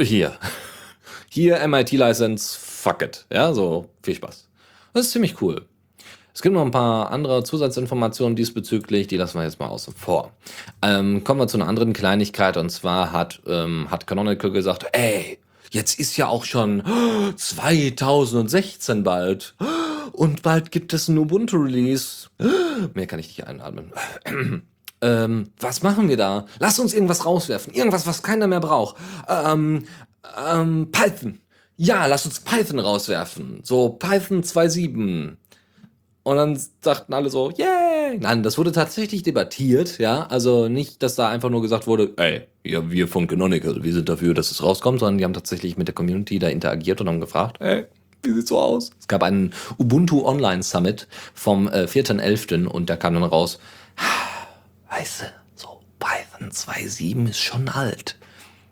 hier. 0.00 0.36
Hier 1.30 1.66
MIT-License, 1.66 2.58
fuck 2.58 3.02
it. 3.02 3.26
Ja, 3.30 3.52
so, 3.52 3.90
viel 4.02 4.14
Spaß. 4.14 4.48
Das 4.94 5.06
ist 5.06 5.12
ziemlich 5.12 5.42
cool. 5.42 5.66
Es 6.38 6.42
gibt 6.42 6.54
noch 6.54 6.64
ein 6.64 6.70
paar 6.70 7.10
andere 7.10 7.42
Zusatzinformationen 7.42 8.36
diesbezüglich, 8.36 9.08
die 9.08 9.16
lassen 9.16 9.38
wir 9.38 9.42
jetzt 9.42 9.58
mal 9.58 9.66
außen 9.66 9.92
vor. 9.92 10.30
Ähm, 10.82 11.24
kommen 11.24 11.40
wir 11.40 11.48
zu 11.48 11.56
einer 11.56 11.66
anderen 11.66 11.94
Kleinigkeit 11.94 12.56
und 12.56 12.70
zwar 12.70 13.10
hat, 13.10 13.42
ähm, 13.48 13.90
hat 13.90 14.06
Canonical 14.06 14.52
gesagt, 14.52 14.86
ey, 14.92 15.40
jetzt 15.72 15.98
ist 15.98 16.16
ja 16.16 16.28
auch 16.28 16.44
schon 16.44 16.84
2016 17.34 19.02
bald 19.02 19.56
und 20.12 20.42
bald 20.42 20.70
gibt 20.70 20.92
es 20.92 21.08
ein 21.08 21.18
Ubuntu-Release. 21.18 22.28
Mehr 22.94 23.08
kann 23.08 23.18
ich 23.18 23.26
nicht 23.26 23.48
einatmen. 23.48 23.92
Ähm, 25.00 25.50
was 25.58 25.82
machen 25.82 26.08
wir 26.08 26.16
da? 26.16 26.46
Lass 26.60 26.78
uns 26.78 26.94
irgendwas 26.94 27.26
rauswerfen. 27.26 27.72
Irgendwas, 27.72 28.06
was 28.06 28.22
keiner 28.22 28.46
mehr 28.46 28.60
braucht. 28.60 28.96
Ähm, 29.28 29.86
ähm, 30.48 30.92
Python. 30.92 31.40
Ja, 31.76 32.06
lass 32.06 32.26
uns 32.26 32.40
Python 32.40 32.80
rauswerfen. 32.80 33.60
So, 33.62 33.90
Python 33.90 34.42
2.7. 34.42 35.36
Und 36.28 36.36
dann 36.36 36.60
sagten 36.82 37.14
alle 37.14 37.30
so, 37.30 37.50
yay! 37.52 38.18
Nein, 38.18 38.42
das 38.42 38.58
wurde 38.58 38.70
tatsächlich 38.70 39.22
debattiert, 39.22 39.96
ja. 39.96 40.26
Also 40.26 40.68
nicht, 40.68 41.02
dass 41.02 41.14
da 41.14 41.30
einfach 41.30 41.48
nur 41.48 41.62
gesagt 41.62 41.86
wurde, 41.86 42.12
ey, 42.18 42.46
ja, 42.64 42.90
wir 42.90 43.08
von 43.08 43.26
Canonical, 43.26 43.82
wir 43.82 43.94
sind 43.94 44.10
dafür, 44.10 44.34
dass 44.34 44.50
es 44.50 44.62
rauskommt, 44.62 45.00
sondern 45.00 45.16
die 45.16 45.24
haben 45.24 45.32
tatsächlich 45.32 45.78
mit 45.78 45.88
der 45.88 45.94
Community 45.94 46.38
da 46.38 46.48
interagiert 46.48 47.00
und 47.00 47.08
haben 47.08 47.22
gefragt, 47.22 47.62
ey, 47.62 47.86
wie 48.22 48.34
sieht's 48.34 48.50
so 48.50 48.60
aus? 48.60 48.90
Es 49.00 49.08
gab 49.08 49.22
einen 49.22 49.54
Ubuntu 49.78 50.26
Online 50.26 50.62
Summit 50.62 51.08
vom 51.32 51.66
äh, 51.66 51.84
4.11. 51.84 52.66
und 52.66 52.90
da 52.90 52.96
kam 52.96 53.14
dann 53.14 53.22
raus, 53.22 53.58
weißt 54.90 55.22
du, 55.22 55.24
so 55.54 55.80
Python 55.98 56.50
2.7 56.50 57.30
ist 57.30 57.40
schon 57.40 57.70
alt. 57.70 58.18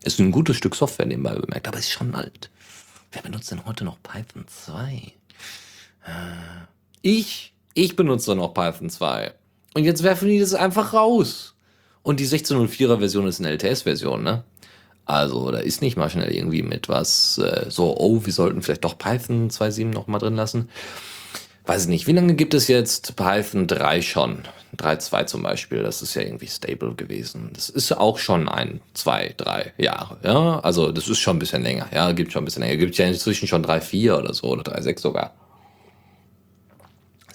Ist 0.04 0.18
ein 0.18 0.30
gutes 0.30 0.58
Stück 0.58 0.74
Software 0.74 1.06
nebenbei 1.06 1.34
bemerkt, 1.34 1.68
aber 1.68 1.78
ist 1.78 1.90
schon 1.90 2.14
alt. 2.14 2.50
Wer 3.12 3.22
benutzt 3.22 3.50
denn 3.50 3.64
heute 3.64 3.86
noch 3.86 3.96
Python 4.02 4.44
2? 4.46 5.14
Äh, 6.04 6.10
ich, 7.06 7.52
ich 7.74 7.94
benutze 7.94 8.34
noch 8.34 8.52
Python 8.52 8.90
2. 8.90 9.32
Und 9.74 9.84
jetzt 9.84 10.02
werfen 10.02 10.28
die 10.28 10.40
das 10.40 10.54
einfach 10.54 10.92
raus. 10.92 11.54
Und 12.02 12.18
die 12.18 12.26
16.04er 12.26 12.98
Version 12.98 13.28
ist 13.28 13.40
eine 13.40 13.50
LTS-Version, 13.50 14.22
ne? 14.22 14.42
Also, 15.04 15.52
da 15.52 15.58
ist 15.58 15.82
nicht 15.82 15.96
mal 15.96 16.10
schnell 16.10 16.34
irgendwie 16.34 16.62
mit 16.62 16.88
was 16.88 17.38
äh, 17.38 17.66
so, 17.68 17.96
oh, 17.96 18.24
wir 18.24 18.32
sollten 18.32 18.60
vielleicht 18.60 18.82
doch 18.82 18.98
Python 18.98 19.50
2.7 19.50 19.84
noch 19.84 20.08
mal 20.08 20.18
drin 20.18 20.34
lassen. 20.34 20.68
Weiß 21.64 21.82
ich 21.82 21.88
nicht, 21.88 22.08
wie 22.08 22.12
lange 22.12 22.34
gibt 22.34 22.54
es 22.54 22.66
jetzt 22.66 23.14
Python 23.14 23.68
3 23.68 24.02
schon? 24.02 24.38
3.2 24.76 25.26
zum 25.26 25.42
Beispiel, 25.44 25.84
das 25.84 26.02
ist 26.02 26.14
ja 26.14 26.22
irgendwie 26.22 26.48
stable 26.48 26.94
gewesen. 26.96 27.50
Das 27.52 27.68
ist 27.68 27.92
auch 27.92 28.18
schon 28.18 28.48
ein, 28.48 28.80
zwei, 28.94 29.32
drei 29.36 29.72
Jahre, 29.78 30.18
ja? 30.24 30.58
Also, 30.58 30.90
das 30.90 31.06
ist 31.06 31.20
schon 31.20 31.36
ein 31.36 31.40
bisschen 31.40 31.62
länger, 31.62 31.88
ja? 31.94 32.10
Gibt 32.10 32.32
schon 32.32 32.42
ein 32.42 32.46
bisschen 32.46 32.62
länger. 32.62 32.76
Gibt 32.76 32.98
ja 32.98 33.06
inzwischen 33.06 33.46
schon 33.46 33.64
3.4 33.64 34.18
oder 34.18 34.34
so, 34.34 34.48
oder 34.48 34.72
3.6 34.72 35.00
sogar 35.00 35.34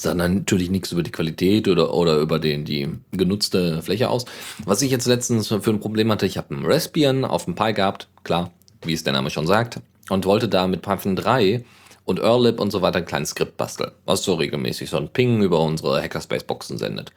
sondern 0.01 0.35
natürlich 0.35 0.69
nichts 0.69 0.91
über 0.91 1.03
die 1.03 1.11
Qualität 1.11 1.67
oder, 1.67 1.93
oder 1.93 2.17
über 2.17 2.39
den, 2.39 2.65
die 2.65 2.89
genutzte 3.11 3.81
Fläche 3.81 4.09
aus. 4.09 4.25
Was 4.65 4.81
ich 4.81 4.91
jetzt 4.91 5.07
letztens 5.07 5.47
für 5.47 5.71
ein 5.71 5.79
Problem 5.79 6.11
hatte, 6.11 6.25
ich 6.25 6.37
habe 6.37 6.55
einen 6.55 6.65
Raspbian 6.65 7.25
auf 7.25 7.45
dem 7.45 7.55
Pi 7.55 7.73
gehabt, 7.73 8.07
klar, 8.23 8.51
wie 8.83 8.93
es 8.93 9.03
der 9.03 9.13
Name 9.13 9.29
schon 9.29 9.47
sagt, 9.47 9.79
und 10.09 10.25
wollte 10.25 10.49
da 10.49 10.67
mit 10.67 10.81
Python 10.81 11.15
3 11.15 11.63
und 12.05 12.19
Earlib 12.19 12.59
und 12.59 12.71
so 12.71 12.81
weiter 12.81 12.99
ein 12.99 13.05
kleines 13.05 13.29
Skript 13.29 13.57
basteln, 13.57 13.91
was 14.05 14.23
so 14.23 14.33
regelmäßig 14.33 14.89
so 14.89 14.97
ein 14.97 15.09
Ping 15.09 15.41
über 15.41 15.59
unsere 15.61 16.01
Hackerspace-Boxen 16.01 16.77
sendet. 16.77 17.11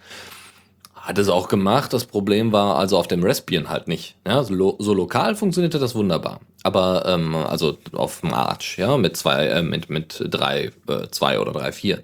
Hat 1.05 1.19
es 1.19 1.29
auch 1.29 1.49
gemacht. 1.49 1.93
Das 1.93 2.07
Problem 2.07 2.51
war 2.51 2.79
also 2.79 2.97
auf 2.97 3.07
dem 3.09 3.23
Raspbian 3.23 3.69
halt 3.69 3.89
nicht. 3.89 4.17
Ja, 4.27 4.43
so, 4.43 4.55
lo 4.55 4.77
so 4.79 4.95
lokal 4.95 5.35
funktionierte 5.35 5.79
das 5.79 5.95
wunderbar. 5.95 6.41
Aber 6.63 7.05
ähm, 7.07 7.35
also 7.35 7.77
auf 7.93 8.23
dem 8.23 8.33
Arch, 8.33 8.79
ja, 8.79 8.97
mit 8.97 9.15
zwei, 9.15 9.49
äh, 9.49 9.63
mit 9.63 9.91
mit 9.91 10.25
drei, 10.31 10.71
äh, 10.89 11.09
zwei 11.11 11.39
oder 11.39 11.53
drei 11.53 11.73
vier. 11.73 12.03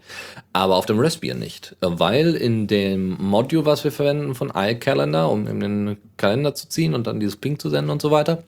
Aber 0.52 0.76
auf 0.76 0.84
dem 0.84 1.00
Raspbian 1.00 1.38
nicht, 1.38 1.76
weil 1.80 2.34
in 2.34 2.66
dem 2.66 3.16
Module, 3.18 3.64
was 3.64 3.84
wir 3.84 3.90
verwenden 3.90 4.34
von 4.34 4.52
iCalendar, 4.54 5.30
um 5.30 5.46
in 5.46 5.60
den 5.60 5.96
Kalender 6.18 6.54
zu 6.54 6.68
ziehen 6.68 6.94
und 6.94 7.06
dann 7.06 7.20
dieses 7.20 7.36
Ping 7.36 7.58
zu 7.58 7.70
senden 7.70 7.90
und 7.90 8.02
so 8.02 8.10
weiter, 8.10 8.42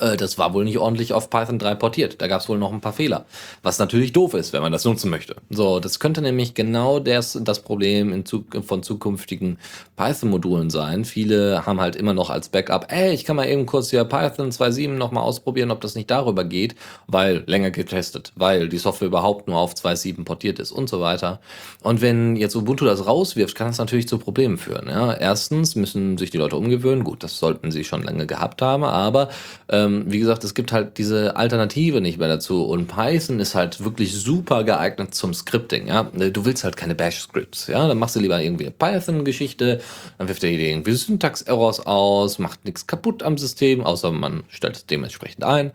äh, 0.00 0.16
das 0.16 0.38
war 0.38 0.54
wohl 0.54 0.64
nicht 0.64 0.78
ordentlich 0.78 1.12
auf 1.12 1.30
Python 1.30 1.58
3 1.58 1.74
portiert. 1.74 2.20
Da 2.20 2.26
gab 2.26 2.40
es 2.40 2.48
wohl 2.48 2.58
noch 2.58 2.72
ein 2.72 2.80
paar 2.80 2.92
Fehler. 2.92 3.26
Was 3.62 3.78
natürlich 3.78 4.12
doof 4.12 4.34
ist, 4.34 4.52
wenn 4.52 4.62
man 4.62 4.72
das 4.72 4.84
nutzen 4.84 5.10
möchte. 5.10 5.36
So, 5.50 5.80
das 5.80 6.00
könnte 6.00 6.22
nämlich 6.22 6.54
genau 6.54 7.00
das, 7.00 7.38
das 7.42 7.60
Problem 7.60 8.24
Zug 8.24 8.44
von 8.64 8.82
zukünftigen 8.82 9.58
Python-Modulen 9.96 10.70
sein. 10.70 11.04
Viele 11.04 11.66
haben 11.66 11.80
halt 11.80 11.96
immer 11.96 12.14
noch 12.14 12.30
als 12.30 12.48
Backup, 12.48 12.86
ey, 12.90 13.12
ich 13.12 13.24
kann 13.24 13.36
mal 13.36 13.48
eben 13.48 13.66
kurz 13.66 13.90
hier 13.90 14.04
Python 14.04 14.50
2.7 14.50 14.88
nochmal 14.88 15.24
ausprobieren, 15.24 15.70
ob 15.70 15.80
das 15.80 15.94
nicht 15.94 16.10
darüber 16.10 16.44
geht, 16.44 16.74
weil 17.06 17.44
länger 17.46 17.70
getestet, 17.70 18.32
weil 18.36 18.68
die 18.68 18.78
Software 18.78 19.08
überhaupt 19.08 19.48
nur 19.48 19.58
auf 19.58 19.74
2.7 19.74 20.24
portiert 20.24 20.58
ist 20.58 20.72
und 20.72 20.88
so 20.88 21.00
weiter. 21.00 21.40
Und 21.82 22.00
wenn 22.00 22.36
jetzt 22.36 22.54
Ubuntu 22.56 22.84
das 22.84 23.06
rauswirft, 23.06 23.54
kann 23.54 23.68
das 23.68 23.78
natürlich 23.78 24.08
zu 24.08 24.18
Problemen 24.18 24.58
führen. 24.58 24.88
Ja? 24.88 25.14
Erstens 25.14 25.76
müssen 25.76 26.18
sich 26.18 26.30
die 26.30 26.38
Leute 26.38 26.56
umgewöhnen. 26.56 27.04
Gut, 27.04 27.22
das 27.22 27.38
sollten 27.38 27.70
sie 27.70 27.84
schon 27.84 28.02
lange 28.02 28.26
gehabt 28.26 28.62
haben, 28.62 28.84
aber 28.84 29.28
äh, 29.68 29.85
ähm, 29.86 30.04
wie 30.06 30.18
gesagt, 30.18 30.44
es 30.44 30.54
gibt 30.54 30.72
halt 30.72 30.98
diese 30.98 31.36
Alternative 31.36 32.00
nicht 32.00 32.18
mehr 32.18 32.28
dazu. 32.28 32.64
Und 32.64 32.88
Python 32.88 33.40
ist 33.40 33.54
halt 33.54 33.82
wirklich 33.84 34.14
super 34.14 34.64
geeignet 34.64 35.14
zum 35.14 35.32
Scripting. 35.32 35.88
Ja, 35.88 36.04
du 36.04 36.44
willst 36.44 36.64
halt 36.64 36.76
keine 36.76 36.94
Bash-Scripts. 36.94 37.68
Ja, 37.68 37.86
dann 37.86 37.98
machst 37.98 38.16
du 38.16 38.20
lieber 38.20 38.40
irgendwie 38.40 38.66
eine 38.66 38.72
Python-Geschichte, 38.72 39.80
dann 40.18 40.28
wirft 40.28 40.44
er 40.44 40.50
dir 40.50 40.68
irgendwie 40.68 40.92
Syntax-Errors 40.92 41.86
aus, 41.86 42.38
macht 42.38 42.64
nichts 42.64 42.86
kaputt 42.86 43.22
am 43.22 43.38
System, 43.38 43.84
außer 43.84 44.10
man 44.10 44.44
stellt 44.48 44.76
es 44.76 44.86
dementsprechend 44.86 45.44
ein 45.44 45.72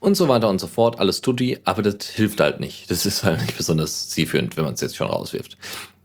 und 0.00 0.16
so 0.16 0.28
weiter 0.28 0.48
und 0.48 0.60
so 0.60 0.66
fort. 0.66 0.98
Alles 0.98 1.20
tut 1.20 1.40
die, 1.40 1.58
aber 1.64 1.82
das 1.82 2.06
hilft 2.08 2.40
halt 2.40 2.60
nicht. 2.60 2.90
Das 2.90 3.06
ist 3.06 3.22
halt 3.22 3.40
nicht 3.40 3.56
besonders 3.56 4.08
zielführend, 4.08 4.56
wenn 4.56 4.64
man 4.64 4.74
es 4.74 4.80
jetzt 4.80 4.96
schon 4.96 5.08
rauswirft. 5.08 5.56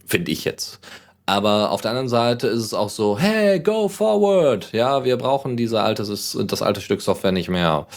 Finde 0.05 0.31
ich 0.31 0.45
jetzt. 0.45 0.79
Aber 1.25 1.71
auf 1.71 1.81
der 1.81 1.91
anderen 1.91 2.09
Seite 2.09 2.47
ist 2.47 2.63
es 2.63 2.73
auch 2.73 2.89
so, 2.89 3.17
hey, 3.17 3.59
go 3.59 3.87
forward. 3.87 4.71
Ja, 4.73 5.03
wir 5.03 5.17
brauchen 5.17 5.57
diese 5.57 5.81
alte, 5.81 6.03
das 6.03 6.61
alte 6.61 6.81
Stück 6.81 7.01
Software 7.01 7.31
nicht 7.31 7.49
mehr. 7.49 7.87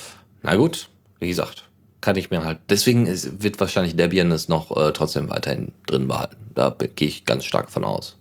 Na 0.43 0.57
gut, 0.57 0.89
wie 1.19 1.29
gesagt, 1.29 1.65
kann 2.01 2.17
ich 2.17 2.31
mir 2.31 2.45
halt. 2.45 2.59
Deswegen 2.71 3.07
ist, 3.07 3.43
wird 3.43 3.61
wahrscheinlich 3.61 3.97
Debian 3.97 4.33
es 4.33 4.49
noch 4.49 4.75
äh, 4.77 4.93
trotzdem 4.93 5.29
weiterhin 5.29 5.73
drin 5.87 6.09
behalten. 6.09 6.37
Da 6.55 6.75
gehe 6.79 7.09
ich 7.09 7.27
ganz 7.27 7.45
stark 7.45 7.71
von 7.71 7.85
aus. 7.85 8.17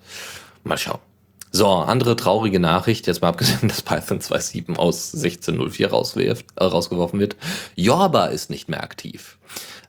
Mal 0.63 0.77
schauen. 0.77 0.99
So, 1.51 1.67
andere 1.67 2.17
traurige 2.17 2.59
Nachricht, 2.59 3.07
jetzt 3.07 3.21
mal 3.21 3.29
abgesehen, 3.29 3.59
dass 3.69 3.81
Python 3.81 4.19
2.7 4.19 4.75
aus 4.75 5.13
16.04 5.13 5.87
rauswirft, 5.87 6.45
äh, 6.55 6.65
rausgeworfen 6.65 7.19
wird. 7.19 7.37
Jorba 7.75 8.25
ist 8.25 8.49
nicht 8.49 8.67
mehr 8.67 8.83
aktiv. 8.83 9.36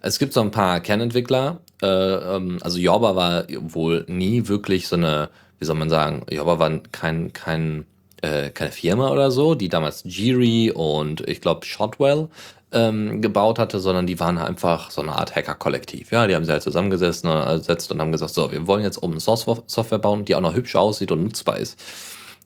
Es 0.01 0.19
gibt 0.19 0.33
so 0.33 0.41
ein 0.41 0.51
paar 0.51 0.81
Kernentwickler. 0.81 1.61
Äh, 1.83 1.87
ähm, 1.87 2.59
also 2.61 2.79
Jorba 2.79 3.17
war 3.17 3.45
wohl 3.61 4.05
nie 4.09 4.49
wirklich 4.49 4.89
so 4.89 4.97
eine, 4.97 5.31
wie 5.59 5.65
soll 5.65 5.77
man 5.77 5.91
sagen, 5.91 6.25
Jorba 6.31 6.59
war 6.59 6.79
kein, 6.93 7.33
kein, 7.33 7.85
äh, 8.23 8.51
keine 8.51 8.73
Firma 8.73 9.11
oder 9.11 9.31
so, 9.31 9.55
die 9.55 9.69
damals 9.69 10.03
Jiri 10.05 10.73
und 10.73 11.27
ich 11.29 11.41
glaube 11.41 11.67
Shotwell 11.67 12.29
ähm, 12.73 13.23
gebaut 13.23 13.59
hatte, 13.59 13.81
sondern 13.81 14.07
die 14.07 14.21
waren 14.21 14.39
einfach 14.39 14.91
so 14.91 15.01
eine 15.01 15.13
Art 15.13 15.35
Hacker-Kollektiv. 15.35 16.11
Ja, 16.13 16.27
die 16.27 16.35
haben 16.35 16.45
sich 16.45 16.53
halt 16.53 16.63
zusammengesessen 16.63 17.31
äh, 17.31 17.93
und 17.93 18.01
haben 18.01 18.13
gesagt, 18.13 18.35
so, 18.35 18.53
wir 18.53 18.67
wollen 18.67 18.83
jetzt 18.83 19.03
Open 19.03 19.21
Source 19.21 19.47
Software 19.67 19.99
bauen, 19.99 20.25
die 20.25 20.35
auch 20.35 20.41
noch 20.41 20.55
hübsch 20.55 20.77
aussieht 20.77 21.11
und 21.11 21.23
nutzbar 21.23 21.59
ist. 21.59 21.79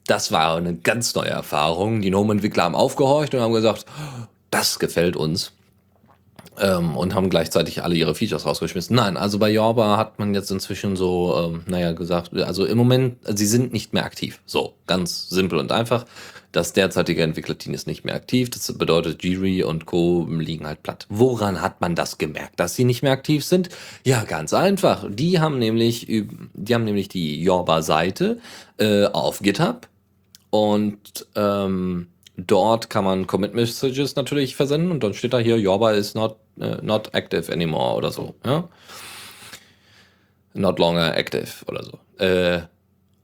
Das 0.06 0.32
war 0.32 0.56
eine 0.56 0.74
ganz 0.74 1.14
neue 1.14 1.30
Erfahrung. 1.30 2.00
Die 2.00 2.10
GNOME-Entwickler 2.10 2.64
haben 2.64 2.74
aufgehorcht 2.74 3.34
und 3.34 3.40
haben 3.40 3.52
gesagt, 3.52 3.86
das 4.50 4.78
gefällt 4.78 5.16
uns 5.16 5.52
ähm, 6.60 6.96
und 6.96 7.14
haben 7.14 7.30
gleichzeitig 7.30 7.82
alle 7.82 7.94
ihre 7.94 8.14
Features 8.14 8.46
rausgeschmissen. 8.46 8.96
Nein, 8.96 9.16
also 9.16 9.38
bei 9.38 9.50
Jorba 9.50 9.96
hat 9.96 10.18
man 10.18 10.34
jetzt 10.34 10.50
inzwischen 10.50 10.96
so, 10.96 11.34
ähm, 11.36 11.62
naja, 11.66 11.92
gesagt, 11.92 12.34
also 12.34 12.64
im 12.64 12.78
Moment, 12.78 13.16
sie 13.26 13.46
sind 13.46 13.72
nicht 13.72 13.92
mehr 13.92 14.04
aktiv. 14.04 14.40
So, 14.46 14.74
ganz 14.86 15.28
simpel 15.28 15.58
und 15.58 15.72
einfach. 15.72 16.04
Das 16.52 16.74
derzeitige 16.74 17.22
Entwicklerteam 17.22 17.72
ist 17.72 17.86
nicht 17.86 18.04
mehr 18.04 18.14
aktiv. 18.14 18.50
Das 18.50 18.70
bedeutet, 18.76 19.24
Jiri 19.24 19.62
und 19.62 19.86
Co. 19.86 20.26
liegen 20.28 20.66
halt 20.66 20.82
platt. 20.82 21.06
Woran 21.08 21.62
hat 21.62 21.80
man 21.80 21.94
das 21.94 22.18
gemerkt, 22.18 22.60
dass 22.60 22.74
sie 22.74 22.84
nicht 22.84 23.02
mehr 23.02 23.12
aktiv 23.12 23.42
sind? 23.42 23.70
Ja, 24.04 24.24
ganz 24.24 24.52
einfach. 24.52 25.06
Die 25.08 25.40
haben 25.40 25.58
nämlich, 25.58 26.06
die 26.06 26.74
haben 26.74 26.84
nämlich 26.84 27.08
die 27.08 27.42
Jorba-Seite 27.42 28.38
äh, 28.76 29.06
auf 29.06 29.40
GitHub 29.40 29.88
und 30.50 31.26
ähm, 31.36 32.08
dort 32.36 32.90
kann 32.90 33.04
man 33.04 33.26
Commit 33.26 33.54
Messages 33.54 34.16
natürlich 34.16 34.54
versenden 34.54 34.90
und 34.90 35.02
dann 35.02 35.14
steht 35.14 35.32
da 35.32 35.38
hier, 35.38 35.58
Jorba 35.58 35.92
is 35.92 36.14
not, 36.14 36.36
not 36.56 37.14
active 37.14 37.50
anymore 37.52 37.96
oder 37.96 38.10
so. 38.10 38.34
Ja? 38.44 38.68
Not 40.54 40.78
longer 40.78 41.16
active 41.16 41.64
oder 41.66 41.82
so. 41.82 42.24
Äh, 42.24 42.62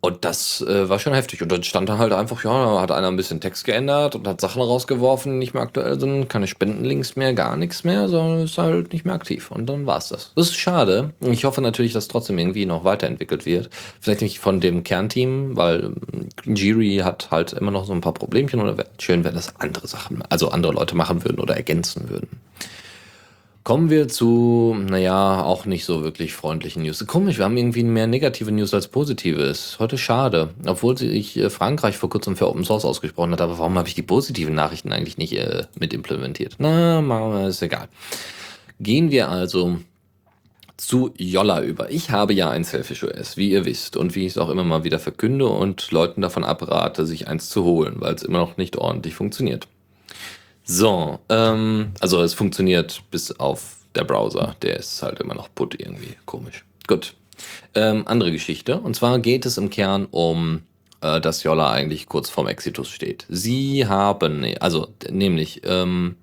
und 0.00 0.24
das 0.24 0.60
äh, 0.60 0.88
war 0.88 1.00
schon 1.00 1.12
heftig. 1.12 1.42
Und 1.42 1.50
dann 1.50 1.64
stand 1.64 1.88
da 1.88 1.98
halt 1.98 2.12
einfach, 2.12 2.44
ja, 2.44 2.52
da 2.52 2.80
hat 2.80 2.92
einer 2.92 3.08
ein 3.08 3.16
bisschen 3.16 3.40
Text 3.40 3.64
geändert 3.64 4.14
und 4.14 4.28
hat 4.28 4.40
Sachen 4.40 4.62
rausgeworfen, 4.62 5.32
die 5.32 5.38
nicht 5.38 5.54
mehr 5.54 5.62
aktuell 5.64 5.98
sind, 5.98 6.28
keine 6.28 6.46
Spendenlinks 6.46 7.16
mehr, 7.16 7.34
gar 7.34 7.56
nichts 7.56 7.82
mehr, 7.82 8.08
sondern 8.08 8.44
ist 8.44 8.58
halt 8.58 8.92
nicht 8.92 9.04
mehr 9.04 9.14
aktiv. 9.14 9.50
Und 9.50 9.66
dann 9.66 9.86
war's 9.86 10.08
das. 10.08 10.32
Das 10.36 10.50
ist 10.50 10.56
schade. 10.56 11.14
Ich 11.20 11.44
hoffe 11.44 11.60
natürlich, 11.62 11.94
dass 11.94 12.06
trotzdem 12.06 12.38
irgendwie 12.38 12.64
noch 12.64 12.84
weiterentwickelt 12.84 13.44
wird. 13.44 13.70
Vielleicht 14.00 14.22
nicht 14.22 14.38
von 14.38 14.60
dem 14.60 14.84
Kernteam, 14.84 15.56
weil 15.56 15.92
Jiri 16.44 16.98
hat 17.02 17.32
halt 17.32 17.52
immer 17.54 17.72
noch 17.72 17.84
so 17.84 17.92
ein 17.92 18.00
paar 18.00 18.14
Problemchen 18.14 18.60
oder 18.60 18.78
wäre 18.78 18.88
schön, 19.00 19.24
wenn 19.24 19.34
das 19.34 19.56
andere 19.58 19.88
Sachen, 19.88 20.22
also 20.28 20.50
andere 20.50 20.74
Leute 20.74 20.96
machen 20.96 21.24
würden 21.24 21.40
oder 21.40 21.56
ergänzen 21.56 22.08
würden. 22.08 22.28
Kommen 23.68 23.90
wir 23.90 24.09
zu, 24.09 24.74
naja, 24.88 25.42
auch 25.42 25.66
nicht 25.66 25.85
so 25.85 26.02
wirklich 26.02 26.33
freundlichen 26.33 26.85
News. 26.85 27.07
Komisch, 27.07 27.37
wir 27.37 27.44
haben 27.44 27.59
irgendwie 27.59 27.83
mehr 27.83 28.07
negative 28.07 28.50
News 28.50 28.72
als 28.72 28.88
positive. 28.88 29.42
Ist 29.42 29.78
heute 29.78 29.98
schade. 29.98 30.54
Obwohl 30.64 30.98
ich 31.02 31.37
äh, 31.37 31.50
Frankreich 31.50 31.98
vor 31.98 32.09
kurzem 32.09 32.35
für 32.35 32.48
Open 32.48 32.64
Source 32.64 32.87
ausgesprochen 32.87 33.33
hat, 33.33 33.42
aber 33.42 33.59
warum 33.59 33.76
habe 33.76 33.87
ich 33.87 33.94
die 33.94 34.00
positiven 34.00 34.54
Nachrichten 34.54 34.90
eigentlich 34.90 35.18
nicht 35.18 35.35
äh, 35.35 35.66
mit 35.78 35.92
implementiert? 35.92 36.54
Na, 36.57 37.46
ist 37.46 37.61
egal. 37.61 37.88
Gehen 38.81 39.11
wir 39.11 39.28
also 39.28 39.78
zu 40.78 41.12
Yolla 41.18 41.62
über. 41.62 41.90
Ich 41.90 42.11
habe 42.11 42.33
ja 42.33 42.48
ein 42.48 42.64
Selfish 42.64 43.04
OS, 43.04 43.37
wie 43.37 43.50
ihr 43.50 43.66
wisst, 43.66 43.98
und 43.98 44.14
wie 44.14 44.24
ich 44.24 44.33
es 44.33 44.38
auch 44.38 44.48
immer 44.48 44.64
mal 44.64 44.85
wieder 44.85 44.98
verkünde 44.98 45.46
und 45.46 45.90
Leuten 45.90 46.22
davon 46.22 46.42
abrate, 46.42 47.04
sich 47.04 47.28
eins 47.28 47.50
zu 47.50 47.64
holen, 47.64 47.96
weil 47.98 48.14
es 48.14 48.22
immer 48.22 48.38
noch 48.38 48.57
nicht 48.57 48.78
ordentlich 48.78 49.14
funktioniert. 49.14 49.68
So, 50.70 51.18
ähm, 51.31 51.92
also 51.98 52.22
es 52.22 52.35
funktioniert 52.35 53.02
bis 53.11 53.33
auf 53.33 53.78
der 53.94 54.04
Browser. 54.04 54.54
Der 54.61 54.76
ist 54.76 55.02
halt 55.02 55.18
immer 55.18 55.35
noch 55.35 55.48
put 55.54 55.81
irgendwie. 55.81 56.14
Komisch. 56.26 56.62
Gut. 56.87 57.14
Ähm, 57.74 58.07
andere 58.07 58.31
Geschichte. 58.31 58.78
Und 58.78 58.94
zwar 58.94 59.18
geht 59.18 59.46
es 59.46 59.57
im 59.57 59.70
Kern 59.70 60.07
um, 60.11 60.61
äh, 61.00 61.22
dass 61.22 61.42
Yolla 61.42 61.72
eigentlich 61.72 62.07
kurz 62.07 62.28
vorm 62.28 62.48
Exitus 62.48 62.90
steht. 62.90 63.24
Sie 63.31 63.87
haben, 63.87 64.44
also 64.61 64.88
nämlich, 65.11 65.62
ähm, 65.64 66.16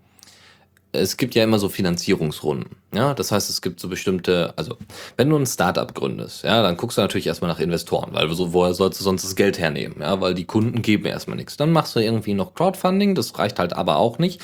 es 0.95 1.17
gibt 1.17 1.36
ja 1.36 1.43
immer 1.43 1.60
so 1.60 1.69
Finanzierungsrunden. 1.69 2.75
Ja, 2.93 3.13
das 3.13 3.31
heißt, 3.31 3.49
es 3.49 3.62
gibt 3.62 3.79
so 3.79 3.89
bestimmte, 3.89 4.53
also 4.55 4.77
wenn 5.17 5.29
du 5.29 5.38
ein 5.38 5.45
Startup 5.45 5.93
gründest, 5.93 6.43
ja, 6.43 6.62
dann 6.62 6.77
guckst 6.77 6.97
du 6.97 7.01
natürlich 7.01 7.27
erstmal 7.27 7.51
nach 7.51 7.60
Investoren, 7.60 8.13
weil 8.13 8.34
so, 8.34 8.53
woher 8.53 8.73
sollst 8.73 8.99
du 8.99 9.03
sonst 9.03 9.23
das 9.23 9.36
Geld 9.36 9.60
hernehmen? 9.60 9.97
Ja, 9.99 10.21
weil 10.21 10.34
die 10.34 10.45
Kunden 10.45 10.81
geben 10.81 11.05
erstmal 11.05 11.38
nichts. 11.38 11.58
Dann 11.58 11.71
machst 11.71 11.95
du 11.95 11.99
irgendwie 11.99 12.34
noch 12.34 12.53
Crowdfunding, 12.53 13.15
das 13.15 13.38
reicht 13.38 13.60
halt 13.60 13.73
aber 13.73 13.97
auch 13.97 14.17
nicht. 14.17 14.41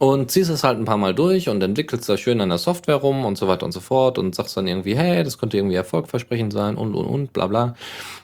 Und 0.00 0.30
ziehst 0.30 0.50
es 0.50 0.64
halt 0.64 0.78
ein 0.78 0.84
paar 0.84 0.96
Mal 0.96 1.14
durch 1.14 1.48
und 1.48 1.62
entwickelst 1.62 2.08
da 2.08 2.16
schön 2.16 2.40
an 2.40 2.48
der 2.48 2.58
Software 2.58 2.96
rum 2.96 3.24
und 3.24 3.38
so 3.38 3.46
weiter 3.46 3.64
und 3.64 3.70
so 3.70 3.78
fort 3.78 4.18
und 4.18 4.34
sagst 4.34 4.56
dann 4.56 4.66
irgendwie, 4.66 4.96
hey, 4.96 5.22
das 5.22 5.38
könnte 5.38 5.56
irgendwie 5.56 5.76
erfolgversprechend 5.76 6.52
sein 6.52 6.74
und 6.74 6.94
und 6.96 7.06
und 7.06 7.32
bla 7.32 7.46
bla. 7.46 7.74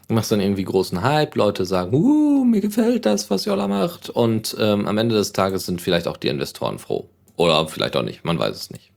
Du 0.09 0.15
machst 0.15 0.33
dann 0.33 0.41
irgendwie 0.41 0.65
großen 0.65 1.03
Hype, 1.03 1.37
Leute 1.37 1.65
sagen, 1.65 1.95
uh, 1.95 2.45
mir 2.45 2.61
gefällt 2.61 3.07
das, 3.07 3.31
was 3.31 3.45
Jolla 3.45 3.69
macht. 3.69 4.11
Und 4.11 4.57
ähm, 4.59 4.89
am 4.89 4.99
Ende 4.99 5.15
des 5.15 5.33
Tages 5.33 5.67
sind 5.67 5.81
vielleicht 5.81 6.09
auch 6.09 6.17
die 6.17 6.27
Investoren 6.27 6.81
froh. 6.81 7.09
Oder 7.41 7.67
vielleicht 7.69 7.97
auch 7.97 8.03
nicht, 8.03 8.23
man 8.23 8.39
weiß 8.39 8.55
es 8.55 8.71
nicht. 8.71 8.91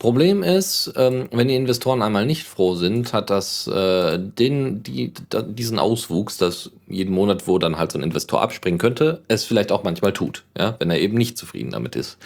Problem 0.00 0.42
ist, 0.42 0.92
ähm, 0.96 1.28
wenn 1.30 1.46
die 1.46 1.54
Investoren 1.54 2.02
einmal 2.02 2.26
nicht 2.26 2.42
froh 2.42 2.74
sind, 2.74 3.12
hat 3.12 3.30
das 3.30 3.68
äh, 3.68 4.18
den, 4.18 4.82
die, 4.82 5.12
diesen 5.46 5.78
Auswuchs, 5.78 6.36
dass 6.36 6.72
jeden 6.88 7.14
Monat, 7.14 7.46
wo 7.46 7.58
dann 7.58 7.78
halt 7.78 7.92
so 7.92 7.98
ein 7.98 8.02
Investor 8.02 8.42
abspringen 8.42 8.78
könnte, 8.78 9.22
es 9.28 9.44
vielleicht 9.44 9.70
auch 9.70 9.84
manchmal 9.84 10.12
tut, 10.12 10.42
ja, 10.58 10.74
wenn 10.80 10.90
er 10.90 10.98
eben 10.98 11.16
nicht 11.16 11.38
zufrieden 11.38 11.70
damit 11.70 11.94
ist, 11.94 12.18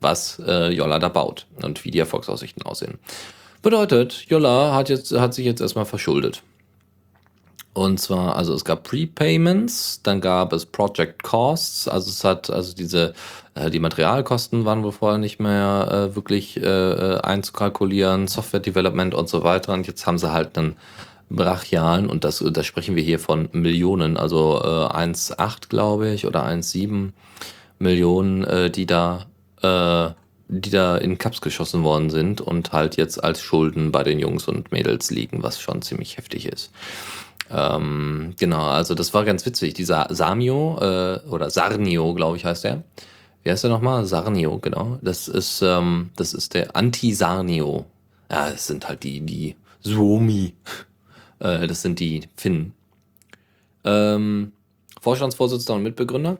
was 0.00 0.42
äh, 0.44 0.70
Jolla 0.70 0.98
da 0.98 1.08
baut 1.08 1.46
und 1.62 1.84
wie 1.84 1.92
die 1.92 2.00
Erfolgsaussichten 2.00 2.64
aussehen. 2.64 2.98
Bedeutet, 3.62 4.26
Jolla 4.28 4.74
hat, 4.74 4.88
jetzt, 4.88 5.12
hat 5.12 5.32
sich 5.32 5.46
jetzt 5.46 5.60
erstmal 5.60 5.86
verschuldet. 5.86 6.42
Und 7.74 7.98
zwar, 7.98 8.36
also 8.36 8.54
es 8.54 8.64
gab 8.64 8.84
Prepayments, 8.84 10.00
dann 10.04 10.20
gab 10.20 10.52
es 10.52 10.64
Project 10.64 11.24
Costs, 11.24 11.88
also 11.88 12.08
es 12.08 12.22
hat, 12.22 12.48
also 12.48 12.72
diese, 12.72 13.14
äh, 13.54 13.68
die 13.68 13.80
Materialkosten 13.80 14.64
waren 14.64 14.84
wohl 14.84 14.92
vorher 14.92 15.18
nicht 15.18 15.40
mehr 15.40 15.88
äh, 15.90 16.14
wirklich 16.14 16.56
äh, 16.56 16.62
äh, 16.62 17.20
einzukalkulieren, 17.20 18.28
Software 18.28 18.60
Development 18.60 19.12
und 19.12 19.28
so 19.28 19.42
weiter. 19.42 19.72
Und 19.72 19.88
jetzt 19.88 20.06
haben 20.06 20.18
sie 20.18 20.32
halt 20.32 20.56
einen 20.56 20.76
brachialen, 21.30 22.08
und 22.08 22.22
das, 22.22 22.44
da 22.46 22.62
sprechen 22.62 22.94
wir 22.94 23.02
hier 23.02 23.18
von 23.18 23.48
Millionen, 23.50 24.16
also 24.16 24.60
äh, 24.62 24.94
1,8 24.94 25.68
glaube 25.68 26.10
ich, 26.10 26.26
oder 26.26 26.46
1,7 26.46 27.10
Millionen, 27.80 28.44
äh, 28.44 28.70
die 28.70 28.86
da, 28.86 29.26
äh, 29.62 30.12
die 30.46 30.70
da 30.70 30.96
in 30.96 31.18
Cups 31.18 31.40
geschossen 31.40 31.82
worden 31.82 32.10
sind 32.10 32.40
und 32.40 32.72
halt 32.72 32.96
jetzt 32.96 33.24
als 33.24 33.40
Schulden 33.40 33.90
bei 33.90 34.04
den 34.04 34.20
Jungs 34.20 34.46
und 34.46 34.70
Mädels 34.70 35.10
liegen, 35.10 35.42
was 35.42 35.60
schon 35.60 35.82
ziemlich 35.82 36.18
heftig 36.18 36.46
ist. 36.46 36.70
Ähm, 37.50 38.34
genau, 38.38 38.64
also 38.64 38.94
das 38.94 39.12
war 39.14 39.24
ganz 39.24 39.44
witzig. 39.46 39.74
Dieser 39.74 40.06
Samio, 40.10 40.78
äh, 40.80 41.20
oder 41.28 41.50
Sarnio, 41.50 42.14
glaube 42.14 42.36
ich, 42.36 42.44
heißt 42.44 42.64
der. 42.64 42.82
Wie 43.42 43.50
heißt 43.50 43.64
der 43.64 43.70
nochmal? 43.70 44.06
Sarnio, 44.06 44.58
genau. 44.58 44.98
Das 45.02 45.28
ist, 45.28 45.62
ähm, 45.62 46.10
das 46.16 46.32
ist 46.34 46.54
der 46.54 46.74
Anti-Sarnio. 46.76 47.84
Ja, 48.30 48.50
das 48.50 48.66
sind 48.66 48.88
halt 48.88 49.02
die, 49.02 49.20
die 49.20 49.56
Suomi. 49.80 50.54
äh, 51.40 51.66
das 51.66 51.82
sind 51.82 52.00
die 52.00 52.22
Finnen. 52.36 52.72
Ähm, 53.84 54.52
Vorstandsvorsitzender 55.00 55.74
und 55.76 55.82
Mitbegründer. 55.82 56.38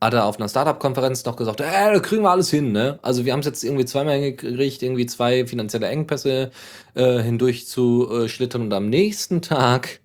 Hat 0.00 0.14
er 0.14 0.24
auf 0.24 0.38
einer 0.38 0.48
Startup-Konferenz 0.48 1.26
noch 1.26 1.36
gesagt, 1.36 1.60
äh, 1.60 1.64
da 1.64 1.98
kriegen 1.98 2.22
wir 2.22 2.30
alles 2.30 2.48
hin, 2.48 2.72
ne? 2.72 2.98
Also 3.02 3.26
wir 3.26 3.34
haben 3.34 3.40
es 3.40 3.46
jetzt 3.46 3.62
irgendwie 3.62 3.84
zweimal 3.84 4.14
hingekriegt, 4.14 4.82
irgendwie 4.82 5.04
zwei 5.04 5.46
finanzielle 5.46 5.88
Engpässe 5.88 6.52
äh, 6.94 7.18
hindurch 7.18 7.66
zu 7.66 8.08
äh, 8.10 8.28
schlittern 8.28 8.62
und 8.62 8.72
am 8.72 8.88
nächsten 8.88 9.42
Tag 9.42 10.00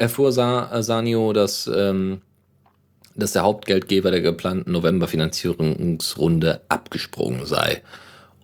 erfuhr 0.00 0.32
Sa 0.32 0.82
Sanio, 0.82 1.32
dass 1.32 1.70
ähm, 1.72 2.22
dass 3.16 3.32
der 3.32 3.42
Hauptgeldgeber 3.42 4.10
der 4.10 4.20
geplanten 4.20 4.72
November-Finanzierungsrunde 4.72 6.62
abgesprungen 6.68 7.44
sei 7.46 7.82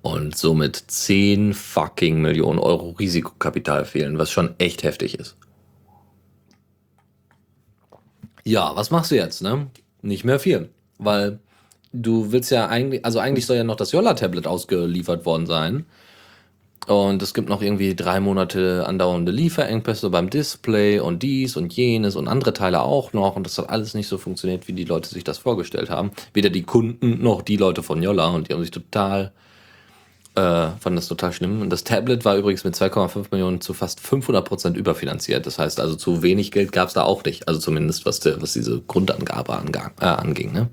und 0.03 0.37
somit 0.37 0.77
10 0.77 1.55
fucking 1.55 2.21
Millionen 2.21 2.59
Euro 2.59 2.91
Risikokapital 2.91 3.85
fehlen, 3.85 4.19
was 4.19 4.31
schon 4.31 4.55
echt 4.59 4.83
heftig 4.83 5.19
ist. 5.19 5.37
Ja, 8.45 8.77
was 8.77 8.91
machst 8.91 9.11
du 9.11 9.17
jetzt, 9.17 9.43
ne? 9.43 9.69
Nicht 10.03 10.25
mehr 10.25 10.39
viel, 10.39 10.69
weil 10.99 11.41
du 11.93 12.31
willst 12.31 12.51
ja 12.51 12.69
eigentlich, 12.69 13.05
also 13.05 13.19
eigentlich 13.19 13.47
soll 13.47 13.57
ja 13.57 13.65
noch 13.65 13.77
das 13.77 13.93
Yolla-Tablet 13.93 14.47
ausgeliefert 14.47 15.27
worden 15.27 15.47
sein. 15.47 15.87
Und 16.87 17.21
es 17.21 17.35
gibt 17.35 17.49
noch 17.49 17.63
irgendwie 17.63 17.97
drei 17.97 18.21
Monate 18.21 18.85
andauernde 18.87 19.33
Lieferengpässe 19.33 20.09
beim 20.09 20.31
Display 20.31 21.01
und 21.01 21.23
dies 21.23 21.57
und 21.57 21.73
jenes 21.73 22.15
und 22.15 22.29
andere 22.29 22.53
Teile 22.53 22.83
auch 22.83 23.13
noch. 23.13 23.35
Und 23.35 23.45
das 23.45 23.59
hat 23.59 23.71
alles 23.71 23.95
nicht 23.95 24.07
so 24.07 24.19
funktioniert, 24.19 24.69
wie 24.69 24.73
die 24.73 24.85
Leute 24.85 25.09
sich 25.09 25.25
das 25.25 25.39
vorgestellt 25.39 25.91
haben. 25.91 26.13
Weder 26.33 26.49
die 26.49 26.63
Kunden 26.63 27.23
noch 27.23 27.43
die 27.43 27.57
Leute 27.57 27.83
von 27.83 28.03
Yolla. 28.03 28.29
Und 28.29 28.49
die 28.49 28.55
haben 28.55 28.61
sich 28.61 28.71
total, 28.71 29.33
äh, 30.37 30.69
fanden 30.79 30.95
das 30.95 31.09
total 31.09 31.33
schlimm. 31.33 31.61
Und 31.61 31.71
das 31.71 31.83
Tablet 31.83 32.25
war 32.25 32.37
übrigens 32.37 32.63
mit 32.63 32.77
2,5 32.77 33.27
Millionen 33.33 33.61
zu 33.61 33.75
fast 33.75 33.99
500 33.99 34.47
Prozent 34.47 34.77
überfinanziert. 34.77 35.45
Das 35.45 35.59
heißt 35.59 35.81
also, 35.81 35.97
zu 35.97 36.23
wenig 36.23 36.53
Geld 36.53 36.71
gab 36.71 36.87
es 36.87 36.95
da 36.95 37.03
auch 37.03 37.25
nicht. 37.25 37.49
Also 37.49 37.59
zumindest, 37.59 38.07
was, 38.07 38.21
der, 38.21 38.41
was 38.41 38.53
diese 38.53 38.81
Grundangabe 38.83 39.57
angang, 39.57 39.91
äh, 40.01 40.05
anging. 40.05 40.53
Ne? 40.53 40.69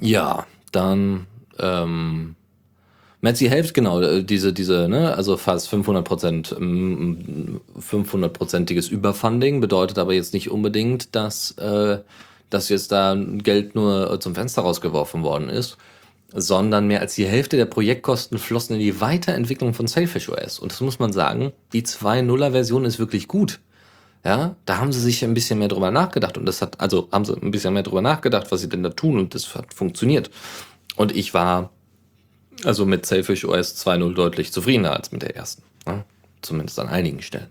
Ja, 0.00 0.44
dann... 0.72 1.28
Ähm, 1.58 2.34
Metzi 3.26 3.48
hilft 3.48 3.74
genau, 3.74 4.00
äh, 4.00 4.22
diese, 4.22 4.52
diese, 4.52 4.88
ne, 4.88 5.16
also 5.16 5.36
fast 5.36 5.68
500 5.68 6.04
Prozent, 6.04 6.54
500-prozentiges 6.54 8.88
Überfunding 8.88 9.60
bedeutet 9.60 9.98
aber 9.98 10.14
jetzt 10.14 10.32
nicht 10.32 10.48
unbedingt, 10.48 11.16
dass, 11.16 11.50
äh, 11.58 11.98
dass 12.50 12.68
jetzt 12.68 12.92
da 12.92 13.16
Geld 13.16 13.74
nur 13.74 14.20
zum 14.20 14.36
Fenster 14.36 14.62
rausgeworfen 14.62 15.24
worden 15.24 15.48
ist, 15.48 15.76
sondern 16.32 16.86
mehr 16.86 17.00
als 17.00 17.16
die 17.16 17.26
Hälfte 17.26 17.56
der 17.56 17.66
Projektkosten 17.66 18.38
flossen 18.38 18.76
in 18.76 18.80
die 18.80 19.00
Weiterentwicklung 19.00 19.74
von 19.74 19.88
Sailfish 19.88 20.28
OS. 20.28 20.60
Und 20.60 20.70
das 20.70 20.80
muss 20.80 21.00
man 21.00 21.12
sagen, 21.12 21.50
die 21.72 21.82
2.0er-Version 21.82 22.84
ist 22.84 23.00
wirklich 23.00 23.26
gut. 23.26 23.58
Ja, 24.24 24.54
da 24.66 24.78
haben 24.78 24.92
sie 24.92 25.00
sich 25.00 25.24
ein 25.24 25.34
bisschen 25.34 25.58
mehr 25.58 25.66
drüber 25.66 25.90
nachgedacht 25.90 26.38
und 26.38 26.46
das 26.46 26.62
hat, 26.62 26.80
also 26.80 27.08
haben 27.10 27.24
sie 27.24 27.34
ein 27.34 27.50
bisschen 27.50 27.74
mehr 27.74 27.82
drüber 27.82 28.02
nachgedacht, 28.02 28.52
was 28.52 28.60
sie 28.60 28.68
denn 28.68 28.84
da 28.84 28.90
tun 28.90 29.18
und 29.18 29.34
das 29.34 29.52
hat 29.56 29.74
funktioniert. 29.74 30.30
Und 30.94 31.10
ich 31.14 31.34
war 31.34 31.70
also 32.64 32.86
mit 32.86 33.06
Selfish 33.06 33.44
OS 33.44 33.86
2.0 33.86 34.14
deutlich 34.14 34.52
zufriedener 34.52 34.94
als 34.94 35.12
mit 35.12 35.22
der 35.22 35.36
ersten. 35.36 35.62
Ne? 35.86 36.04
Zumindest 36.42 36.78
an 36.78 36.88
einigen 36.88 37.22
Stellen. 37.22 37.48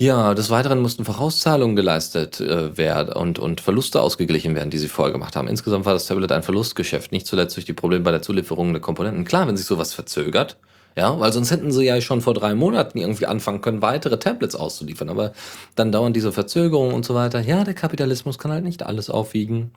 Ja, 0.00 0.34
des 0.34 0.48
Weiteren 0.50 0.80
mussten 0.80 1.04
Vorauszahlungen 1.04 1.74
geleistet 1.74 2.40
äh, 2.40 2.76
werden 2.76 3.12
und, 3.12 3.40
und 3.40 3.60
Verluste 3.60 4.00
ausgeglichen 4.00 4.54
werden, 4.54 4.70
die 4.70 4.78
sie 4.78 4.86
vorher 4.86 5.12
gemacht 5.12 5.34
haben. 5.34 5.48
Insgesamt 5.48 5.86
war 5.86 5.92
das 5.92 6.06
Tablet 6.06 6.30
ein 6.30 6.44
Verlustgeschäft, 6.44 7.10
nicht 7.10 7.26
zuletzt 7.26 7.56
durch 7.56 7.66
die 7.66 7.72
Probleme 7.72 8.04
bei 8.04 8.12
der 8.12 8.22
Zulieferung 8.22 8.72
der 8.72 8.80
Komponenten. 8.80 9.24
Klar, 9.24 9.48
wenn 9.48 9.56
sich 9.56 9.66
sowas 9.66 9.92
verzögert, 9.92 10.56
ja, 10.96 11.18
weil 11.18 11.32
sonst 11.32 11.50
hätten 11.50 11.72
sie 11.72 11.84
ja 11.84 12.00
schon 12.00 12.20
vor 12.20 12.34
drei 12.34 12.54
Monaten 12.54 12.98
irgendwie 12.98 13.26
anfangen 13.26 13.60
können, 13.60 13.82
weitere 13.82 14.20
Tablets 14.20 14.54
auszuliefern. 14.54 15.08
Aber 15.08 15.32
dann 15.74 15.90
dauern 15.90 16.12
diese 16.12 16.30
Verzögerungen 16.30 16.94
und 16.94 17.04
so 17.04 17.16
weiter. 17.16 17.40
Ja, 17.40 17.64
der 17.64 17.74
Kapitalismus 17.74 18.38
kann 18.38 18.52
halt 18.52 18.64
nicht 18.64 18.84
alles 18.84 19.10
aufwiegen. 19.10 19.72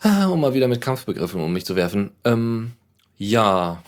Ah, 0.00 0.26
um 0.28 0.40
mal 0.40 0.54
wieder 0.54 0.68
mit 0.68 0.80
Kampfbegriffen 0.80 1.40
um 1.40 1.52
mich 1.52 1.66
zu 1.66 1.76
werfen. 1.76 2.12
Ähm, 2.24 2.72
ja. 3.20 3.82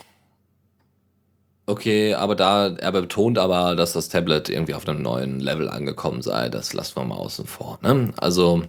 Okay, 1.65 2.13
aber 2.13 2.35
da 2.35 2.67
er 2.67 2.91
betont 2.91 3.39
aber, 3.39 3.75
dass 3.75 3.93
das 3.93 4.09
Tablet 4.09 4.47
irgendwie 4.49 4.75
auf 4.75 4.87
einem 4.87 5.01
neuen 5.01 5.39
Level 5.39 5.69
angekommen 5.69 6.21
sei. 6.21 6.49
Das 6.49 6.73
lassen 6.73 6.97
wir 6.97 7.05
mal 7.05 7.15
außen 7.15 7.47
vor, 7.47 7.79
ne? 7.81 8.13
Also, 8.17 8.63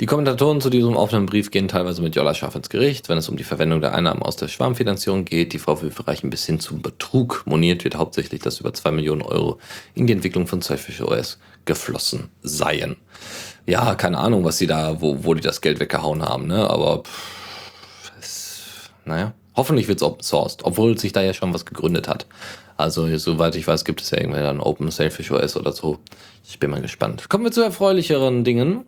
die 0.00 0.06
Kommentatoren 0.06 0.60
zu 0.60 0.70
diesem 0.70 0.96
offenen 0.96 1.26
Brief 1.26 1.50
gehen 1.50 1.66
teilweise 1.66 2.02
mit 2.02 2.14
Jolla 2.14 2.34
scharf 2.34 2.54
ins 2.54 2.68
Gericht, 2.68 3.08
wenn 3.08 3.18
es 3.18 3.28
um 3.28 3.36
die 3.36 3.42
Verwendung 3.42 3.80
der 3.80 3.94
Einnahmen 3.94 4.22
aus 4.22 4.36
der 4.36 4.48
Schwarmfinanzierung 4.48 5.24
geht. 5.24 5.52
Die 5.54 5.58
Vorwürfe 5.58 6.06
reichen 6.06 6.30
bis 6.30 6.46
hin 6.46 6.60
zum 6.60 6.80
Betrug. 6.80 7.42
Moniert 7.46 7.82
wird 7.82 7.96
hauptsächlich, 7.96 8.42
dass 8.42 8.60
über 8.60 8.72
zwei 8.72 8.92
Millionen 8.92 9.22
Euro 9.22 9.58
in 9.94 10.06
die 10.06 10.12
Entwicklung 10.12 10.46
von 10.46 10.62
Selfish 10.62 11.00
OS 11.00 11.38
geflossen 11.64 12.28
seien. 12.42 12.96
Ja, 13.66 13.96
keine 13.96 14.18
Ahnung, 14.18 14.44
was 14.44 14.58
sie 14.58 14.66
da, 14.68 15.00
wo, 15.00 15.24
wo 15.24 15.34
die 15.34 15.40
das 15.40 15.60
Geld 15.62 15.80
weggehauen 15.80 16.22
haben, 16.22 16.46
ne? 16.46 16.68
Aber 16.70 17.02
pff, 17.04 17.43
naja, 19.06 19.32
hoffentlich 19.54 19.88
wird 19.88 19.98
es 19.98 20.02
Open 20.02 20.22
Sourced, 20.22 20.64
obwohl 20.64 20.98
sich 20.98 21.12
da 21.12 21.22
ja 21.22 21.32
schon 21.32 21.54
was 21.54 21.64
gegründet 21.64 22.08
hat. 22.08 22.26
Also, 22.76 23.16
soweit 23.18 23.54
ich 23.54 23.66
weiß, 23.66 23.84
gibt 23.84 24.00
es 24.00 24.10
ja 24.10 24.18
irgendwann 24.18 24.42
dann 24.42 24.60
Open 24.60 24.90
Selfish 24.90 25.30
OS 25.30 25.56
oder 25.56 25.72
so. 25.72 25.98
Ich 26.46 26.58
bin 26.58 26.70
mal 26.70 26.82
gespannt. 26.82 27.28
Kommen 27.28 27.44
wir 27.44 27.52
zu 27.52 27.62
erfreulicheren 27.62 28.44
Dingen 28.44 28.84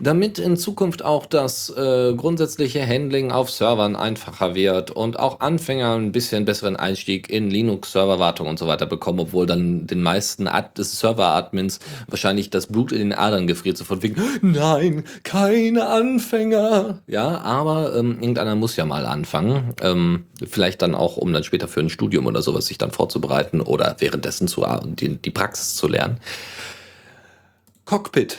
damit 0.00 0.38
in 0.38 0.56
Zukunft 0.56 1.04
auch 1.04 1.26
das 1.26 1.70
äh, 1.70 2.14
grundsätzliche 2.14 2.86
Handling 2.86 3.32
auf 3.32 3.50
Servern 3.50 3.96
einfacher 3.96 4.54
wird 4.54 4.92
und 4.92 5.18
auch 5.18 5.40
Anfänger 5.40 5.96
ein 5.96 6.12
bisschen 6.12 6.44
besseren 6.44 6.76
Einstieg 6.76 7.28
in 7.28 7.50
Linux-Serverwartung 7.50 8.46
und 8.46 8.60
so 8.60 8.68
weiter 8.68 8.86
bekommen, 8.86 9.18
obwohl 9.18 9.46
dann 9.46 9.88
den 9.88 10.02
meisten 10.02 10.46
Ad 10.46 10.80
Server-Admins 10.80 11.80
wahrscheinlich 12.06 12.50
das 12.50 12.68
Blut 12.68 12.92
in 12.92 12.98
den 12.98 13.12
Adern 13.12 13.48
gefriert, 13.48 13.76
sofort 13.76 14.02
wegen, 14.04 14.22
nein, 14.40 15.02
keine 15.24 15.88
Anfänger. 15.88 17.00
Ja, 17.08 17.40
aber 17.40 17.96
ähm, 17.96 18.18
irgendeiner 18.20 18.54
muss 18.54 18.76
ja 18.76 18.84
mal 18.84 19.04
anfangen. 19.04 19.74
Ähm, 19.80 20.26
vielleicht 20.48 20.80
dann 20.82 20.94
auch, 20.94 21.16
um 21.16 21.32
dann 21.32 21.42
später 21.42 21.66
für 21.66 21.80
ein 21.80 21.90
Studium 21.90 22.26
oder 22.26 22.42
sowas 22.42 22.66
sich 22.66 22.78
dann 22.78 22.92
vorzubereiten 22.92 23.60
oder 23.60 23.96
währenddessen 23.98 24.46
zu, 24.46 24.64
die, 24.84 25.16
die 25.16 25.30
Praxis 25.30 25.74
zu 25.74 25.88
lernen. 25.88 26.18
Cockpit 27.84 28.38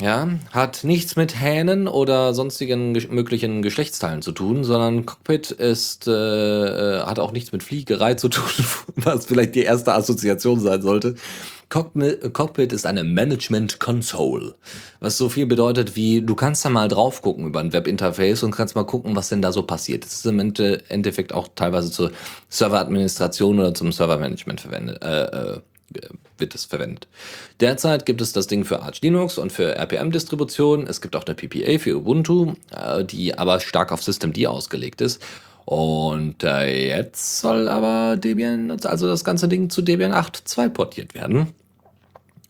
ja, 0.00 0.28
hat 0.50 0.82
nichts 0.82 1.14
mit 1.14 1.40
Hähnen 1.40 1.86
oder 1.86 2.34
sonstigen 2.34 2.94
ge 2.94 3.06
möglichen 3.08 3.62
Geschlechtsteilen 3.62 4.22
zu 4.22 4.32
tun, 4.32 4.64
sondern 4.64 5.06
Cockpit 5.06 5.52
ist, 5.52 6.08
äh, 6.08 6.12
äh 6.12 7.02
hat 7.04 7.20
auch 7.20 7.32
nichts 7.32 7.52
mit 7.52 7.62
Fliegerei 7.62 8.14
zu 8.14 8.28
tun, 8.28 8.64
was 8.96 9.26
vielleicht 9.26 9.54
die 9.54 9.62
erste 9.62 9.94
Assoziation 9.94 10.58
sein 10.58 10.82
sollte. 10.82 11.14
Cockpit 11.68 12.72
ist 12.72 12.86
eine 12.86 13.04
Management 13.04 13.80
Console, 13.80 14.54
was 15.00 15.16
so 15.16 15.28
viel 15.28 15.46
bedeutet 15.46 15.96
wie, 15.96 16.22
du 16.22 16.34
kannst 16.34 16.64
da 16.64 16.70
mal 16.70 16.88
drauf 16.88 17.22
gucken 17.22 17.46
über 17.46 17.60
ein 17.60 17.72
Webinterface 17.72 18.42
und 18.42 18.52
kannst 18.52 18.76
mal 18.76 18.84
gucken, 18.84 19.16
was 19.16 19.28
denn 19.28 19.42
da 19.42 19.50
so 19.50 19.62
passiert. 19.62 20.04
Das 20.04 20.12
ist 20.12 20.26
im 20.26 20.38
Endeffekt 20.38 21.32
auch 21.32 21.48
teilweise 21.54 21.90
zur 21.90 22.12
Serveradministration 22.48 23.58
oder 23.58 23.74
zum 23.74 23.90
Servermanagement 23.90 24.60
verwendet. 24.60 25.02
Äh, 25.02 25.24
äh, 25.24 25.60
wird 26.38 26.54
es 26.54 26.64
verwendet. 26.64 27.06
Derzeit 27.60 28.06
gibt 28.06 28.20
es 28.20 28.32
das 28.32 28.46
Ding 28.46 28.64
für 28.64 28.82
Arch 28.82 29.00
Linux 29.02 29.38
und 29.38 29.52
für 29.52 29.76
RPM-Distributionen. 29.76 30.86
Es 30.86 31.00
gibt 31.00 31.16
auch 31.16 31.24
eine 31.24 31.34
PPA 31.34 31.78
für 31.78 31.96
Ubuntu, 31.96 32.54
äh, 32.70 33.04
die 33.04 33.36
aber 33.36 33.60
stark 33.60 33.92
auf 33.92 34.02
Systemd 34.02 34.44
ausgelegt 34.46 35.00
ist. 35.00 35.22
Und 35.64 36.44
äh, 36.44 36.88
jetzt 36.88 37.40
soll 37.40 37.68
aber 37.68 38.16
Debian, 38.16 38.70
also 38.70 39.06
das 39.06 39.24
ganze 39.24 39.48
Ding 39.48 39.70
zu 39.70 39.82
Debian 39.82 40.12
8.2 40.12 40.68
portiert 40.68 41.14
werden. 41.14 41.54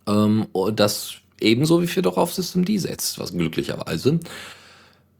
Ähm, 0.06 0.46
das 0.74 1.14
ebenso 1.40 1.82
wie 1.82 1.86
für 1.86 2.02
doch 2.02 2.16
auf 2.16 2.34
Systemd 2.34 2.68
setzt, 2.80 3.18
was 3.18 3.32
glücklicherweise. 3.32 4.18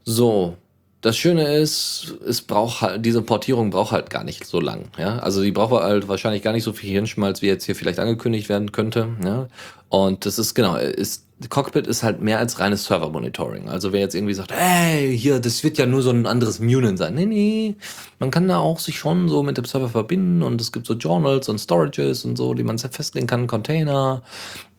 So, 0.03 0.57
das 1.05 1.17
Schöne 1.17 1.55
ist, 1.55 2.15
es 2.27 2.41
braucht 2.41 2.81
halt, 2.81 3.05
diese 3.05 3.21
Portierung 3.21 3.69
braucht 3.69 3.91
halt 3.91 4.09
gar 4.09 4.23
nicht 4.23 4.43
so 4.43 4.59
lang. 4.59 4.85
Ja? 4.97 5.19
Also 5.19 5.43
die 5.43 5.51
braucht 5.51 5.83
halt 5.83 6.07
wahrscheinlich 6.07 6.41
gar 6.41 6.51
nicht 6.51 6.63
so 6.63 6.73
viel 6.73 6.89
Hirnschmalz, 6.89 7.43
wie 7.43 7.45
jetzt 7.45 7.63
hier 7.63 7.75
vielleicht 7.75 7.99
angekündigt 7.99 8.49
werden 8.49 8.71
könnte. 8.71 9.09
Ja? 9.23 9.47
Und 9.89 10.25
das 10.25 10.39
ist 10.39 10.55
genau, 10.55 10.77
ist, 10.77 11.27
Cockpit 11.49 11.85
ist 11.85 12.01
halt 12.01 12.21
mehr 12.21 12.39
als 12.39 12.59
reines 12.59 12.85
Server-Monitoring. 12.85 13.69
Also 13.69 13.93
wer 13.93 13.99
jetzt 13.99 14.15
irgendwie 14.15 14.33
sagt, 14.33 14.51
hey, 14.51 15.15
hier, 15.15 15.39
das 15.39 15.63
wird 15.63 15.77
ja 15.77 15.85
nur 15.85 16.01
so 16.01 16.09
ein 16.09 16.25
anderes 16.25 16.59
Munin 16.59 16.97
sein. 16.97 17.13
Nee, 17.13 17.27
nee, 17.27 17.75
man 18.17 18.31
kann 18.31 18.47
da 18.47 18.57
auch 18.57 18.79
sich 18.79 18.97
schon 18.97 19.29
so 19.29 19.43
mit 19.43 19.59
dem 19.59 19.65
Server 19.65 19.89
verbinden 19.89 20.41
und 20.41 20.59
es 20.59 20.71
gibt 20.71 20.87
so 20.87 20.95
Journals 20.95 21.47
und 21.49 21.59
Storages 21.59 22.25
und 22.25 22.35
so, 22.35 22.55
die 22.55 22.63
man 22.63 22.79
festlegen 22.79 23.27
kann, 23.27 23.45
Container. 23.45 24.23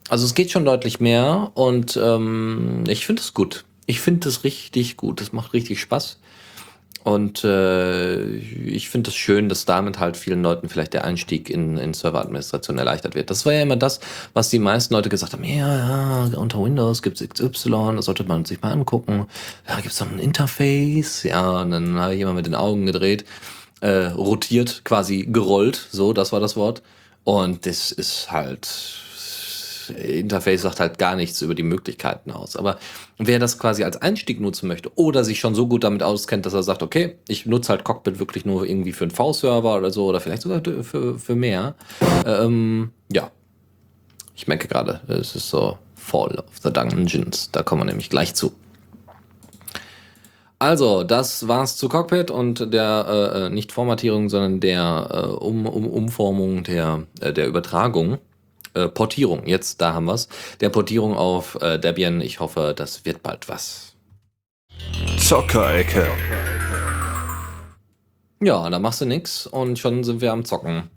Also 0.09 0.25
es 0.25 0.33
geht 0.33 0.51
schon 0.51 0.65
deutlich 0.65 0.99
mehr 0.99 1.51
und 1.53 1.97
ähm, 2.03 2.83
ich 2.89 3.05
finde 3.05 3.21
es 3.21 3.33
gut. 3.33 3.63
Ich 3.87 3.99
finde 3.99 4.27
das 4.27 4.43
richtig 4.43 4.97
gut. 4.97 5.19
Das 5.19 5.33
macht 5.33 5.53
richtig 5.53 5.81
Spaß. 5.81 6.17
Und 7.07 7.45
äh, 7.45 8.21
ich 8.35 8.89
finde 8.89 9.09
es 9.09 9.13
das 9.13 9.17
schön, 9.17 9.47
dass 9.47 9.63
damit 9.63 9.97
halt 9.97 10.17
vielen 10.17 10.43
Leuten 10.43 10.67
vielleicht 10.67 10.93
der 10.93 11.05
Einstieg 11.05 11.49
in, 11.49 11.77
in 11.77 11.93
Serveradministration 11.93 12.77
erleichtert 12.77 13.15
wird. 13.15 13.29
Das 13.29 13.45
war 13.45 13.53
ja 13.53 13.61
immer 13.61 13.77
das, 13.77 14.01
was 14.33 14.49
die 14.49 14.59
meisten 14.59 14.93
Leute 14.93 15.07
gesagt 15.07 15.31
haben, 15.31 15.45
ja, 15.45 16.25
ja, 16.27 16.37
unter 16.37 16.61
Windows 16.61 17.01
gibt 17.01 17.21
es 17.21 17.29
XY, 17.29 17.93
das 17.95 18.05
sollte 18.05 18.25
man 18.25 18.43
sich 18.43 18.61
mal 18.61 18.73
angucken. 18.73 19.27
Ja, 19.69 19.77
gibt 19.77 19.93
es 19.93 20.01
ein 20.01 20.19
Interface? 20.19 21.23
Ja, 21.23 21.61
und 21.61 21.71
dann 21.71 21.97
habe 21.97 22.11
ich 22.11 22.19
jemand 22.19 22.35
mit 22.35 22.45
den 22.45 22.55
Augen 22.55 22.85
gedreht, 22.85 23.23
äh, 23.79 24.07
rotiert, 24.07 24.81
quasi 24.83 25.29
gerollt, 25.31 25.87
so, 25.89 26.11
das 26.11 26.33
war 26.33 26.41
das 26.41 26.57
Wort. 26.57 26.81
Und 27.23 27.65
das 27.65 27.93
ist 27.93 28.33
halt 28.33 28.67
Interface 29.89 30.61
sagt 30.61 30.79
halt 30.79 30.97
gar 30.97 31.15
nichts 31.15 31.41
über 31.41 31.55
die 31.55 31.63
Möglichkeiten 31.63 32.31
aus. 32.31 32.55
Aber 32.55 32.77
wer 33.17 33.39
das 33.39 33.59
quasi 33.59 33.83
als 33.83 34.01
Einstieg 34.01 34.39
nutzen 34.39 34.67
möchte 34.67 34.91
oder 34.95 35.23
sich 35.23 35.39
schon 35.39 35.55
so 35.55 35.67
gut 35.67 35.83
damit 35.83 36.03
auskennt, 36.03 36.45
dass 36.45 36.53
er 36.53 36.63
sagt, 36.63 36.83
okay, 36.83 37.15
ich 37.27 37.45
nutze 37.45 37.69
halt 37.69 37.83
Cockpit 37.83 38.19
wirklich 38.19 38.45
nur 38.45 38.65
irgendwie 38.65 38.93
für 38.93 39.05
einen 39.05 39.11
V-Server 39.11 39.77
oder 39.77 39.91
so 39.91 40.05
oder 40.05 40.19
vielleicht 40.19 40.41
sogar 40.41 40.61
für, 40.83 41.19
für 41.19 41.35
mehr, 41.35 41.75
ähm, 42.25 42.91
ja. 43.11 43.31
Ich 44.35 44.47
merke 44.47 44.67
gerade, 44.67 45.01
es 45.07 45.35
ist 45.35 45.49
so 45.49 45.79
Fall 45.95 46.35
of 46.37 46.45
the 46.63 46.71
Dungeons. 46.71 47.49
Da 47.51 47.63
kommen 47.63 47.81
wir 47.81 47.85
nämlich 47.85 48.09
gleich 48.09 48.35
zu. 48.35 48.53
Also, 50.59 51.03
das 51.03 51.47
war's 51.47 51.77
zu 51.77 51.87
Cockpit 51.87 52.31
und 52.31 52.73
der 52.73 53.05
äh, 53.07 53.45
äh, 53.45 53.49
nicht 53.49 53.71
Formatierung, 53.71 54.29
sondern 54.29 54.59
der 54.59 55.07
äh, 55.11 55.17
um, 55.27 55.67
um, 55.67 55.85
Umformung 55.85 56.63
der, 56.63 57.03
äh, 57.21 57.31
der 57.31 57.47
Übertragung. 57.47 58.17
Äh, 58.77 58.89
Portierung, 58.89 59.47
jetzt, 59.47 59.81
da 59.81 59.93
haben 59.93 60.05
wir's. 60.05 60.27
Der 60.61 60.69
Portierung 60.69 61.15
auf 61.15 61.59
äh, 61.61 61.79
Debian. 61.79 62.21
Ich 62.21 62.39
hoffe, 62.39 62.73
das 62.75 63.05
wird 63.05 63.23
bald 63.23 63.49
was. 63.49 63.95
Zockerecke. 65.17 66.07
Ja, 68.39 68.69
da 68.69 68.77
machst 68.77 69.01
du 69.01 69.05
nix 69.05 69.47
und 69.47 69.79
schon 69.79 70.03
sind 70.03 70.21
wir 70.21 70.31
am 70.31 70.45
Zocken. 70.45 70.91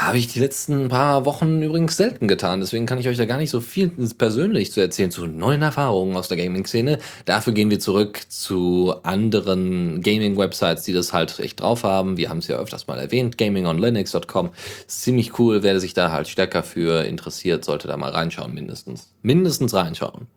Habe 0.00 0.16
ich 0.16 0.28
die 0.28 0.38
letzten 0.38 0.88
paar 0.88 1.26
Wochen 1.26 1.60
übrigens 1.60 1.98
selten 1.98 2.26
getan. 2.26 2.60
Deswegen 2.60 2.86
kann 2.86 2.96
ich 2.96 3.06
euch 3.06 3.18
da 3.18 3.26
gar 3.26 3.36
nicht 3.36 3.50
so 3.50 3.60
viel 3.60 3.90
persönlich 4.16 4.72
zu 4.72 4.80
erzählen 4.80 5.10
zu 5.10 5.26
neuen 5.26 5.60
Erfahrungen 5.60 6.16
aus 6.16 6.28
der 6.28 6.38
Gaming-Szene. 6.38 6.98
Dafür 7.26 7.52
gehen 7.52 7.68
wir 7.68 7.80
zurück 7.80 8.18
zu 8.30 8.94
anderen 9.02 10.00
Gaming-Websites, 10.00 10.84
die 10.84 10.94
das 10.94 11.12
halt 11.12 11.38
echt 11.38 11.60
drauf 11.60 11.84
haben. 11.84 12.16
Wir 12.16 12.30
haben 12.30 12.38
es 12.38 12.48
ja 12.48 12.56
öfters 12.56 12.86
mal 12.86 12.98
erwähnt. 12.98 13.36
GamingOnLinux.com 13.36 14.52
ist 14.88 15.02
ziemlich 15.02 15.38
cool. 15.38 15.62
Wer 15.62 15.78
sich 15.80 15.92
da 15.92 16.10
halt 16.10 16.28
stärker 16.28 16.62
für 16.62 17.04
interessiert, 17.04 17.62
sollte 17.66 17.86
da 17.86 17.98
mal 17.98 18.10
reinschauen, 18.10 18.54
mindestens. 18.54 19.12
Mindestens 19.20 19.74
reinschauen. 19.74 20.28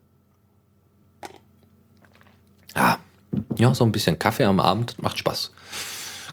Ja, 2.76 3.00
ja, 3.56 3.74
so 3.74 3.86
ein 3.86 3.94
bisschen 3.94 4.20
Kaffee 4.20 4.44
am 4.44 4.60
Abend 4.60 5.02
macht 5.02 5.20
Spaß. 5.20 5.54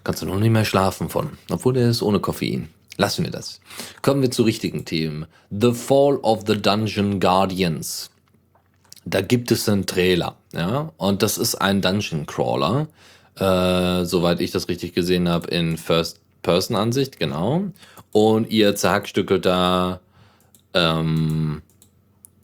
Kannst 0.03 0.21
du 0.21 0.27
noch 0.27 0.41
nicht 0.41 0.51
mehr 0.51 0.65
schlafen 0.65 1.09
von, 1.09 1.39
obwohl 1.49 1.75
der 1.75 1.91
ist 1.91 2.03
ohne 2.03 2.19
Koffein. 2.19 2.71
Lassen 3.01 3.25
wir 3.25 3.31
das. 3.31 3.61
Kommen 4.03 4.21
wir 4.21 4.31
zu 4.31 4.43
richtigen 4.43 4.85
Themen. 4.85 5.25
The 5.51 5.73
Fall 5.73 6.17
of 6.17 6.43
the 6.47 6.61
Dungeon 6.61 7.19
Guardians. 7.19 8.11
Da 9.07 9.23
gibt 9.23 9.51
es 9.51 9.67
einen 9.71 9.87
Trailer, 9.87 10.37
ja, 10.53 10.93
und 10.99 11.23
das 11.23 11.39
ist 11.39 11.55
ein 11.55 11.81
Dungeon 11.81 12.27
Crawler, 12.27 12.89
äh, 13.37 14.05
soweit 14.05 14.43
ich 14.43 14.51
das 14.51 14.69
richtig 14.69 14.93
gesehen 14.93 15.31
habe, 15.31 15.49
in 15.49 15.79
First-Person-Ansicht, 15.79 17.19
genau. 17.19 17.63
Und 18.13 18.51
ihr 18.51 18.77
zerhackstückelt 18.77 19.47
da, 19.47 20.01
ähm, 20.75 21.63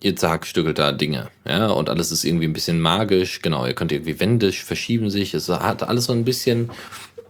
ihr 0.02 0.16
zerhackstückelt 0.16 0.78
da 0.78 0.92
Dinge, 0.92 1.28
ja, 1.46 1.66
und 1.66 1.90
alles 1.90 2.10
ist 2.10 2.24
irgendwie 2.24 2.46
ein 2.46 2.54
bisschen 2.54 2.80
magisch, 2.80 3.42
genau, 3.42 3.66
ihr 3.66 3.74
könnt 3.74 3.92
irgendwie 3.92 4.18
wendisch 4.20 4.64
verschieben 4.64 5.10
sich, 5.10 5.34
es 5.34 5.50
hat 5.50 5.82
alles 5.82 6.06
so 6.06 6.14
ein 6.14 6.24
bisschen 6.24 6.70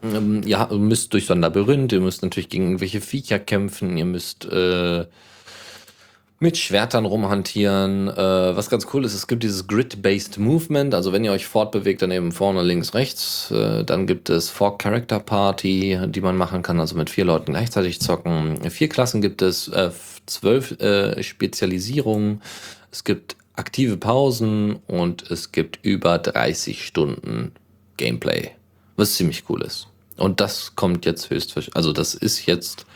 ähm, 0.03 0.43
ja, 0.45 0.69
ihr 0.71 0.79
müsst 0.79 1.13
durch 1.13 1.27
so 1.27 1.35
ihr 1.35 2.01
müsst 2.01 2.23
natürlich 2.23 2.49
gegen 2.49 2.65
irgendwelche 2.65 3.01
Viecher 3.01 3.39
kämpfen, 3.39 3.97
ihr 3.97 4.05
müsst 4.05 4.45
äh, 4.47 5.07
mit 6.39 6.59
Schwertern 6.59 7.07
rumhantieren. 7.07 8.09
Äh, 8.09 8.57
was 8.57 8.69
ganz 8.69 8.87
cool 8.93 9.05
ist, 9.05 9.15
es 9.15 9.27
gibt 9.27 9.43
dieses 9.43 9.67
Grid-Based 9.67 10.39
Movement, 10.39 10.95
also 10.95 11.13
wenn 11.13 11.25
ihr 11.25 11.33
euch 11.33 11.47
fortbewegt, 11.47 12.03
dann 12.03 12.11
eben 12.11 12.33
vorne, 12.33 12.63
links, 12.63 12.95
rechts. 12.95 13.51
Äh, 13.51 13.85
dann 13.85 14.07
gibt 14.07 14.29
es 14.29 14.51
Four 14.51 14.79
Character 14.79 15.21
Party, 15.21 15.99
die 16.09 16.21
man 16.21 16.37
machen 16.37 16.63
kann, 16.63 16.81
also 16.81 16.97
mit 16.97 17.11
vier 17.11 17.25
Leuten 17.25 17.53
gleichzeitig 17.53 18.01
zocken. 18.01 18.71
Vier 18.71 18.89
Klassen 18.89 19.23
gibt 19.23 19.43
es, 19.43 19.69
äh, 19.69 19.91
zwölf 20.27 20.73
äh, 20.81 21.23
Spezialisierungen. 21.23 22.43
Es 22.91 23.05
gibt 23.05 23.37
aktive 23.55 23.97
Pausen 23.97 24.77
und 24.87 25.31
es 25.31 25.53
gibt 25.53 25.79
über 25.83 26.19
30 26.19 26.85
Stunden 26.85 27.53
Gameplay 27.97 28.56
was 28.97 29.15
ziemlich 29.15 29.45
cool 29.49 29.63
ist. 29.63 29.89
Und 30.17 30.41
das 30.41 30.75
kommt 30.77 31.05
jetzt 31.05 31.31
höchstwahrscheinlich, 31.31 31.77
also 31.77 31.93
das 31.93 32.15
ist 32.15 32.47
jetzt, 32.47 32.87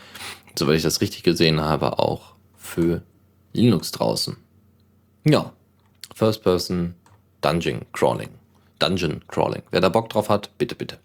soweit 0.55 0.77
ich 0.77 0.83
das 0.83 1.01
richtig 1.01 1.23
gesehen 1.23 1.61
habe, 1.61 1.99
auch 1.99 2.33
für 2.57 3.03
Linux 3.53 3.91
draußen. 3.91 4.37
Ja, 5.25 5.53
First 6.15 6.43
Person 6.43 6.95
Dungeon 7.41 7.81
Crawling. 7.93 8.29
Dungeon 8.79 9.21
Crawling. 9.27 9.61
Wer 9.71 9.81
da 9.81 9.89
Bock 9.89 10.09
drauf 10.09 10.29
hat, 10.29 10.57
bitte, 10.57 10.75
bitte. 10.75 10.97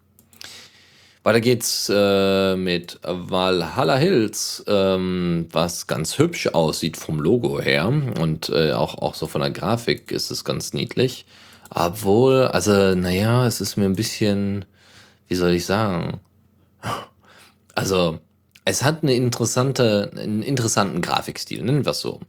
Weiter 1.27 1.41
geht's 1.41 1.91
äh, 1.93 2.55
mit 2.55 3.01
Valhalla 3.03 3.97
Hills, 3.97 4.65
ähm, 4.69 5.49
was 5.51 5.89
ganz 5.89 6.19
hübsch 6.19 6.47
aussieht 6.47 6.97
vom 6.97 7.19
Logo 7.19 7.61
her 7.61 7.89
und 8.21 8.49
äh, 8.51 8.73
auch, 8.73 8.99
auch 8.99 9.15
so 9.15 9.27
von 9.27 9.41
der 9.41 9.51
Grafik 9.51 10.13
ist 10.13 10.31
es 10.31 10.45
ganz 10.45 10.73
niedlich. 10.73 11.27
Obwohl, 11.71 12.43
also, 12.43 12.95
naja, 12.95 13.45
es 13.45 13.61
ist 13.61 13.77
mir 13.77 13.87
ein 13.87 13.97
bisschen, 13.97 14.67
wie 15.29 15.35
soll 15.35 15.53
ich 15.53 15.67
sagen? 15.67 16.21
Also, 17.75 18.21
es 18.65 18.83
hat 18.83 19.03
eine 19.03 19.15
interessante, 19.15 20.11
einen 20.17 20.43
interessanten 20.43 21.01
Grafikstil, 21.01 21.63
nennen 21.63 21.85
wir 21.85 21.91
es 21.91 22.01
so. 22.01 22.21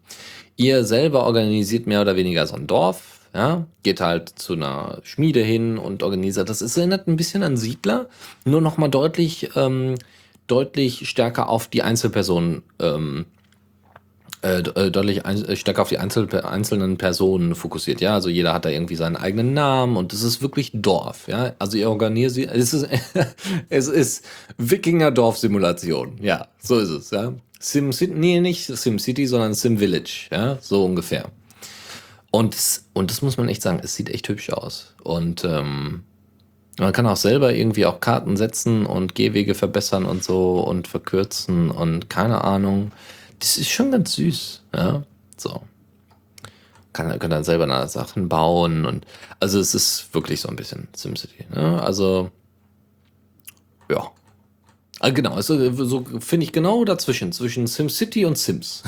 Ihr 0.55 0.83
selber 0.83 1.25
organisiert 1.25 1.87
mehr 1.87 2.01
oder 2.01 2.15
weniger 2.15 2.45
so 2.47 2.55
ein 2.55 2.67
Dorf, 2.67 3.17
ja, 3.33 3.67
geht 3.83 4.01
halt 4.01 4.29
zu 4.29 4.53
einer 4.53 4.99
Schmiede 5.03 5.41
hin 5.41 5.77
und 5.77 6.03
organisiert. 6.03 6.49
Das 6.49 6.61
ist, 6.61 6.77
erinnert 6.77 7.07
ein 7.07 7.17
bisschen 7.17 7.43
an 7.43 7.57
Siedler, 7.57 8.09
nur 8.45 8.61
nochmal 8.61 8.89
deutlich, 8.89 9.51
ähm, 9.55 9.95
deutlich 10.47 11.07
stärker 11.09 11.49
auf 11.49 11.67
die 11.67 11.83
Einzelpersonen 11.83 12.63
ähm, 12.79 13.25
äh, 14.43 14.59
äh, 14.59 14.91
deutlich 14.91 15.25
äh, 15.25 15.55
stärker 15.55 15.81
auf 15.81 15.89
die 15.89 15.97
Einzel 15.97 16.29
einzelnen 16.45 16.97
Personen 16.97 17.55
fokussiert. 17.55 18.01
Ja, 18.01 18.13
also 18.13 18.29
jeder 18.29 18.53
hat 18.53 18.65
da 18.65 18.69
irgendwie 18.69 18.95
seinen 18.95 19.15
eigenen 19.15 19.55
Namen 19.55 19.97
und 19.97 20.13
es 20.13 20.21
ist 20.21 20.43
wirklich 20.43 20.71
Dorf. 20.75 21.27
Ja, 21.27 21.53
also 21.57 21.75
ihr 21.75 21.89
organisiert, 21.89 22.51
es 22.53 22.71
ist, 22.71 22.87
es 23.69 23.87
ist 23.87 24.25
Wikinger-Dorf-Simulation. 24.57 26.19
Ja, 26.21 26.49
so 26.59 26.77
ist 26.77 26.89
es. 26.89 27.09
Ja, 27.09 27.33
Sim 27.59 27.91
City, 27.91 28.13
nee, 28.15 28.39
nicht 28.39 28.67
Sim 28.67 28.99
City, 28.99 29.25
sondern 29.25 29.55
Sim 29.55 29.79
Village. 29.79 30.27
Ja, 30.31 30.59
so 30.61 30.85
ungefähr. 30.85 31.31
Und, 32.29 32.55
und 32.93 33.09
das 33.09 33.23
muss 33.23 33.37
man 33.37 33.49
echt 33.49 33.63
sagen, 33.63 33.79
es 33.83 33.95
sieht 33.95 34.11
echt 34.11 34.29
hübsch 34.29 34.51
aus. 34.51 34.93
Und 35.01 35.43
ähm, 35.45 36.03
man 36.77 36.93
kann 36.93 37.07
auch 37.07 37.17
selber 37.17 37.55
irgendwie 37.55 37.87
auch 37.87 37.99
Karten 38.01 38.37
setzen 38.37 38.85
und 38.85 39.15
Gehwege 39.15 39.55
verbessern 39.55 40.05
und 40.05 40.23
so 40.23 40.59
und 40.59 40.87
verkürzen 40.87 41.71
und 41.71 42.09
keine 42.11 42.43
Ahnung 42.43 42.91
das 43.39 43.57
ist 43.57 43.69
schon 43.69 43.91
ganz 43.91 44.13
süß, 44.13 44.63
ja. 44.75 45.03
So. 45.37 45.61
Kann, 46.93 47.19
kann 47.19 47.29
dann 47.29 47.43
selber 47.43 47.87
Sachen 47.87 48.27
bauen 48.27 48.85
und 48.85 49.05
also 49.39 49.59
es 49.59 49.75
ist 49.75 50.13
wirklich 50.13 50.41
so 50.41 50.49
ein 50.49 50.55
bisschen 50.55 50.87
SimCity. 50.95 51.45
Ne? 51.53 51.81
Also 51.81 52.31
ja. 53.89 54.11
Ah, 54.99 55.11
genau, 55.11 55.33
also 55.33 55.71
so 55.85 56.03
finde 56.19 56.45
ich 56.45 56.53
genau 56.53 56.83
dazwischen, 56.83 57.31
zwischen 57.31 57.67
SimCity 57.67 58.25
und 58.25 58.37
Sims. 58.37 58.81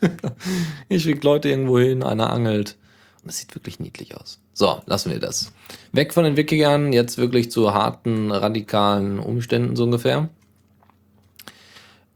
ich 0.88 1.02
schicke 1.02 1.26
Leute 1.26 1.50
irgendwo 1.50 1.78
hin, 1.78 2.02
einer 2.02 2.30
angelt. 2.30 2.78
Und 3.22 3.28
es 3.28 3.38
sieht 3.38 3.54
wirklich 3.54 3.78
niedlich 3.78 4.16
aus. 4.16 4.40
So, 4.54 4.80
lassen 4.86 5.10
wir 5.10 5.20
das. 5.20 5.52
Weg 5.92 6.14
von 6.14 6.24
den 6.24 6.38
Wikigern, 6.38 6.94
jetzt 6.94 7.18
wirklich 7.18 7.50
zu 7.50 7.74
harten, 7.74 8.32
radikalen 8.32 9.18
Umständen 9.18 9.76
so 9.76 9.84
ungefähr. 9.84 10.30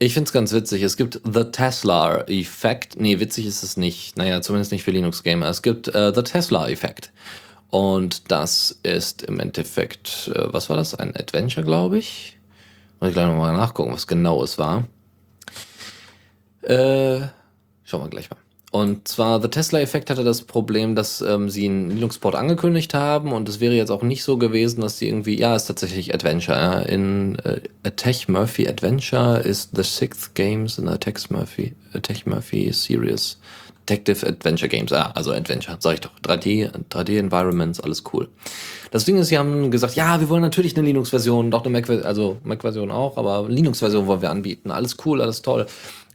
Ich 0.05 0.13
finde 0.13 0.29
es 0.29 0.35
ganz 0.35 0.53
witzig. 0.53 0.83
Es 0.83 0.99
gibt 0.99 1.19
The 1.25 1.45
Tesla-Effekt. 1.45 3.01
Nee, 3.01 3.21
witzig 3.21 3.47
ist 3.47 3.63
es 3.63 3.79
nicht. 3.79 4.19
Naja, 4.19 4.43
zumindest 4.43 4.71
nicht 4.71 4.83
für 4.83 4.91
Linux-Gamer. 4.91 5.47
Es 5.47 5.63
gibt 5.63 5.89
äh, 5.89 6.13
The 6.15 6.21
Tesla-Effekt. 6.21 7.11
Und 7.71 8.31
das 8.31 8.79
ist 8.83 9.23
im 9.23 9.41
Endeffekt, 9.41 10.31
äh, 10.35 10.53
was 10.53 10.69
war 10.69 10.77
das? 10.77 10.95
Ein 10.95 11.17
Adventure, 11.17 11.65
glaube 11.65 11.97
ich. 11.97 12.37
Muss 13.01 13.09
ich 13.09 13.15
gleich 13.15 13.27
nochmal 13.29 13.57
nachgucken, 13.57 13.95
was 13.95 14.07
genau 14.07 14.43
es 14.43 14.59
war. 14.59 14.85
Äh, 16.61 17.21
schauen 17.85 18.03
wir 18.03 18.11
gleich 18.11 18.29
mal. 18.29 18.44
Und 18.75 19.07
zwar, 19.07 19.41
The 19.41 19.47
Tesla-Effekt 19.47 20.11
hatte 20.11 20.25
das 20.25 20.43
Problem, 20.43 20.97
dass 20.97 21.21
ähm, 21.21 21.49
sie 21.49 21.67
einen 21.67 21.93
Linux-Port 21.93 22.35
angekündigt 22.35 22.93
haben 22.93 23.31
und 23.31 23.49
es 23.49 23.61
wäre 23.61 23.75
jetzt 23.75 23.91
auch 23.91 24.03
nicht 24.03 24.25
so 24.25 24.37
gewesen, 24.37 24.81
dass 24.81 24.99
sie 24.99 25.07
irgendwie, 25.07 25.39
ja, 25.39 25.55
ist 25.55 25.67
tatsächlich 25.67 26.13
Adventure. 26.13 26.59
Ja. 26.59 26.81
In 26.81 27.39
äh, 27.45 27.61
A 27.85 27.91
Tech 27.91 28.27
Murphy 28.27 28.67
Adventure 28.67 29.39
ist 29.39 29.77
the 29.77 29.85
sixth 29.85 30.35
games 30.35 30.77
in 30.77 30.89
a 30.89 30.97
Tech 30.97 31.31
Murphy, 31.31 31.73
a 31.93 32.01
Tech 32.01 32.27
Murphy 32.27 32.73
Series. 32.73 33.39
Detective 33.89 34.27
Adventure 34.27 34.69
Games, 34.69 34.93
ah, 34.93 35.13
also 35.15 35.33
Adventure, 35.33 35.77
sag 35.81 35.95
ich 35.95 36.01
doch. 36.01 36.11
3D, 36.23 36.71
3D 36.91 37.19
Environments, 37.19 37.81
alles 37.81 38.03
cool. 38.13 38.29
Das 38.91 39.05
Ding 39.05 39.17
ist, 39.17 39.29
sie 39.29 39.39
haben 39.39 39.71
gesagt, 39.71 39.97
ja, 39.97 40.21
wir 40.21 40.29
wollen 40.29 40.43
natürlich 40.43 40.77
eine 40.77 40.87
Linux-Version, 40.87 41.51
doch 41.51 41.65
eine 41.65 41.71
Mac, 41.71 41.91
also 41.91 42.39
Mac-Version 42.45 42.91
auch, 42.91 43.17
aber 43.17 43.49
Linux-Version 43.49 44.07
wollen 44.07 44.23
wir 44.23 44.31
anbieten. 44.31 44.71
Alles 44.71 44.97
cool, 45.05 45.21
alles 45.21 45.43
toll. 45.43 45.67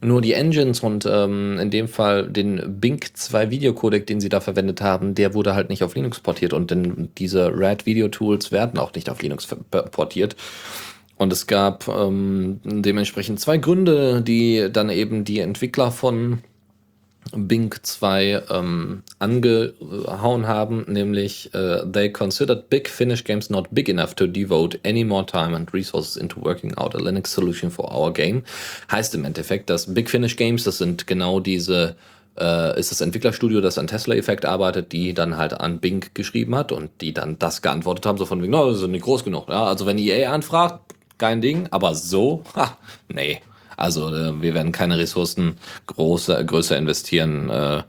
Nur 0.01 0.22
die 0.22 0.34
Engines 0.34 0.80
und 0.80 1.05
ähm, 1.05 1.59
in 1.59 1.72
dem 1.72 1.89
Fall 1.89 2.30
den 2.30 2.80
Bink 2.80 3.17
2 3.17 3.51
Videocodec, 3.51 4.07
den 4.07 4.22
sie 4.22 4.30
da 4.30 4.39
verwendet 4.39 4.82
haben, 4.82 5.13
der 5.13 5.34
wurde 5.34 5.55
halt 5.55 5.70
nicht 5.70 5.84
auf 5.84 5.95
Linux 5.95 6.22
portiert 6.22 6.53
und 6.53 6.72
denn 6.72 7.09
diese 7.17 7.51
RAD 7.53 7.86
Video 7.86 8.07
Tools 8.07 8.53
werden 8.53 8.80
auch 8.80 8.93
nicht 8.93 9.09
auf 9.09 9.22
Linux 9.22 9.45
portiert. 9.91 10.38
Und 11.17 11.34
es 11.34 11.47
gab 11.47 11.89
ähm, 11.89 12.61
dementsprechend 12.63 13.41
zwei 13.41 13.57
Gründe, 13.57 14.22
die 14.22 14.70
dann 14.72 14.89
eben 14.89 15.26
die 15.26 15.39
Entwickler 15.39 15.91
von 15.91 16.39
Bing 17.34 17.73
2 17.82 18.43
ähm, 18.49 19.03
angehauen 19.19 20.47
haben, 20.47 20.86
nämlich 20.88 21.51
uh, 21.53 21.86
they 21.86 22.11
considered 22.11 22.69
big 22.69 22.89
Finnish 22.89 23.23
games 23.23 23.49
not 23.49 23.67
big 23.71 23.89
enough 23.89 24.13
to 24.15 24.27
devote 24.27 24.80
any 24.86 25.03
more 25.03 25.25
time 25.25 25.55
and 25.55 25.73
resources 25.73 26.17
into 26.17 26.41
working 26.41 26.75
out 26.77 26.95
a 26.95 26.99
Linux 26.99 27.27
solution 27.27 27.69
for 27.71 27.91
our 27.93 28.11
game. 28.11 28.43
Heißt 28.91 29.15
im 29.15 29.25
Endeffekt, 29.25 29.69
dass 29.69 29.93
Big 29.93 30.09
Finish 30.09 30.36
Games, 30.36 30.63
das 30.63 30.77
sind 30.77 31.07
genau 31.07 31.39
diese 31.39 31.95
äh, 32.39 32.80
ist 32.80 32.91
das 32.91 33.01
Entwicklerstudio, 33.01 33.61
das 33.61 33.77
an 33.77 33.88
Tesla 33.88 34.15
Effect 34.15 34.45
arbeitet, 34.45 34.91
die 34.91 35.13
dann 35.13 35.38
halt 35.38 35.53
an 35.53 35.80
Bing 35.80 36.05
geschrieben 36.13 36.55
hat 36.55 36.71
und 36.71 36.89
die 37.01 37.13
dann 37.13 37.38
das 37.39 37.61
geantwortet 37.61 38.05
haben, 38.05 38.17
so 38.17 38.25
von 38.25 38.41
wegen, 38.41 38.51
no, 38.51 38.69
das 38.69 38.82
ist 38.82 38.88
nicht 38.88 39.03
groß 39.03 39.23
genug. 39.23 39.49
Ja, 39.49 39.65
also 39.65 39.86
wenn 39.86 39.97
EA 39.97 40.32
anfragt, 40.32 40.80
kein 41.17 41.41
Ding, 41.41 41.67
aber 41.71 41.95
so, 41.95 42.43
ha, 42.55 42.77
nee. 43.09 43.41
Also 43.80 44.13
äh, 44.13 44.41
wir 44.41 44.53
werden 44.53 44.71
keine 44.71 44.97
Ressourcen 44.97 45.57
große, 45.88 46.45
größer 46.45 46.77
investieren 46.77 47.49
äh, 47.49 47.84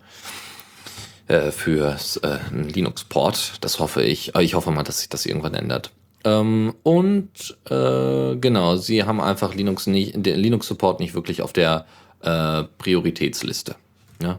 äh, 1.27 1.51
für 1.51 1.97
äh, 2.23 2.27
einen 2.27 2.69
Linux-Port. 2.69 3.55
Das 3.61 3.79
hoffe 3.79 4.03
ich. 4.03 4.35
Ich 4.37 4.55
hoffe 4.55 4.71
mal, 4.71 4.83
dass 4.85 5.01
sich 5.01 5.09
das 5.09 5.27
irgendwann 5.27 5.55
ändert. 5.55 5.91
Ähm, 6.25 6.75
und 6.83 7.57
äh, 7.71 8.37
genau, 8.37 8.77
sie 8.77 9.05
haben 9.05 9.21
einfach 9.21 9.55
Linux 9.55 9.87
nicht, 9.87 10.15
den 10.15 10.39
Linux-Support 10.39 11.01
nicht 11.01 11.15
wirklich 11.15 11.43
auf 11.43 11.53
der 11.53 11.87
äh, 12.23 12.65
Prioritätsliste. 12.79 13.75
Ja. 14.23 14.39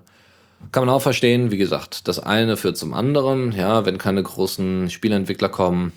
Kann 0.72 0.86
man 0.86 0.94
auch 0.94 1.02
verstehen, 1.02 1.50
wie 1.50 1.58
gesagt, 1.58 2.08
das 2.08 2.20
eine 2.20 2.56
führt 2.56 2.78
zum 2.78 2.94
anderen. 2.94 3.52
Ja, 3.52 3.86
wenn 3.86 3.98
keine 3.98 4.22
großen 4.22 4.90
Spieleentwickler 4.90 5.50
kommen 5.50 5.92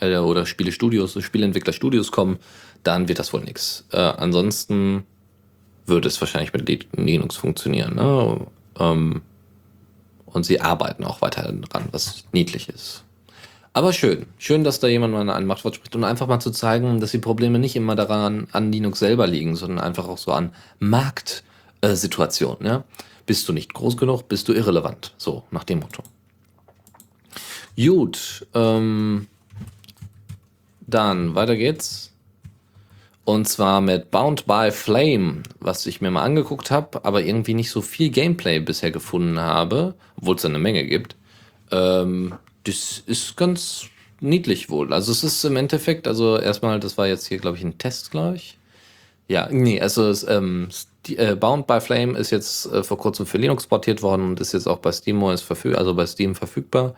äh, 0.00 0.16
oder 0.16 0.46
Spielestudios, 0.46 1.22
Spieleentwicklerstudios 1.22 2.12
kommen, 2.12 2.38
dann 2.82 3.08
wird 3.08 3.18
das 3.18 3.32
wohl 3.32 3.42
nichts. 3.42 3.86
Äh, 3.92 3.98
ansonsten 3.98 5.04
würde 5.86 6.08
es 6.08 6.20
wahrscheinlich 6.20 6.52
mit 6.52 6.88
Linux 6.96 7.36
funktionieren. 7.36 7.96
Ne? 7.96 8.46
Ähm, 8.78 9.22
und 10.26 10.44
sie 10.44 10.60
arbeiten 10.60 11.04
auch 11.04 11.22
weiterhin 11.22 11.62
dran, 11.62 11.88
was 11.90 12.24
niedlich 12.32 12.68
ist. 12.68 13.04
Aber 13.72 13.92
schön. 13.92 14.26
Schön, 14.38 14.64
dass 14.64 14.80
da 14.80 14.88
jemand 14.88 15.14
mal 15.14 15.28
ein 15.30 15.46
Machtwort 15.46 15.76
spricht 15.76 15.94
und 15.94 16.04
einfach 16.04 16.26
mal 16.26 16.40
zu 16.40 16.50
zeigen, 16.50 17.00
dass 17.00 17.12
die 17.12 17.18
Probleme 17.18 17.58
nicht 17.58 17.76
immer 17.76 17.94
daran 17.94 18.48
an 18.52 18.72
Linux 18.72 18.98
selber 18.98 19.26
liegen, 19.26 19.56
sondern 19.56 19.78
einfach 19.80 20.08
auch 20.08 20.18
so 20.18 20.32
an 20.32 20.52
Marktsituationen. 20.80 22.66
Äh, 22.66 22.68
ja? 22.68 22.84
Bist 23.26 23.48
du 23.48 23.52
nicht 23.52 23.74
groß 23.74 23.96
genug, 23.96 24.28
bist 24.28 24.48
du 24.48 24.52
irrelevant. 24.52 25.14
So, 25.16 25.44
nach 25.50 25.64
dem 25.64 25.80
Motto. 25.80 26.02
Gut. 27.76 28.46
Ähm, 28.54 29.28
dann, 30.88 31.34
weiter 31.34 31.56
geht's. 31.56 32.12
Und 33.24 33.46
zwar 33.46 33.82
mit 33.82 34.10
Bound 34.10 34.46
by 34.46 34.70
Flame, 34.70 35.42
was 35.60 35.84
ich 35.84 36.00
mir 36.00 36.10
mal 36.10 36.22
angeguckt 36.22 36.70
habe, 36.70 37.04
aber 37.04 37.22
irgendwie 37.22 37.52
nicht 37.52 37.70
so 37.70 37.82
viel 37.82 38.08
Gameplay 38.08 38.58
bisher 38.58 38.90
gefunden 38.90 39.38
habe, 39.38 39.94
obwohl 40.16 40.36
es 40.36 40.44
eine 40.46 40.58
Menge 40.58 40.86
gibt. 40.86 41.14
Ähm, 41.70 42.34
das 42.64 43.02
ist 43.04 43.36
ganz 43.36 43.84
niedlich 44.20 44.70
wohl. 44.70 44.94
Also 44.94 45.12
es 45.12 45.24
ist 45.24 45.44
im 45.44 45.56
Endeffekt, 45.56 46.08
also 46.08 46.38
erstmal, 46.38 46.80
das 46.80 46.96
war 46.96 47.06
jetzt 47.06 47.26
hier, 47.26 47.36
glaube 47.36 47.58
ich, 47.58 47.64
ein 47.64 47.76
Test, 47.76 48.10
glaube 48.10 48.36
ich. 48.36 48.58
Ja, 49.28 49.48
nee, 49.50 49.78
also 49.78 50.08
es, 50.08 50.26
ähm, 50.26 50.68
die, 51.04 51.18
äh, 51.18 51.36
Bound 51.38 51.66
by 51.66 51.80
Flame 51.80 52.18
ist 52.18 52.30
jetzt 52.30 52.64
äh, 52.72 52.82
vor 52.82 52.96
kurzem 52.96 53.26
für 53.26 53.36
Linux 53.36 53.66
portiert 53.66 54.02
worden 54.02 54.22
und 54.22 54.40
ist 54.40 54.54
jetzt 54.54 54.66
auch 54.66 54.78
bei 54.78 54.90
Steam 54.90 55.20
verfüg 55.36 55.76
also 55.76 55.94
bei 55.94 56.06
Steam 56.06 56.34
verfügbar. 56.34 56.94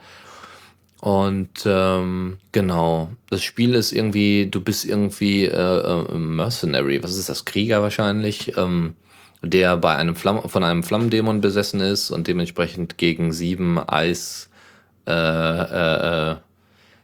Und 1.00 1.64
ähm, 1.64 2.38
genau, 2.52 3.10
das 3.30 3.42
Spiel 3.42 3.74
ist 3.74 3.92
irgendwie, 3.92 4.48
du 4.50 4.60
bist 4.60 4.84
irgendwie 4.84 5.46
äh, 5.46 5.50
äh, 5.56 6.18
Mercenary, 6.18 7.02
was 7.02 7.16
ist 7.16 7.30
das, 7.30 7.46
Krieger 7.46 7.80
wahrscheinlich, 7.80 8.56
ähm, 8.58 8.94
der 9.42 9.78
bei 9.78 9.96
einem 9.96 10.14
Flamm 10.14 10.46
von 10.46 10.62
einem 10.62 10.82
Flammendämon 10.82 11.40
besessen 11.40 11.80
ist 11.80 12.10
und 12.10 12.28
dementsprechend 12.28 12.98
gegen 12.98 13.32
sieben 13.32 13.78
Eis 13.78 14.50
äh, 15.06 15.12
äh, 15.12 16.32
äh, 16.32 16.36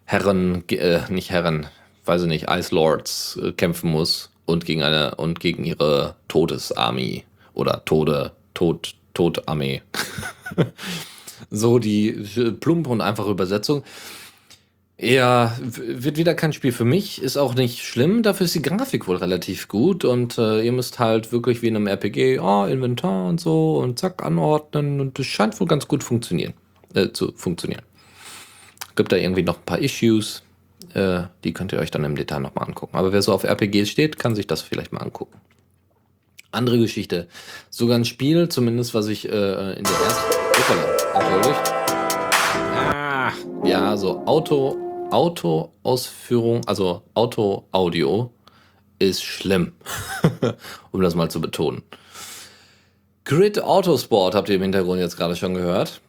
Herren, 0.05 0.68
äh, 0.68 1.01
nicht 1.09 1.30
Herren, 1.30 1.66
weiß 2.05 2.22
ich 2.22 2.28
nicht, 2.28 2.51
Ice 2.51 2.74
Lords 2.74 3.40
äh, 3.42 3.53
kämpfen 3.53 3.90
muss 3.90 4.30
und 4.44 4.66
gegen 4.66 4.82
eine 4.82 5.14
und 5.14 5.40
gegen 5.40 5.64
ihre 5.64 6.16
Todesarmee 6.28 7.24
oder 7.55 7.82
Tode, 7.86 8.32
Tod, 8.53 8.94
Todarmee. 9.14 9.80
so 11.51 11.78
die 11.78 12.12
plumpe 12.61 12.91
und 12.91 13.01
einfache 13.01 13.30
Übersetzung. 13.30 13.82
Ja, 14.99 15.55
wird 15.61 16.16
wieder 16.16 16.34
kein 16.34 16.55
Spiel 16.55 16.72
für 16.72 16.87
mich, 16.87 17.20
ist 17.20 17.37
auch 17.37 17.55
nicht 17.55 17.84
schlimm, 17.84 18.22
dafür 18.22 18.47
ist 18.47 18.55
die 18.55 18.62
Grafik 18.62 19.07
wohl 19.07 19.16
relativ 19.16 19.68
gut 19.68 20.07
und 20.07 20.39
äh, 20.39 20.62
ihr 20.62 20.72
müsst 20.72 20.99
halt 20.99 21.32
wirklich 21.32 21.61
wie 21.61 21.68
in 21.68 21.76
einem 21.76 21.87
RPG, 21.87 22.39
oh, 22.39 22.64
Inventar 22.64 23.28
und 23.28 23.39
so 23.39 23.76
und 23.76 23.99
zack, 23.99 24.22
anordnen 24.24 25.03
und 25.03 25.18
das 25.18 25.26
scheint 25.26 25.61
wohl 25.61 25.66
ganz 25.66 25.87
gut 25.87 26.03
funktionieren, 26.03 26.55
äh, 26.95 27.11
zu 27.11 27.32
funktionieren. 27.37 27.82
Gibt 28.95 29.12
da 29.12 29.16
irgendwie 29.16 29.43
noch 29.43 29.59
ein 29.59 29.66
paar 29.66 29.80
Issues, 29.80 30.43
äh, 30.95 31.24
die 31.45 31.53
könnt 31.53 31.74
ihr 31.74 31.78
euch 31.78 31.91
dann 31.91 32.05
im 32.05 32.16
Detail 32.16 32.41
nochmal 32.41 32.66
angucken. 32.66 32.97
Aber 32.97 33.12
wer 33.12 33.20
so 33.20 33.34
auf 33.34 33.45
RPGs 33.45 33.91
steht, 33.91 34.18
kann 34.18 34.34
sich 34.34 34.47
das 34.47 34.62
vielleicht 34.62 34.95
mal 34.95 35.01
angucken. 35.01 35.39
Andere 36.53 36.78
Geschichte. 36.78 37.28
Sogar 37.68 37.99
ein 37.99 38.07
Spiel, 38.07 38.49
zumindest 38.49 38.95
was 38.95 39.09
ich 39.09 39.28
äh, 39.28 39.72
in 39.74 39.84
der 39.84 39.93
ersten. 40.07 40.45
Ah, 42.74 43.32
ja, 43.62 43.94
so 43.96 44.22
Auto, 44.24 44.76
Auto-Ausführung, 45.11 46.62
also 46.66 47.02
Auto-Audio 47.12 48.30
ist 48.98 49.22
schlimm. 49.22 49.74
um 50.92 51.02
das 51.02 51.14
mal 51.14 51.30
zu 51.30 51.42
betonen. 51.42 51.82
Grid 53.24 53.62
Autosport 53.62 54.34
habt 54.34 54.48
ihr 54.48 54.54
im 54.57 54.62
Hintergrund 54.62 54.98
jetzt 54.98 55.16
gerade 55.16 55.36
schon 55.36 55.52
gehört. 55.52 56.00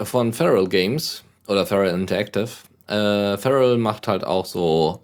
Von 0.00 0.32
Feral 0.32 0.68
Games 0.68 1.24
oder 1.48 1.66
Feral 1.66 1.88
Interactive. 1.88 2.50
Äh, 2.86 3.36
Feral 3.38 3.76
macht 3.76 4.06
halt 4.06 4.24
auch 4.24 4.46
so 4.46 5.00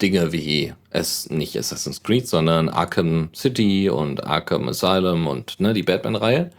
Dinge 0.00 0.32
wie 0.32 0.72
es 0.90 1.28
nicht 1.28 1.58
Assassin's 1.58 2.02
Creed, 2.02 2.28
sondern 2.28 2.68
Arkham 2.68 3.30
City 3.34 3.90
und 3.90 4.24
Arkham 4.24 4.68
Asylum 4.68 5.26
und 5.26 5.58
ne, 5.58 5.72
die 5.72 5.82
Batman-Reihe. 5.82 6.50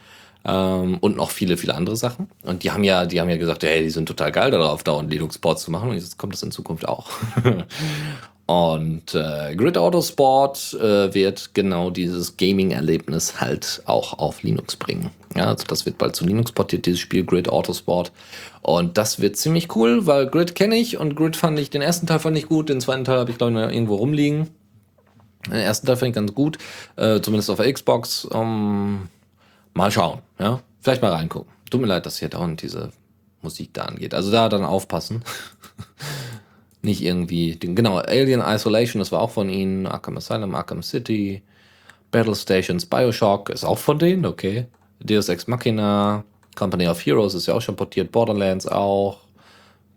Ähm, 0.45 0.97
und 0.99 1.17
noch 1.17 1.31
viele, 1.31 1.57
viele 1.57 1.75
andere 1.75 1.95
Sachen. 1.95 2.29
Und 2.43 2.63
die 2.63 2.71
haben 2.71 2.83
ja, 2.83 3.05
die 3.05 3.19
haben 3.19 3.29
ja 3.29 3.37
gesagt, 3.37 3.63
hey, 3.63 3.81
die 3.81 3.89
sind 3.89 4.07
total 4.07 4.31
geil 4.31 4.51
darauf, 4.51 4.83
dauernd 4.83 5.11
Linux-Ports 5.11 5.63
zu 5.63 5.71
machen. 5.71 5.89
Und 5.89 5.95
jetzt 5.95 6.17
kommt 6.17 6.33
das 6.33 6.43
in 6.43 6.51
Zukunft 6.51 6.87
auch. 6.87 7.09
Und 8.47 9.15
äh, 9.15 9.55
Grid 9.55 9.75
Autosport 9.75 10.75
äh, 10.79 11.11
wird 11.15 11.55
genau 11.55 11.89
dieses 11.89 12.37
Gaming-Erlebnis 12.37 13.41
halt 13.41 13.81
auch 13.85 14.19
auf 14.19 14.43
Linux 14.43 14.75
bringen. 14.75 15.09
Ja, 15.35 15.47
also 15.47 15.65
das 15.67 15.87
wird 15.87 15.97
bald 15.97 16.15
zu 16.15 16.25
Linux 16.25 16.51
portiert, 16.51 16.85
dieses 16.85 16.99
Spiel 16.99 17.25
Grid 17.25 17.49
Autosport. 17.49 18.11
Und 18.61 18.99
das 18.99 19.19
wird 19.19 19.35
ziemlich 19.35 19.75
cool, 19.75 20.05
weil 20.05 20.27
Grid 20.27 20.53
kenne 20.53 20.75
ich 20.75 20.97
und 20.97 21.15
Grid 21.15 21.35
fand 21.35 21.57
ich, 21.57 21.71
den 21.71 21.81
ersten 21.81 22.05
Teil 22.05 22.19
fand 22.19 22.37
ich 22.37 22.47
gut, 22.47 22.69
den 22.69 22.81
zweiten 22.81 23.03
Teil 23.03 23.17
habe 23.17 23.31
ich 23.31 23.39
glaube 23.39 23.53
ich 23.53 23.59
noch 23.59 23.71
irgendwo 23.71 23.95
rumliegen. 23.95 24.49
Den 25.47 25.53
ersten 25.53 25.87
Teil 25.87 25.97
fand 25.97 26.09
ich 26.09 26.15
ganz 26.15 26.33
gut, 26.35 26.59
äh, 26.97 27.21
zumindest 27.21 27.49
auf 27.49 27.57
der 27.57 27.71
Xbox. 27.71 28.25
Um, 28.25 29.09
mal 29.76 29.91
schauen, 29.91 30.21
ja. 30.39 30.61
Vielleicht 30.82 31.03
mal 31.03 31.11
reingucken. 31.11 31.51
Tut 31.69 31.82
mir 31.82 31.88
leid, 31.88 32.05
dass 32.05 32.17
hier 32.17 32.30
dauernd 32.30 32.61
diese 32.61 32.91
Musik 33.41 33.73
da 33.73 33.84
angeht. 33.84 34.13
Also 34.13 34.32
da 34.32 34.49
dann 34.49 34.65
aufpassen. 34.65 35.23
nicht 36.82 37.03
irgendwie, 37.03 37.57
genau, 37.59 37.97
Alien 37.97 38.41
Isolation, 38.41 38.99
das 38.99 39.11
war 39.11 39.21
auch 39.21 39.32
von 39.32 39.49
ihnen, 39.49 39.88
Arkham 39.88 40.17
Asylum, 40.17 40.55
Arkham 40.55 40.84
City, 40.84 41.43
Battle 42.11 42.36
Stations, 42.36 42.86
Bioshock 42.86 43.49
ist 43.49 43.65
auch 43.65 43.80
von 43.80 43.99
denen, 43.99 44.26
okay. 44.26 44.67
Deus 44.99 45.28
Ex 45.28 45.47
Machina, 45.47 46.23
Company 46.55 46.88
of 46.88 47.03
Heroes 47.05 47.34
ist 47.34 47.47
ja 47.47 47.55
auch 47.55 47.61
schon 47.61 47.76
portiert, 47.76 48.11
Borderlands 48.11 48.67
auch, 48.67 49.19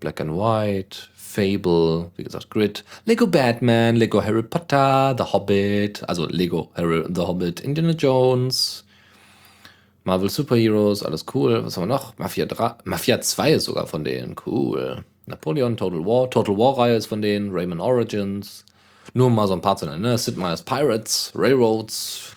Black 0.01 0.21
and 0.21 0.33
White, 0.33 0.99
Fable, 1.15 2.11
wie 2.17 2.25
gesagt, 2.25 2.51
Grid, 2.51 2.85
Lego 3.05 3.27
Batman, 3.27 3.97
Lego 3.97 4.23
Harry 4.23 4.43
Potter, 4.43 5.15
The 5.17 5.25
Hobbit, 5.25 6.09
also 6.09 6.27
Lego 6.27 6.71
Harry, 6.75 7.05
The 7.15 7.21
Hobbit, 7.21 7.61
Indiana 7.61 7.93
Jones, 7.93 8.85
Marvel 10.09 10.31
Superheroes, 10.31 11.03
alles 11.03 11.27
cool. 11.35 11.67
Was 11.67 11.77
haben 11.77 11.83
wir 11.83 11.95
noch? 11.95 12.17
Mafia 12.17 12.47
3, 12.47 12.77
Mafia 12.85 13.21
2 13.21 13.53
ist 13.53 13.65
sogar 13.65 13.87
von 13.87 14.05
denen, 14.05 14.37
cool. 14.47 15.05
Napoleon, 15.27 15.77
Total 15.77 15.99
War, 15.99 16.31
Total 16.31 16.57
War-Reihe 16.57 16.97
ist 16.97 17.09
von 17.09 17.21
denen, 17.21 17.51
Rayman 17.53 17.79
Origins. 17.79 18.65
Nur 19.13 19.29
mal 19.29 19.47
so 19.47 19.53
ein 19.53 19.61
paar 19.61 19.77
zu 19.77 19.85
nennen, 19.85 20.01
ne? 20.01 20.17
Sid 20.17 20.39
Meier's 20.39 20.63
Pirates, 20.63 21.33
Railroads, 21.35 22.35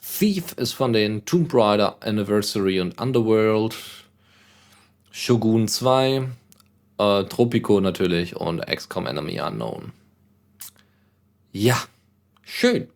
Thief 0.00 0.54
ist 0.54 0.72
von 0.72 0.92
den 0.92 1.24
Tomb 1.24 1.54
Raider 1.54 1.96
Anniversary 2.00 2.80
und 2.80 3.00
Underworld, 3.00 3.76
Shogun 5.12 5.68
2, 5.68 6.28
äh, 6.98 7.24
Tropico 7.26 7.80
natürlich 7.80 8.34
und 8.34 8.66
XCOM 8.66 9.06
Enemy 9.06 9.40
Unknown. 9.40 9.92
Ja, 11.52 11.76
schön. 12.42 12.88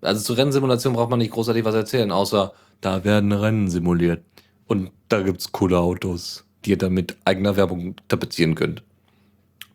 Also 0.00 0.22
zur 0.24 0.38
Rennsimulation 0.38 0.94
braucht 0.94 1.10
man 1.10 1.20
nicht 1.20 1.30
großartig 1.30 1.64
was 1.64 1.76
erzählen, 1.76 2.10
außer 2.10 2.52
da 2.80 3.04
werden 3.04 3.32
Rennen 3.32 3.68
simuliert. 3.68 4.22
Und 4.66 4.90
da 5.08 5.22
gibt's 5.22 5.52
coole 5.52 5.78
Autos 5.78 6.44
die 6.64 6.70
ihr 6.70 6.78
dann 6.78 6.92
mit 6.92 7.16
eigener 7.24 7.56
Werbung 7.56 7.96
tapezieren 8.08 8.54
könnt. 8.54 8.82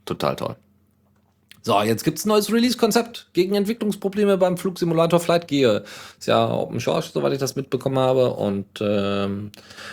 Total 0.06 0.36
toll. 0.36 0.56
So, 1.66 1.82
jetzt 1.82 2.04
gibt 2.04 2.18
es 2.18 2.26
ein 2.26 2.28
neues 2.28 2.52
Release-Konzept 2.52 3.30
gegen 3.32 3.56
Entwicklungsprobleme 3.56 4.38
beim 4.38 4.58
Flugsimulator 4.58 5.22
Flight 5.22 5.48
Gear. 5.48 5.84
Ist 6.20 6.28
ja 6.28 6.52
Open 6.52 6.82
Source, 6.82 7.14
soweit 7.14 7.32
ich 7.32 7.40
das 7.40 7.56
mitbekommen 7.56 7.98
habe. 7.98 8.34
Und 8.34 8.68
ähm, 8.82 9.52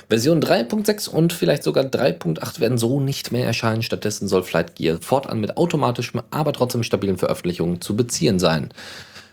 Version 0.09 0.43
3.6 0.43 1.09
und 1.09 1.33
vielleicht 1.33 1.63
sogar 1.63 1.85
3.8 1.85 2.59
werden 2.59 2.77
so 2.77 2.99
nicht 2.99 3.31
mehr 3.31 3.47
erscheinen. 3.47 3.83
Stattdessen 3.85 4.27
soll 4.27 4.43
Flight 4.43 4.75
Gear 4.75 4.99
fortan 5.01 5.41
mit 5.41 5.57
automatischem, 5.57 6.23
aber 6.33 6.53
trotzdem 6.53 6.83
stabilen 6.83 7.19
Veröffentlichungen 7.19 7.81
zu 7.81 7.95
beziehen 7.95 8.41
sein. 8.41 8.75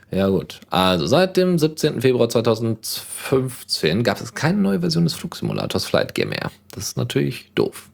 Ja, 0.09 0.29
gut. 0.29 0.61
Also 0.69 1.05
seit 1.05 1.35
dem 1.35 1.59
17. 1.59 2.01
Februar 2.01 2.29
2015 2.29 4.03
gab 4.03 4.21
es 4.21 4.33
keine 4.33 4.59
neue 4.59 4.79
Version 4.79 5.03
des 5.03 5.13
Flugsimulators 5.13 5.85
Flight 5.85 6.15
Game 6.15 6.29
mehr. 6.29 6.51
Das 6.71 6.85
ist 6.89 6.97
natürlich 6.97 7.51
doof. 7.55 7.89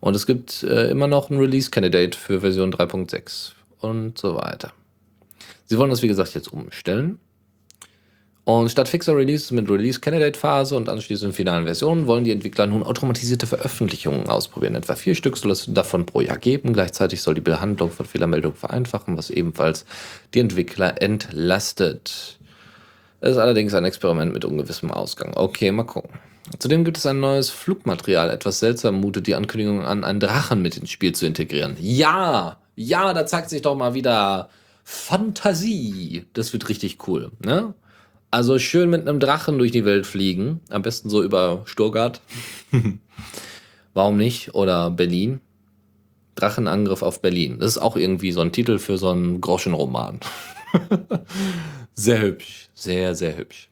Und 0.00 0.14
es 0.14 0.26
gibt 0.26 0.62
äh, 0.62 0.90
immer 0.90 1.08
noch 1.08 1.30
ein 1.30 1.38
Release-Candidate 1.38 2.16
für 2.16 2.40
Version 2.40 2.72
3.6 2.72 3.52
und 3.80 4.18
so 4.18 4.36
weiter. 4.36 4.72
Sie 5.66 5.76
wollen 5.78 5.90
das, 5.90 6.02
wie 6.02 6.08
gesagt, 6.08 6.34
jetzt 6.34 6.52
umstellen. 6.52 7.18
Und 8.48 8.70
statt 8.70 8.88
fixer 8.88 9.14
Releases 9.14 9.50
mit 9.50 9.68
Release-Candidate-Phase 9.68 10.74
und 10.74 10.88
anschließend 10.88 11.34
finalen 11.34 11.66
Versionen 11.66 12.06
wollen 12.06 12.24
die 12.24 12.32
Entwickler 12.32 12.66
nun 12.66 12.82
automatisierte 12.82 13.46
Veröffentlichungen 13.46 14.30
ausprobieren. 14.30 14.74
Etwa 14.74 14.94
vier 14.94 15.14
Stück 15.14 15.36
soll 15.36 15.50
es 15.50 15.66
davon 15.68 16.06
pro 16.06 16.22
Jahr 16.22 16.38
geben. 16.38 16.72
Gleichzeitig 16.72 17.20
soll 17.20 17.34
die 17.34 17.42
Behandlung 17.42 17.90
von 17.90 18.06
Fehlermeldungen 18.06 18.56
vereinfachen, 18.56 19.18
was 19.18 19.28
ebenfalls 19.28 19.84
die 20.32 20.40
Entwickler 20.40 21.02
entlastet. 21.02 22.38
Es 23.20 23.32
ist 23.32 23.36
allerdings 23.36 23.74
ein 23.74 23.84
Experiment 23.84 24.32
mit 24.32 24.46
ungewissem 24.46 24.90
Ausgang. 24.92 25.32
Okay, 25.36 25.70
mal 25.70 25.82
gucken. 25.82 26.18
Zudem 26.58 26.84
gibt 26.84 26.96
es 26.96 27.04
ein 27.04 27.20
neues 27.20 27.50
Flugmaterial. 27.50 28.30
Etwas 28.30 28.60
seltsam 28.60 28.98
mutet 28.98 29.26
die 29.26 29.34
Ankündigung 29.34 29.84
an, 29.84 30.04
einen 30.04 30.20
Drachen 30.20 30.62
mit 30.62 30.78
ins 30.78 30.88
Spiel 30.88 31.14
zu 31.14 31.26
integrieren. 31.26 31.76
Ja, 31.78 32.56
ja, 32.76 33.12
da 33.12 33.26
zeigt 33.26 33.50
sich 33.50 33.60
doch 33.60 33.76
mal 33.76 33.92
wieder 33.92 34.48
Fantasie. 34.84 36.24
Das 36.32 36.54
wird 36.54 36.70
richtig 36.70 37.06
cool, 37.06 37.30
ne? 37.44 37.74
Also 38.30 38.58
schön 38.58 38.90
mit 38.90 39.08
einem 39.08 39.20
Drachen 39.20 39.58
durch 39.58 39.72
die 39.72 39.84
Welt 39.84 40.06
fliegen. 40.06 40.60
Am 40.68 40.82
besten 40.82 41.08
so 41.08 41.22
über 41.22 41.62
Stuttgart. 41.64 42.20
Warum 43.94 44.16
nicht? 44.16 44.54
Oder 44.54 44.90
Berlin. 44.90 45.40
Drachenangriff 46.34 47.02
auf 47.02 47.22
Berlin. 47.22 47.58
Das 47.58 47.70
ist 47.70 47.78
auch 47.78 47.96
irgendwie 47.96 48.32
so 48.32 48.40
ein 48.40 48.52
Titel 48.52 48.78
für 48.78 48.98
so 48.98 49.10
einen 49.10 49.40
Groschenroman. 49.40 50.20
sehr 51.94 52.20
hübsch. 52.20 52.68
Sehr, 52.74 53.14
sehr 53.14 53.36
hübsch. 53.36 53.70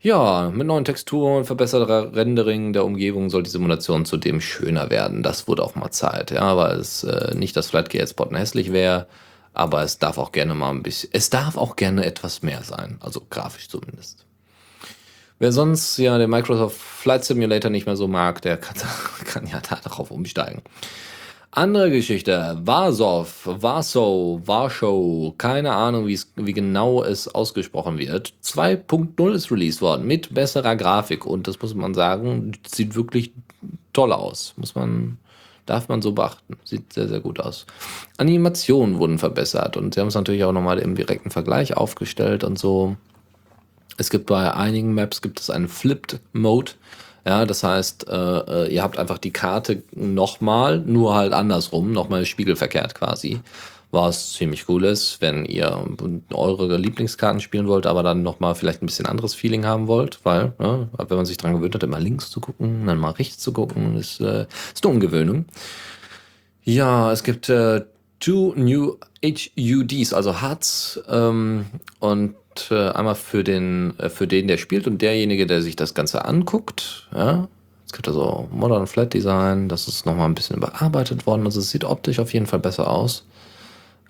Ja, 0.00 0.52
mit 0.54 0.68
neuen 0.68 0.84
Texturen 0.84 1.38
und 1.38 1.46
verbesserter 1.46 2.14
Rendering 2.14 2.72
der 2.72 2.84
Umgebung 2.84 3.28
soll 3.28 3.42
die 3.42 3.50
Simulation 3.50 4.04
zudem 4.04 4.40
schöner 4.40 4.88
werden. 4.88 5.24
Das 5.24 5.48
wurde 5.48 5.64
auch 5.64 5.74
mal 5.74 5.90
Zeit, 5.90 6.30
ja, 6.30 6.56
weil 6.56 6.78
es 6.78 7.02
äh, 7.02 7.34
nicht 7.34 7.56
das 7.56 7.70
Flight 7.70 7.90
Spotten 8.08 8.36
hässlich 8.36 8.72
wäre, 8.72 9.08
aber 9.56 9.82
es 9.82 9.98
darf 9.98 10.18
auch 10.18 10.32
gerne 10.32 10.54
mal 10.54 10.70
ein 10.70 10.82
bisschen, 10.82 11.10
es 11.12 11.30
darf 11.30 11.56
auch 11.56 11.76
gerne 11.76 12.04
etwas 12.04 12.42
mehr 12.42 12.62
sein, 12.62 12.98
also 13.00 13.22
grafisch 13.28 13.68
zumindest. 13.68 14.26
Wer 15.38 15.52
sonst 15.52 15.98
ja 15.98 16.16
den 16.16 16.30
Microsoft 16.30 16.78
Flight 16.78 17.24
Simulator 17.24 17.70
nicht 17.70 17.86
mehr 17.86 17.96
so 17.96 18.08
mag, 18.08 18.40
der 18.42 18.56
kann, 18.56 18.76
kann 19.24 19.46
ja 19.46 19.60
darauf 19.60 20.10
umsteigen. 20.10 20.62
Andere 21.50 21.90
Geschichte, 21.90 22.58
Warsaw, 22.64 23.26
Warsaw, 23.44 24.40
Warschau, 24.46 25.34
keine 25.38 25.72
Ahnung, 25.72 26.06
wie 26.06 26.52
genau 26.52 27.02
es 27.02 27.28
ausgesprochen 27.28 27.96
wird. 27.96 28.34
2.0 28.44 29.32
ist 29.32 29.50
released 29.50 29.80
worden 29.80 30.06
mit 30.06 30.34
besserer 30.34 30.76
Grafik 30.76 31.24
und 31.24 31.48
das 31.48 31.60
muss 31.62 31.74
man 31.74 31.94
sagen, 31.94 32.52
sieht 32.66 32.94
wirklich 32.94 33.32
toll 33.94 34.12
aus. 34.12 34.52
Muss 34.58 34.74
man, 34.74 35.16
darf 35.66 35.88
man 35.88 36.02
so 36.02 36.12
beachten. 36.12 36.56
Sieht 36.64 36.92
sehr, 36.92 37.08
sehr 37.08 37.20
gut 37.20 37.40
aus. 37.40 37.66
Animationen 38.16 38.98
wurden 38.98 39.18
verbessert 39.18 39.76
und 39.76 39.94
sie 39.94 40.00
haben 40.00 40.08
es 40.08 40.14
natürlich 40.14 40.44
auch 40.44 40.52
nochmal 40.52 40.78
im 40.78 40.94
direkten 40.94 41.30
Vergleich 41.30 41.76
aufgestellt 41.76 42.44
und 42.44 42.58
so. 42.58 42.96
Es 43.98 44.10
gibt 44.10 44.26
bei 44.26 44.52
einigen 44.52 44.94
Maps 44.94 45.22
gibt 45.22 45.40
es 45.40 45.50
einen 45.50 45.68
Flipped 45.68 46.20
Mode. 46.32 46.72
Ja, 47.26 47.44
das 47.44 47.64
heißt, 47.64 48.08
äh, 48.08 48.14
äh, 48.14 48.72
ihr 48.72 48.82
habt 48.82 48.98
einfach 48.98 49.18
die 49.18 49.32
Karte 49.32 49.82
nochmal, 49.92 50.78
nur 50.78 51.16
halt 51.16 51.32
andersrum, 51.32 51.90
nochmal 51.90 52.24
spiegelverkehrt 52.24 52.94
quasi. 52.94 53.40
Was 53.92 54.32
ziemlich 54.32 54.68
cool 54.68 54.84
ist, 54.84 55.20
wenn 55.20 55.44
ihr 55.44 55.86
eure 56.32 56.76
Lieblingskarten 56.76 57.40
spielen 57.40 57.68
wollt, 57.68 57.86
aber 57.86 58.02
dann 58.02 58.22
nochmal 58.22 58.54
vielleicht 58.54 58.82
ein 58.82 58.86
bisschen 58.86 59.06
anderes 59.06 59.34
Feeling 59.34 59.64
haben 59.64 59.86
wollt, 59.86 60.20
weil, 60.24 60.52
ne, 60.58 60.88
wenn 60.98 61.16
man 61.16 61.26
sich 61.26 61.36
dran 61.36 61.54
gewöhnt 61.54 61.74
hat, 61.74 61.82
immer 61.82 62.00
links 62.00 62.30
zu 62.30 62.40
gucken, 62.40 62.86
dann 62.86 62.98
mal 62.98 63.12
rechts 63.12 63.38
zu 63.38 63.52
gucken, 63.52 63.96
ist, 63.96 64.20
äh, 64.20 64.46
ist 64.74 64.84
eine 64.84 64.94
Umgewöhnung. 64.94 65.46
Ja, 66.64 67.12
es 67.12 67.22
gibt 67.22 67.48
äh, 67.48 67.82
two 68.18 68.52
new 68.56 68.96
HUDs, 69.24 70.12
also 70.12 70.42
HUDs, 70.42 71.00
ähm, 71.08 71.66
und 72.00 72.34
äh, 72.70 72.90
einmal 72.90 73.14
für 73.14 73.44
den, 73.44 73.98
äh, 73.98 74.08
für 74.08 74.26
den, 74.26 74.48
der 74.48 74.56
spielt 74.56 74.86
und 74.86 75.02
derjenige, 75.02 75.46
der 75.46 75.62
sich 75.62 75.76
das 75.76 75.94
Ganze 75.94 76.24
anguckt. 76.24 77.08
Ja? 77.14 77.48
Es 77.86 77.92
gibt 77.92 78.08
also 78.08 78.48
Modern 78.50 78.86
Flat 78.86 79.14
Design, 79.14 79.68
das 79.68 79.88
ist 79.88 80.06
nochmal 80.06 80.28
ein 80.28 80.34
bisschen 80.34 80.56
überarbeitet 80.56 81.26
worden. 81.26 81.44
Also 81.44 81.60
es 81.60 81.70
sieht 81.70 81.84
optisch 81.84 82.18
auf 82.18 82.32
jeden 82.32 82.46
Fall 82.46 82.58
besser 82.58 82.90
aus. 82.90 83.24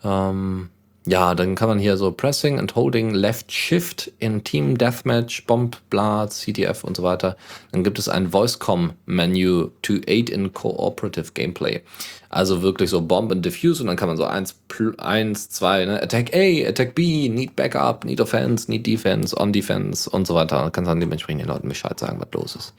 Ähm, 0.07 0.71
ja, 1.09 1.37
dann 1.37 1.55
kann 1.55 1.69
man 1.69 1.79
hier 1.79 1.97
so 1.97 2.11
Pressing 2.11 2.59
and 2.59 2.75
Holding 2.75 3.15
Left 3.15 3.53
Shift 3.53 4.11
in 4.19 4.43
Team 4.43 4.77
Deathmatch, 4.77 5.47
Bomb, 5.47 5.77
Blah, 5.89 6.27
CTF 6.27 6.83
und 6.83 6.97
so 6.97 7.05
weiter. 7.05 7.37
Dann 7.71 7.85
gibt 7.85 8.01
es 8.01 8.09
ein 8.09 8.31
Voice-Com 8.31 8.93
Menü 9.07 9.69
to 9.83 9.95
aid 10.09 10.29
in 10.29 10.53
cooperative 10.53 11.31
Gameplay. 11.33 11.81
Also 12.29 12.61
wirklich 12.61 12.91
so 12.91 13.03
Bomb 13.03 13.31
and 13.31 13.45
Diffuse 13.45 13.83
und 13.83 13.87
dann 13.87 13.97
kann 13.97 14.09
man 14.09 14.17
so 14.17 14.25
eins, 14.25 14.57
eins, 14.99 15.49
zwei, 15.49 15.85
ne? 15.85 16.03
Attack 16.03 16.35
A, 16.35 16.69
Attack 16.69 16.97
B, 16.97 17.29
Need 17.29 17.55
Backup, 17.55 18.05
Need 18.05 18.21
Offense, 18.21 18.69
Need 18.69 18.85
Defense, 18.85 19.37
On 19.39 19.53
Defense 19.53 20.11
und 20.11 20.27
so 20.27 20.35
weiter. 20.35 20.57
Dann 20.57 20.73
kannst 20.73 20.89
du 20.89 20.91
dann 20.91 21.01
dementsprechend 21.01 21.43
den 21.43 21.49
Leuten 21.49 21.69
Bescheid 21.69 21.99
sagen, 22.01 22.19
was 22.19 22.33
los 22.33 22.57
ist. 22.57 22.75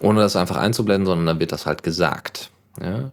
Ohne 0.00 0.20
das 0.20 0.36
einfach 0.36 0.56
einzublenden, 0.56 1.04
sondern 1.04 1.26
dann 1.26 1.40
wird 1.40 1.52
das 1.52 1.66
halt 1.66 1.82
gesagt. 1.82 2.50
Ja? 2.80 3.12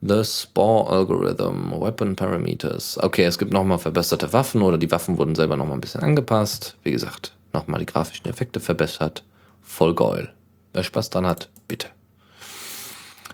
The 0.00 0.22
Spore 0.22 0.90
Algorithm, 0.90 1.72
Weapon 1.72 2.14
Parameters. 2.14 2.98
Okay, 3.02 3.24
es 3.24 3.36
gibt 3.36 3.52
nochmal 3.52 3.78
verbesserte 3.78 4.32
Waffen 4.32 4.62
oder 4.62 4.78
die 4.78 4.90
Waffen 4.92 5.18
wurden 5.18 5.34
selber 5.34 5.56
nochmal 5.56 5.76
ein 5.76 5.80
bisschen 5.80 6.02
angepasst. 6.02 6.76
Wie 6.84 6.92
gesagt, 6.92 7.34
nochmal 7.52 7.80
die 7.80 7.86
grafischen 7.86 8.26
Effekte 8.26 8.60
verbessert. 8.60 9.24
Voll 9.60 9.94
geil. 9.94 10.32
Wer 10.72 10.84
Spaß 10.84 11.10
dran 11.10 11.26
hat, 11.26 11.48
bitte. 11.66 11.88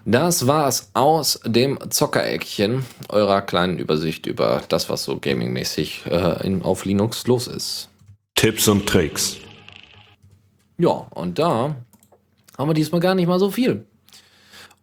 Das 0.07 0.47
war's 0.47 0.91
aus 0.95 1.41
dem 1.45 1.79
Zockereckchen 1.91 2.85
eurer 3.09 3.43
kleinen 3.43 3.79
Übersicht 3.79 4.27
über 4.27 4.63
das, 4.69 4.89
was 4.89 5.05
so 5.05 5.19
gamingmäßig 5.19 6.05
äh, 6.07 6.47
in, 6.47 6.63
auf 6.63 6.85
Linux 6.87 7.27
los 7.27 7.47
ist. 7.47 7.89
Tipps 8.35 8.69
und 8.69 8.87
Tricks. 8.87 9.37
Ja, 10.79 11.07
und 11.11 11.39
da 11.39 11.77
haben 12.57 12.69
wir 12.69 12.75
diesmal 12.75 13.01
gar 13.01 13.15
nicht 13.15 13.27
mal 13.27 13.39
so 13.39 13.51
viel. 13.51 13.87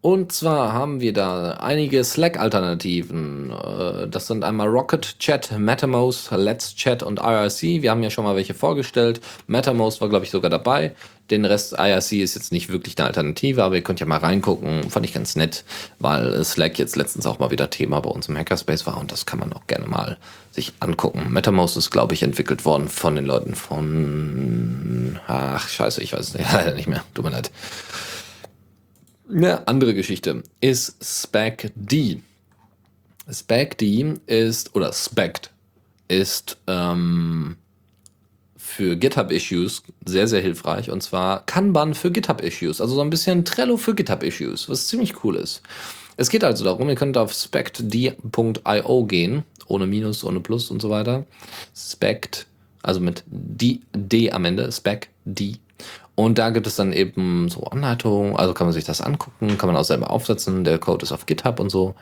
Und 0.01 0.31
zwar 0.31 0.73
haben 0.73 0.99
wir 0.99 1.13
da 1.13 1.51
einige 1.59 2.03
Slack-Alternativen. 2.03 3.51
Äh, 3.51 4.07
das 4.07 4.25
sind 4.25 4.43
einmal 4.43 4.67
Rocket 4.67 5.19
Chat, 5.19 5.51
MetaMost, 5.57 6.31
Let's 6.31 6.75
Chat 6.75 7.03
und 7.03 7.19
IRC. 7.19 7.83
Wir 7.83 7.91
haben 7.91 8.01
ja 8.01 8.09
schon 8.09 8.23
mal 8.23 8.35
welche 8.35 8.55
vorgestellt. 8.55 9.21
MetaMost 9.45 10.01
war, 10.01 10.09
glaube 10.09 10.25
ich, 10.25 10.31
sogar 10.31 10.49
dabei. 10.49 10.95
Den 11.29 11.45
Rest 11.45 11.73
IRC 11.73 12.13
ist 12.13 12.33
jetzt 12.33 12.51
nicht 12.51 12.69
wirklich 12.69 12.97
eine 12.97 13.07
Alternative, 13.07 13.63
aber 13.63 13.75
ihr 13.75 13.83
könnt 13.83 13.99
ja 13.99 14.07
mal 14.07 14.17
reingucken. 14.17 14.89
Fand 14.89 15.05
ich 15.05 15.13
ganz 15.13 15.35
nett, 15.35 15.63
weil 15.99 16.43
Slack 16.43 16.79
jetzt 16.79 16.95
letztens 16.95 17.27
auch 17.27 17.37
mal 17.37 17.51
wieder 17.51 17.69
Thema 17.69 17.99
bei 18.01 18.09
uns 18.09 18.27
im 18.27 18.35
Hackerspace 18.35 18.87
war 18.87 18.97
und 18.97 19.11
das 19.11 19.27
kann 19.27 19.39
man 19.39 19.53
auch 19.53 19.67
gerne 19.67 19.85
mal 19.85 20.17
sich 20.49 20.73
angucken. 20.79 21.27
MetaMost 21.29 21.77
ist, 21.77 21.91
glaube 21.91 22.15
ich, 22.15 22.23
entwickelt 22.23 22.65
worden 22.65 22.89
von 22.89 23.15
den 23.15 23.25
Leuten 23.25 23.53
von. 23.53 25.19
Ach, 25.27 25.69
scheiße, 25.69 26.01
ich 26.01 26.13
weiß 26.13 26.29
es 26.29 26.33
nicht, 26.33 26.51
leider 26.53 26.73
nicht 26.73 26.87
mehr. 26.87 27.03
Tut 27.13 27.23
mir 27.23 27.31
leid. 27.31 27.51
Eine 29.33 29.65
andere 29.67 29.93
Geschichte 29.93 30.43
ist 30.59 30.97
SpecD. 31.01 32.21
SpecD 33.31 34.15
ist, 34.25 34.75
oder 34.75 34.91
SPECT 34.91 35.51
ist 36.09 36.57
ähm, 36.67 37.55
für 38.57 38.97
GitHub-Issues 38.97 39.83
sehr, 40.05 40.27
sehr 40.27 40.41
hilfreich. 40.41 40.91
Und 40.91 41.01
zwar 41.01 41.45
Kanban 41.45 41.93
für 41.93 42.11
GitHub-Issues. 42.11 42.81
Also 42.81 42.95
so 42.95 43.01
ein 43.01 43.09
bisschen 43.09 43.45
Trello 43.45 43.77
für 43.77 43.95
GitHub-Issues, 43.95 44.67
was 44.67 44.87
ziemlich 44.87 45.23
cool 45.23 45.37
ist. 45.37 45.61
Es 46.17 46.29
geht 46.29 46.43
also 46.43 46.65
darum, 46.65 46.89
ihr 46.89 46.95
könnt 46.95 47.17
auf 47.17 47.31
spectd.io 47.31 49.05
gehen, 49.05 49.43
ohne 49.67 49.87
Minus, 49.87 50.25
ohne 50.25 50.41
Plus 50.41 50.69
und 50.69 50.81
so 50.81 50.89
weiter. 50.89 51.25
Spect, 51.73 52.47
also 52.83 52.99
mit 52.99 53.23
D, 53.27 53.79
D 53.95 54.29
am 54.31 54.43
Ende, 54.43 54.69
SpecD 54.69 55.59
und 56.25 56.37
da 56.37 56.51
gibt 56.51 56.67
es 56.67 56.75
dann 56.75 56.93
eben 56.93 57.49
so 57.49 57.63
Anleitungen, 57.63 58.35
also 58.35 58.53
kann 58.53 58.67
man 58.67 58.73
sich 58.73 58.83
das 58.83 59.01
angucken, 59.01 59.57
kann 59.57 59.67
man 59.67 59.75
auch 59.75 59.83
selber 59.83 60.11
aufsetzen, 60.11 60.63
der 60.63 60.77
Code 60.77 61.03
ist 61.03 61.11
auf 61.11 61.25
GitHub 61.25 61.59
und 61.59 61.71
so. 61.71 61.95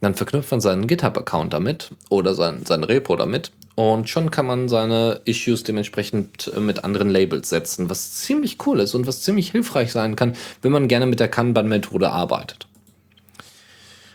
Dann 0.00 0.14
verknüpft 0.14 0.50
man 0.52 0.60
seinen 0.60 0.86
GitHub-Account 0.86 1.52
damit 1.52 1.90
oder 2.08 2.34
sein, 2.34 2.64
sein 2.64 2.84
Repo 2.84 3.16
damit 3.16 3.50
und 3.74 4.08
schon 4.08 4.30
kann 4.30 4.46
man 4.46 4.68
seine 4.68 5.22
Issues 5.24 5.64
dementsprechend 5.64 6.52
mit 6.56 6.84
anderen 6.84 7.10
Labels 7.10 7.48
setzen, 7.48 7.90
was 7.90 8.14
ziemlich 8.14 8.58
cool 8.64 8.78
ist 8.78 8.94
und 8.94 9.08
was 9.08 9.22
ziemlich 9.22 9.50
hilfreich 9.50 9.90
sein 9.90 10.14
kann, 10.14 10.36
wenn 10.62 10.70
man 10.70 10.86
gerne 10.86 11.06
mit 11.06 11.18
der 11.18 11.28
Kanban-Methode 11.28 12.10
arbeitet. 12.10 12.68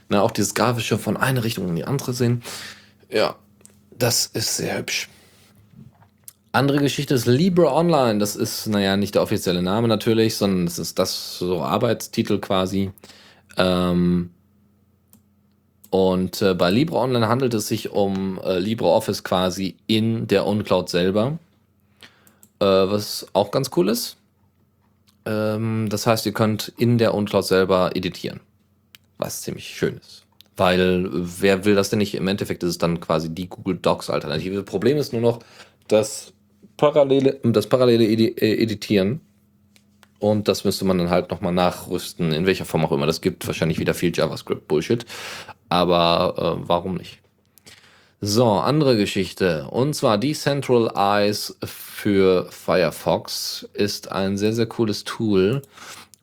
Na, 0.07 0.22
auch 0.22 0.32
dieses 0.32 0.55
Grafische 0.55 0.97
von 0.97 1.18
einer 1.18 1.43
Richtung 1.43 1.68
in 1.68 1.76
die 1.76 1.86
andere 1.86 2.14
sehen. 2.14 2.43
Ja, 3.10 3.36
das 3.91 4.26
ist 4.28 4.55
sehr 4.55 4.78
hübsch. 4.78 5.10
Andere 6.51 6.79
Geschichte 6.79 7.13
ist 7.13 7.27
Libre 7.27 7.71
Online. 7.73 8.19
Das 8.19 8.35
ist, 8.35 8.67
naja, 8.67 8.97
nicht 8.97 9.15
der 9.15 9.21
offizielle 9.23 9.61
Name 9.61 9.87
natürlich, 9.87 10.35
sondern 10.35 10.67
es 10.67 10.79
ist 10.79 10.99
das 10.99 11.37
so 11.37 11.61
Arbeitstitel 11.63 12.39
quasi. 12.39 12.91
Ähm, 13.57 14.31
Und 15.91 16.41
äh, 16.41 16.53
bei 16.53 16.69
Libre 16.69 16.97
Online 16.97 17.27
handelt 17.27 17.53
es 17.55 17.67
sich 17.67 17.91
um 17.91 18.39
äh, 18.43 18.59
LibreOffice 18.59 19.23
quasi 19.23 19.75
in 19.87 20.27
der 20.27 20.45
OwnCloud 20.45 20.87
selber, 20.89 21.39
äh, 22.59 22.65
was 22.65 23.27
auch 23.33 23.49
ganz 23.51 23.71
cool 23.75 23.89
ist. 23.89 24.17
Ähm, 25.25 25.87
das 25.89 26.05
heißt, 26.05 26.25
ihr 26.27 26.33
könnt 26.33 26.73
in 26.77 26.97
der 26.99 27.15
OwnCloud 27.15 27.45
selber 27.45 27.95
editieren, 27.95 28.39
was 29.17 29.41
ziemlich 29.41 29.67
schön 29.67 29.97
ist. 29.97 30.25
Weil 30.57 31.09
wer 31.11 31.65
will 31.65 31.75
das 31.75 31.89
denn 31.89 31.99
nicht? 31.99 32.13
Im 32.15 32.27
Endeffekt 32.27 32.63
ist 32.63 32.69
es 32.71 32.77
dann 32.77 32.99
quasi 32.99 33.29
die 33.33 33.47
Google 33.47 33.77
Docs 33.77 34.09
Alternative. 34.11 34.61
Problem 34.63 34.97
ist 34.97 35.13
nur 35.13 35.21
noch, 35.21 35.39
dass 35.87 36.33
parallele, 36.80 37.39
das 37.43 37.67
parallele 37.67 38.05
Edi 38.05 38.27
äh, 38.30 38.63
Editieren 38.63 39.21
und 40.19 40.47
das 40.47 40.65
müsste 40.65 40.86
man 40.86 40.97
dann 40.97 41.09
halt 41.09 41.32
nochmal 41.32 41.53
nachrüsten, 41.53 42.32
in 42.34 42.45
welcher 42.45 42.65
Form 42.65 42.86
auch 42.86 42.91
immer. 42.91 43.05
Das 43.05 43.21
gibt 43.21 43.47
wahrscheinlich 43.47 43.80
wieder 43.80 43.93
viel 43.93 44.15
JavaScript-Bullshit. 44.15 45.05
Aber 45.69 46.57
äh, 46.63 46.67
warum 46.67 46.95
nicht? 46.95 47.19
So, 48.21 48.51
andere 48.51 48.97
Geschichte. 48.97 49.67
Und 49.69 49.93
zwar 49.93 50.17
Decentral 50.17 50.91
Eyes 50.93 51.57
für 51.63 52.47
Firefox 52.51 53.69
ist 53.73 54.11
ein 54.11 54.38
sehr, 54.38 54.51
sehr 54.51 54.65
cooles 54.65 55.05
Tool, 55.05 55.61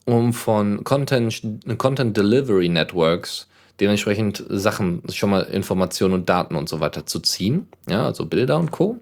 um 0.04 0.34
von 0.34 0.84
Content, 0.84 1.42
Content 1.78 2.16
Delivery 2.16 2.68
Networks 2.68 3.48
dementsprechend 3.80 4.44
Sachen, 4.48 5.02
schon 5.10 5.30
mal 5.30 5.42
Informationen 5.42 6.14
und 6.14 6.28
Daten 6.28 6.54
und 6.54 6.68
so 6.68 6.80
weiter 6.80 7.06
zu 7.06 7.20
ziehen. 7.20 7.68
Ja, 7.88 8.04
also 8.04 8.26
Bilder 8.26 8.58
und 8.58 8.70
Co. 8.70 8.98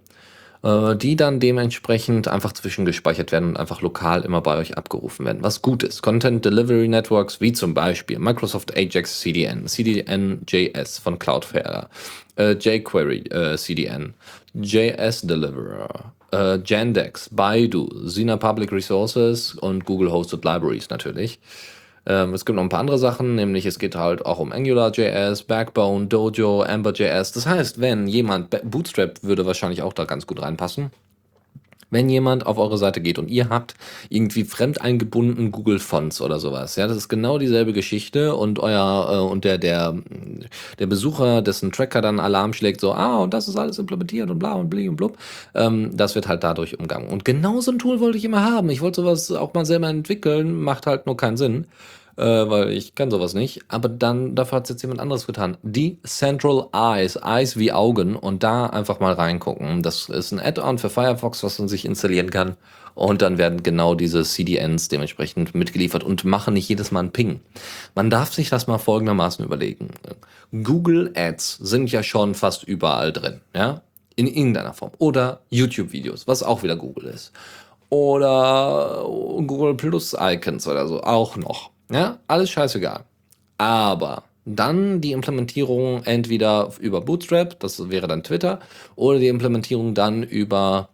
Äh, 0.64 0.96
die 0.96 1.14
dann 1.14 1.40
dementsprechend 1.40 2.26
einfach 2.26 2.52
zwischengespeichert 2.52 3.32
werden 3.32 3.50
und 3.50 3.56
einfach 3.58 3.82
lokal 3.82 4.22
immer 4.22 4.40
bei 4.40 4.56
euch 4.56 4.78
abgerufen 4.78 5.26
werden. 5.26 5.42
Was 5.42 5.60
gut 5.60 5.82
ist. 5.82 6.00
Content 6.00 6.42
Delivery 6.42 6.88
Networks 6.88 7.42
wie 7.42 7.52
zum 7.52 7.74
Beispiel 7.74 8.18
Microsoft 8.18 8.74
Ajax 8.74 9.20
CDN, 9.20 9.66
CDN.js 9.66 11.00
von 11.00 11.18
Cloudflare, 11.18 11.90
äh, 12.36 12.52
jQuery 12.52 13.24
äh, 13.30 13.58
CDN, 13.58 14.14
JS 14.54 15.22
Deliverer, 15.26 16.14
äh, 16.32 16.58
Jandex, 16.64 17.28
Baidu, 17.30 17.90
Sina 18.02 18.38
Public 18.38 18.72
Resources 18.72 19.54
und 19.56 19.84
Google 19.84 20.10
Hosted 20.10 20.46
Libraries 20.46 20.88
natürlich. 20.88 21.40
Ähm, 22.06 22.34
es 22.34 22.44
gibt 22.44 22.56
noch 22.56 22.62
ein 22.62 22.68
paar 22.68 22.80
andere 22.80 22.98
Sachen, 22.98 23.34
nämlich 23.34 23.66
es 23.66 23.78
geht 23.78 23.96
halt 23.96 24.26
auch 24.26 24.38
um 24.38 24.52
AngularJS, 24.52 25.44
Backbone, 25.44 26.06
Dojo, 26.06 26.62
Ember.js. 26.62 27.32
Das 27.32 27.46
heißt, 27.46 27.80
wenn 27.80 28.06
jemand, 28.06 28.50
Bootstrap 28.70 29.22
würde 29.22 29.46
wahrscheinlich 29.46 29.82
auch 29.82 29.92
da 29.92 30.04
ganz 30.04 30.26
gut 30.26 30.42
reinpassen. 30.42 30.90
Wenn 31.94 32.08
jemand 32.08 32.44
auf 32.44 32.58
eure 32.58 32.76
Seite 32.76 33.00
geht 33.00 33.20
und 33.20 33.30
ihr 33.30 33.50
habt 33.50 33.76
irgendwie 34.08 34.42
fremd 34.42 34.80
eingebunden 34.80 35.52
Google 35.52 35.78
Fonts 35.78 36.20
oder 36.20 36.40
sowas, 36.40 36.74
ja, 36.74 36.88
das 36.88 36.96
ist 36.96 37.08
genau 37.08 37.38
dieselbe 37.38 37.72
Geschichte 37.72 38.34
und 38.34 38.58
euer 38.58 39.08
äh, 39.12 39.30
und 39.30 39.44
der 39.44 39.58
der 39.58 39.96
der 40.80 40.86
Besucher, 40.86 41.40
dessen 41.40 41.70
Tracker 41.70 42.00
dann 42.00 42.18
Alarm 42.18 42.52
schlägt, 42.52 42.80
so 42.80 42.92
ah 42.92 43.18
und 43.18 43.32
das 43.32 43.46
ist 43.46 43.56
alles 43.56 43.78
implementiert 43.78 44.28
und 44.28 44.40
bla 44.40 44.54
und 44.54 44.68
bli 44.68 44.88
und 44.88 44.96
blub, 44.96 45.16
ähm, 45.54 45.96
das 45.96 46.16
wird 46.16 46.26
halt 46.26 46.42
dadurch 46.42 46.76
umgangen. 46.80 47.08
Und 47.10 47.24
genau 47.24 47.60
so 47.60 47.70
ein 47.70 47.78
Tool 47.78 48.00
wollte 48.00 48.18
ich 48.18 48.24
immer 48.24 48.44
haben. 48.44 48.70
Ich 48.70 48.80
wollte 48.80 49.02
sowas 49.02 49.30
auch 49.30 49.54
mal 49.54 49.64
selber 49.64 49.88
entwickeln, 49.88 50.60
macht 50.60 50.86
halt 50.86 51.06
nur 51.06 51.16
keinen 51.16 51.36
Sinn 51.36 51.66
äh, 52.16 52.22
weil 52.22 52.70
ich 52.70 52.94
kann 52.94 53.10
sowas 53.10 53.34
nicht. 53.34 53.62
Aber 53.68 53.88
dann, 53.88 54.34
dafür 54.34 54.56
hat 54.56 54.64
es 54.64 54.70
jetzt 54.70 54.82
jemand 54.82 55.00
anderes 55.00 55.26
getan. 55.26 55.56
Die 55.62 55.98
Central 56.04 56.68
Eyes, 56.72 57.16
Eyes 57.16 57.56
wie 57.56 57.72
Augen 57.72 58.16
und 58.16 58.42
da 58.42 58.66
einfach 58.66 59.00
mal 59.00 59.14
reingucken. 59.14 59.82
Das 59.82 60.08
ist 60.08 60.32
ein 60.32 60.40
Add-on 60.40 60.78
für 60.78 60.90
Firefox, 60.90 61.42
was 61.42 61.58
man 61.58 61.68
sich 61.68 61.84
installieren 61.84 62.30
kann. 62.30 62.56
Und 62.94 63.22
dann 63.22 63.38
werden 63.38 63.64
genau 63.64 63.94
diese 63.96 64.22
CDNs 64.22 64.88
dementsprechend 64.88 65.54
mitgeliefert 65.54 66.04
und 66.04 66.24
machen 66.24 66.54
nicht 66.54 66.68
jedes 66.68 66.92
Mal 66.92 67.00
einen 67.00 67.10
Ping. 67.10 67.40
Man 67.94 68.08
darf 68.08 68.32
sich 68.32 68.50
das 68.50 68.68
mal 68.68 68.78
folgendermaßen 68.78 69.44
überlegen. 69.44 69.88
Google 70.62 71.12
Ads 71.16 71.56
sind 71.56 71.90
ja 71.90 72.04
schon 72.04 72.34
fast 72.34 72.62
überall 72.62 73.12
drin, 73.12 73.40
ja? 73.54 73.82
In 74.14 74.28
irgendeiner 74.28 74.74
Form. 74.74 74.92
Oder 74.98 75.40
YouTube-Videos, 75.50 76.28
was 76.28 76.44
auch 76.44 76.62
wieder 76.62 76.76
Google 76.76 77.06
ist. 77.06 77.32
Oder 77.88 79.04
Google 79.04 79.74
Plus 79.74 80.14
Icons 80.18 80.68
oder 80.68 80.86
so, 80.86 81.02
auch 81.02 81.36
noch. 81.36 81.73
Ja, 81.90 82.18
alles 82.26 82.50
scheißegal. 82.50 83.04
Aber 83.58 84.24
dann 84.44 85.00
die 85.00 85.12
Implementierung 85.12 86.02
entweder 86.04 86.70
über 86.80 87.00
Bootstrap, 87.00 87.58
das 87.60 87.88
wäre 87.90 88.08
dann 88.08 88.22
Twitter, 88.22 88.60
oder 88.96 89.18
die 89.18 89.28
Implementierung 89.28 89.94
dann 89.94 90.22
über 90.22 90.88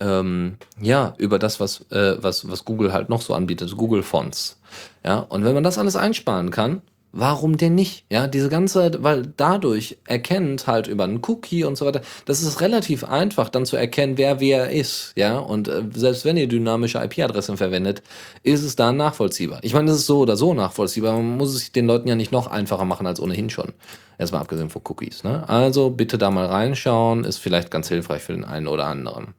ähm, 0.00 0.56
ja 0.80 1.14
über 1.18 1.38
das, 1.38 1.60
was 1.60 1.80
äh, 1.90 2.16
was 2.22 2.48
was 2.48 2.64
Google 2.64 2.92
halt 2.92 3.08
noch 3.08 3.22
so 3.22 3.34
anbietet, 3.34 3.76
Google 3.76 4.02
Fonts. 4.02 4.60
Ja, 5.04 5.18
und 5.20 5.44
wenn 5.44 5.54
man 5.54 5.64
das 5.64 5.78
alles 5.78 5.96
einsparen 5.96 6.50
kann, 6.50 6.82
Warum 7.20 7.56
denn 7.56 7.74
nicht? 7.74 8.04
Ja, 8.10 8.28
diese 8.28 8.48
ganze, 8.48 9.02
weil 9.02 9.32
dadurch 9.36 9.98
erkennt 10.06 10.68
halt 10.68 10.86
über 10.86 11.02
einen 11.02 11.20
Cookie 11.26 11.64
und 11.64 11.76
so 11.76 11.84
weiter, 11.84 12.00
das 12.26 12.44
ist 12.44 12.60
relativ 12.60 13.02
einfach 13.02 13.48
dann 13.48 13.66
zu 13.66 13.76
erkennen, 13.76 14.18
wer 14.18 14.38
wer 14.38 14.70
ist, 14.70 15.14
ja, 15.16 15.36
und 15.36 15.66
äh, 15.66 15.82
selbst 15.92 16.24
wenn 16.24 16.36
ihr 16.36 16.46
dynamische 16.46 16.98
IP-Adressen 16.98 17.56
verwendet, 17.56 18.04
ist 18.44 18.62
es 18.62 18.76
da 18.76 18.92
nachvollziehbar. 18.92 19.58
Ich 19.62 19.74
meine, 19.74 19.88
das 19.88 19.96
ist 19.96 20.06
so 20.06 20.20
oder 20.20 20.36
so 20.36 20.54
nachvollziehbar, 20.54 21.14
man 21.14 21.36
muss 21.36 21.56
es 21.56 21.72
den 21.72 21.88
Leuten 21.88 22.06
ja 22.06 22.14
nicht 22.14 22.30
noch 22.30 22.46
einfacher 22.46 22.84
machen 22.84 23.08
als 23.08 23.18
ohnehin 23.20 23.50
schon. 23.50 23.72
Erstmal 24.16 24.42
abgesehen 24.42 24.70
von 24.70 24.82
Cookies, 24.88 25.24
ne? 25.24 25.48
Also 25.48 25.90
bitte 25.90 26.18
da 26.18 26.30
mal 26.30 26.46
reinschauen, 26.46 27.24
ist 27.24 27.38
vielleicht 27.38 27.72
ganz 27.72 27.88
hilfreich 27.88 28.22
für 28.22 28.32
den 28.32 28.44
einen 28.44 28.68
oder 28.68 28.86
anderen. 28.86 29.34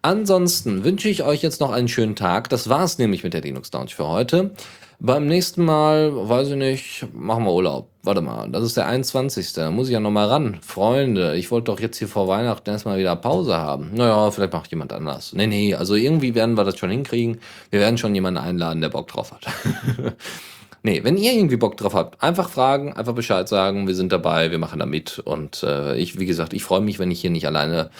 Ansonsten 0.00 0.82
wünsche 0.82 1.10
ich 1.10 1.22
euch 1.22 1.42
jetzt 1.42 1.60
noch 1.60 1.72
einen 1.72 1.88
schönen 1.88 2.16
Tag. 2.16 2.48
Das 2.48 2.70
war's 2.70 2.96
nämlich 2.96 3.22
mit 3.22 3.34
der 3.34 3.42
Linux 3.42 3.70
Lounge 3.70 3.90
für 3.90 4.08
heute. 4.08 4.52
Beim 5.04 5.26
nächsten 5.26 5.64
Mal, 5.64 6.12
weiß 6.14 6.50
ich 6.50 6.54
nicht, 6.54 7.08
machen 7.12 7.42
wir 7.42 7.52
Urlaub. 7.52 7.88
Warte 8.04 8.20
mal, 8.20 8.48
das 8.48 8.62
ist 8.62 8.76
der 8.76 8.86
21. 8.86 9.52
Da 9.52 9.72
muss 9.72 9.88
ich 9.88 9.94
ja 9.94 9.98
nochmal 9.98 10.28
ran. 10.28 10.58
Freunde, 10.62 11.34
ich 11.34 11.50
wollte 11.50 11.72
doch 11.72 11.80
jetzt 11.80 11.98
hier 11.98 12.06
vor 12.06 12.28
Weihnachten 12.28 12.70
erstmal 12.70 13.00
wieder 13.00 13.16
Pause 13.16 13.56
haben. 13.56 13.90
Naja, 13.94 14.30
vielleicht 14.30 14.52
macht 14.52 14.70
jemand 14.70 14.92
anders. 14.92 15.32
Nee, 15.32 15.48
nee, 15.48 15.74
also 15.74 15.96
irgendwie 15.96 16.36
werden 16.36 16.56
wir 16.56 16.62
das 16.62 16.78
schon 16.78 16.90
hinkriegen. 16.90 17.40
Wir 17.70 17.80
werden 17.80 17.98
schon 17.98 18.14
jemanden 18.14 18.38
einladen, 18.38 18.80
der 18.80 18.90
Bock 18.90 19.08
drauf 19.08 19.32
hat. 19.32 19.44
nee, 20.84 21.02
wenn 21.02 21.16
ihr 21.16 21.32
irgendwie 21.32 21.56
Bock 21.56 21.76
drauf 21.76 21.94
habt, 21.94 22.22
einfach 22.22 22.48
fragen, 22.48 22.92
einfach 22.92 23.14
Bescheid 23.14 23.48
sagen. 23.48 23.88
Wir 23.88 23.96
sind 23.96 24.12
dabei, 24.12 24.52
wir 24.52 24.58
machen 24.58 24.78
da 24.78 24.86
mit. 24.86 25.18
Und 25.18 25.64
äh, 25.64 25.96
ich, 25.96 26.20
wie 26.20 26.26
gesagt, 26.26 26.52
ich 26.52 26.62
freue 26.62 26.80
mich, 26.80 27.00
wenn 27.00 27.10
ich 27.10 27.20
hier 27.20 27.30
nicht 27.30 27.48
alleine 27.48 27.90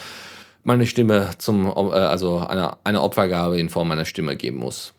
meine 0.63 0.85
Stimme 0.85 1.31
zum, 1.37 1.65
äh, 1.65 1.95
also 1.95 2.37
eine, 2.37 2.77
eine 2.85 3.01
Opfergabe 3.01 3.59
in 3.59 3.67
Form 3.67 3.89
meiner 3.89 4.05
Stimme 4.05 4.37
geben 4.37 4.59
muss. 4.59 4.93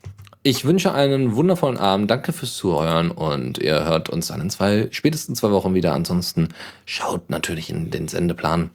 Ich 0.46 0.66
wünsche 0.66 0.92
einen 0.92 1.36
wundervollen 1.36 1.78
Abend. 1.78 2.10
Danke 2.10 2.34
fürs 2.34 2.54
Zuhören 2.54 3.10
und 3.10 3.56
ihr 3.56 3.82
hört 3.86 4.10
uns 4.10 4.26
dann 4.26 4.42
in 4.42 4.50
zwei, 4.50 4.88
spätestens 4.90 5.38
zwei 5.38 5.50
Wochen 5.50 5.72
wieder. 5.72 5.94
Ansonsten 5.94 6.48
schaut 6.84 7.30
natürlich 7.30 7.70
in 7.70 7.90
den 7.90 8.08
Sendeplan 8.08 8.68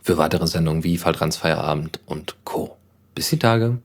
für 0.00 0.16
weitere 0.16 0.46
Sendungen 0.46 0.84
wie 0.84 0.96
Falltrans 0.96 1.38
Feierabend 1.38 1.98
und 2.06 2.36
Co. 2.44 2.76
Bis 3.16 3.28
die 3.30 3.38
Tage. 3.40 3.78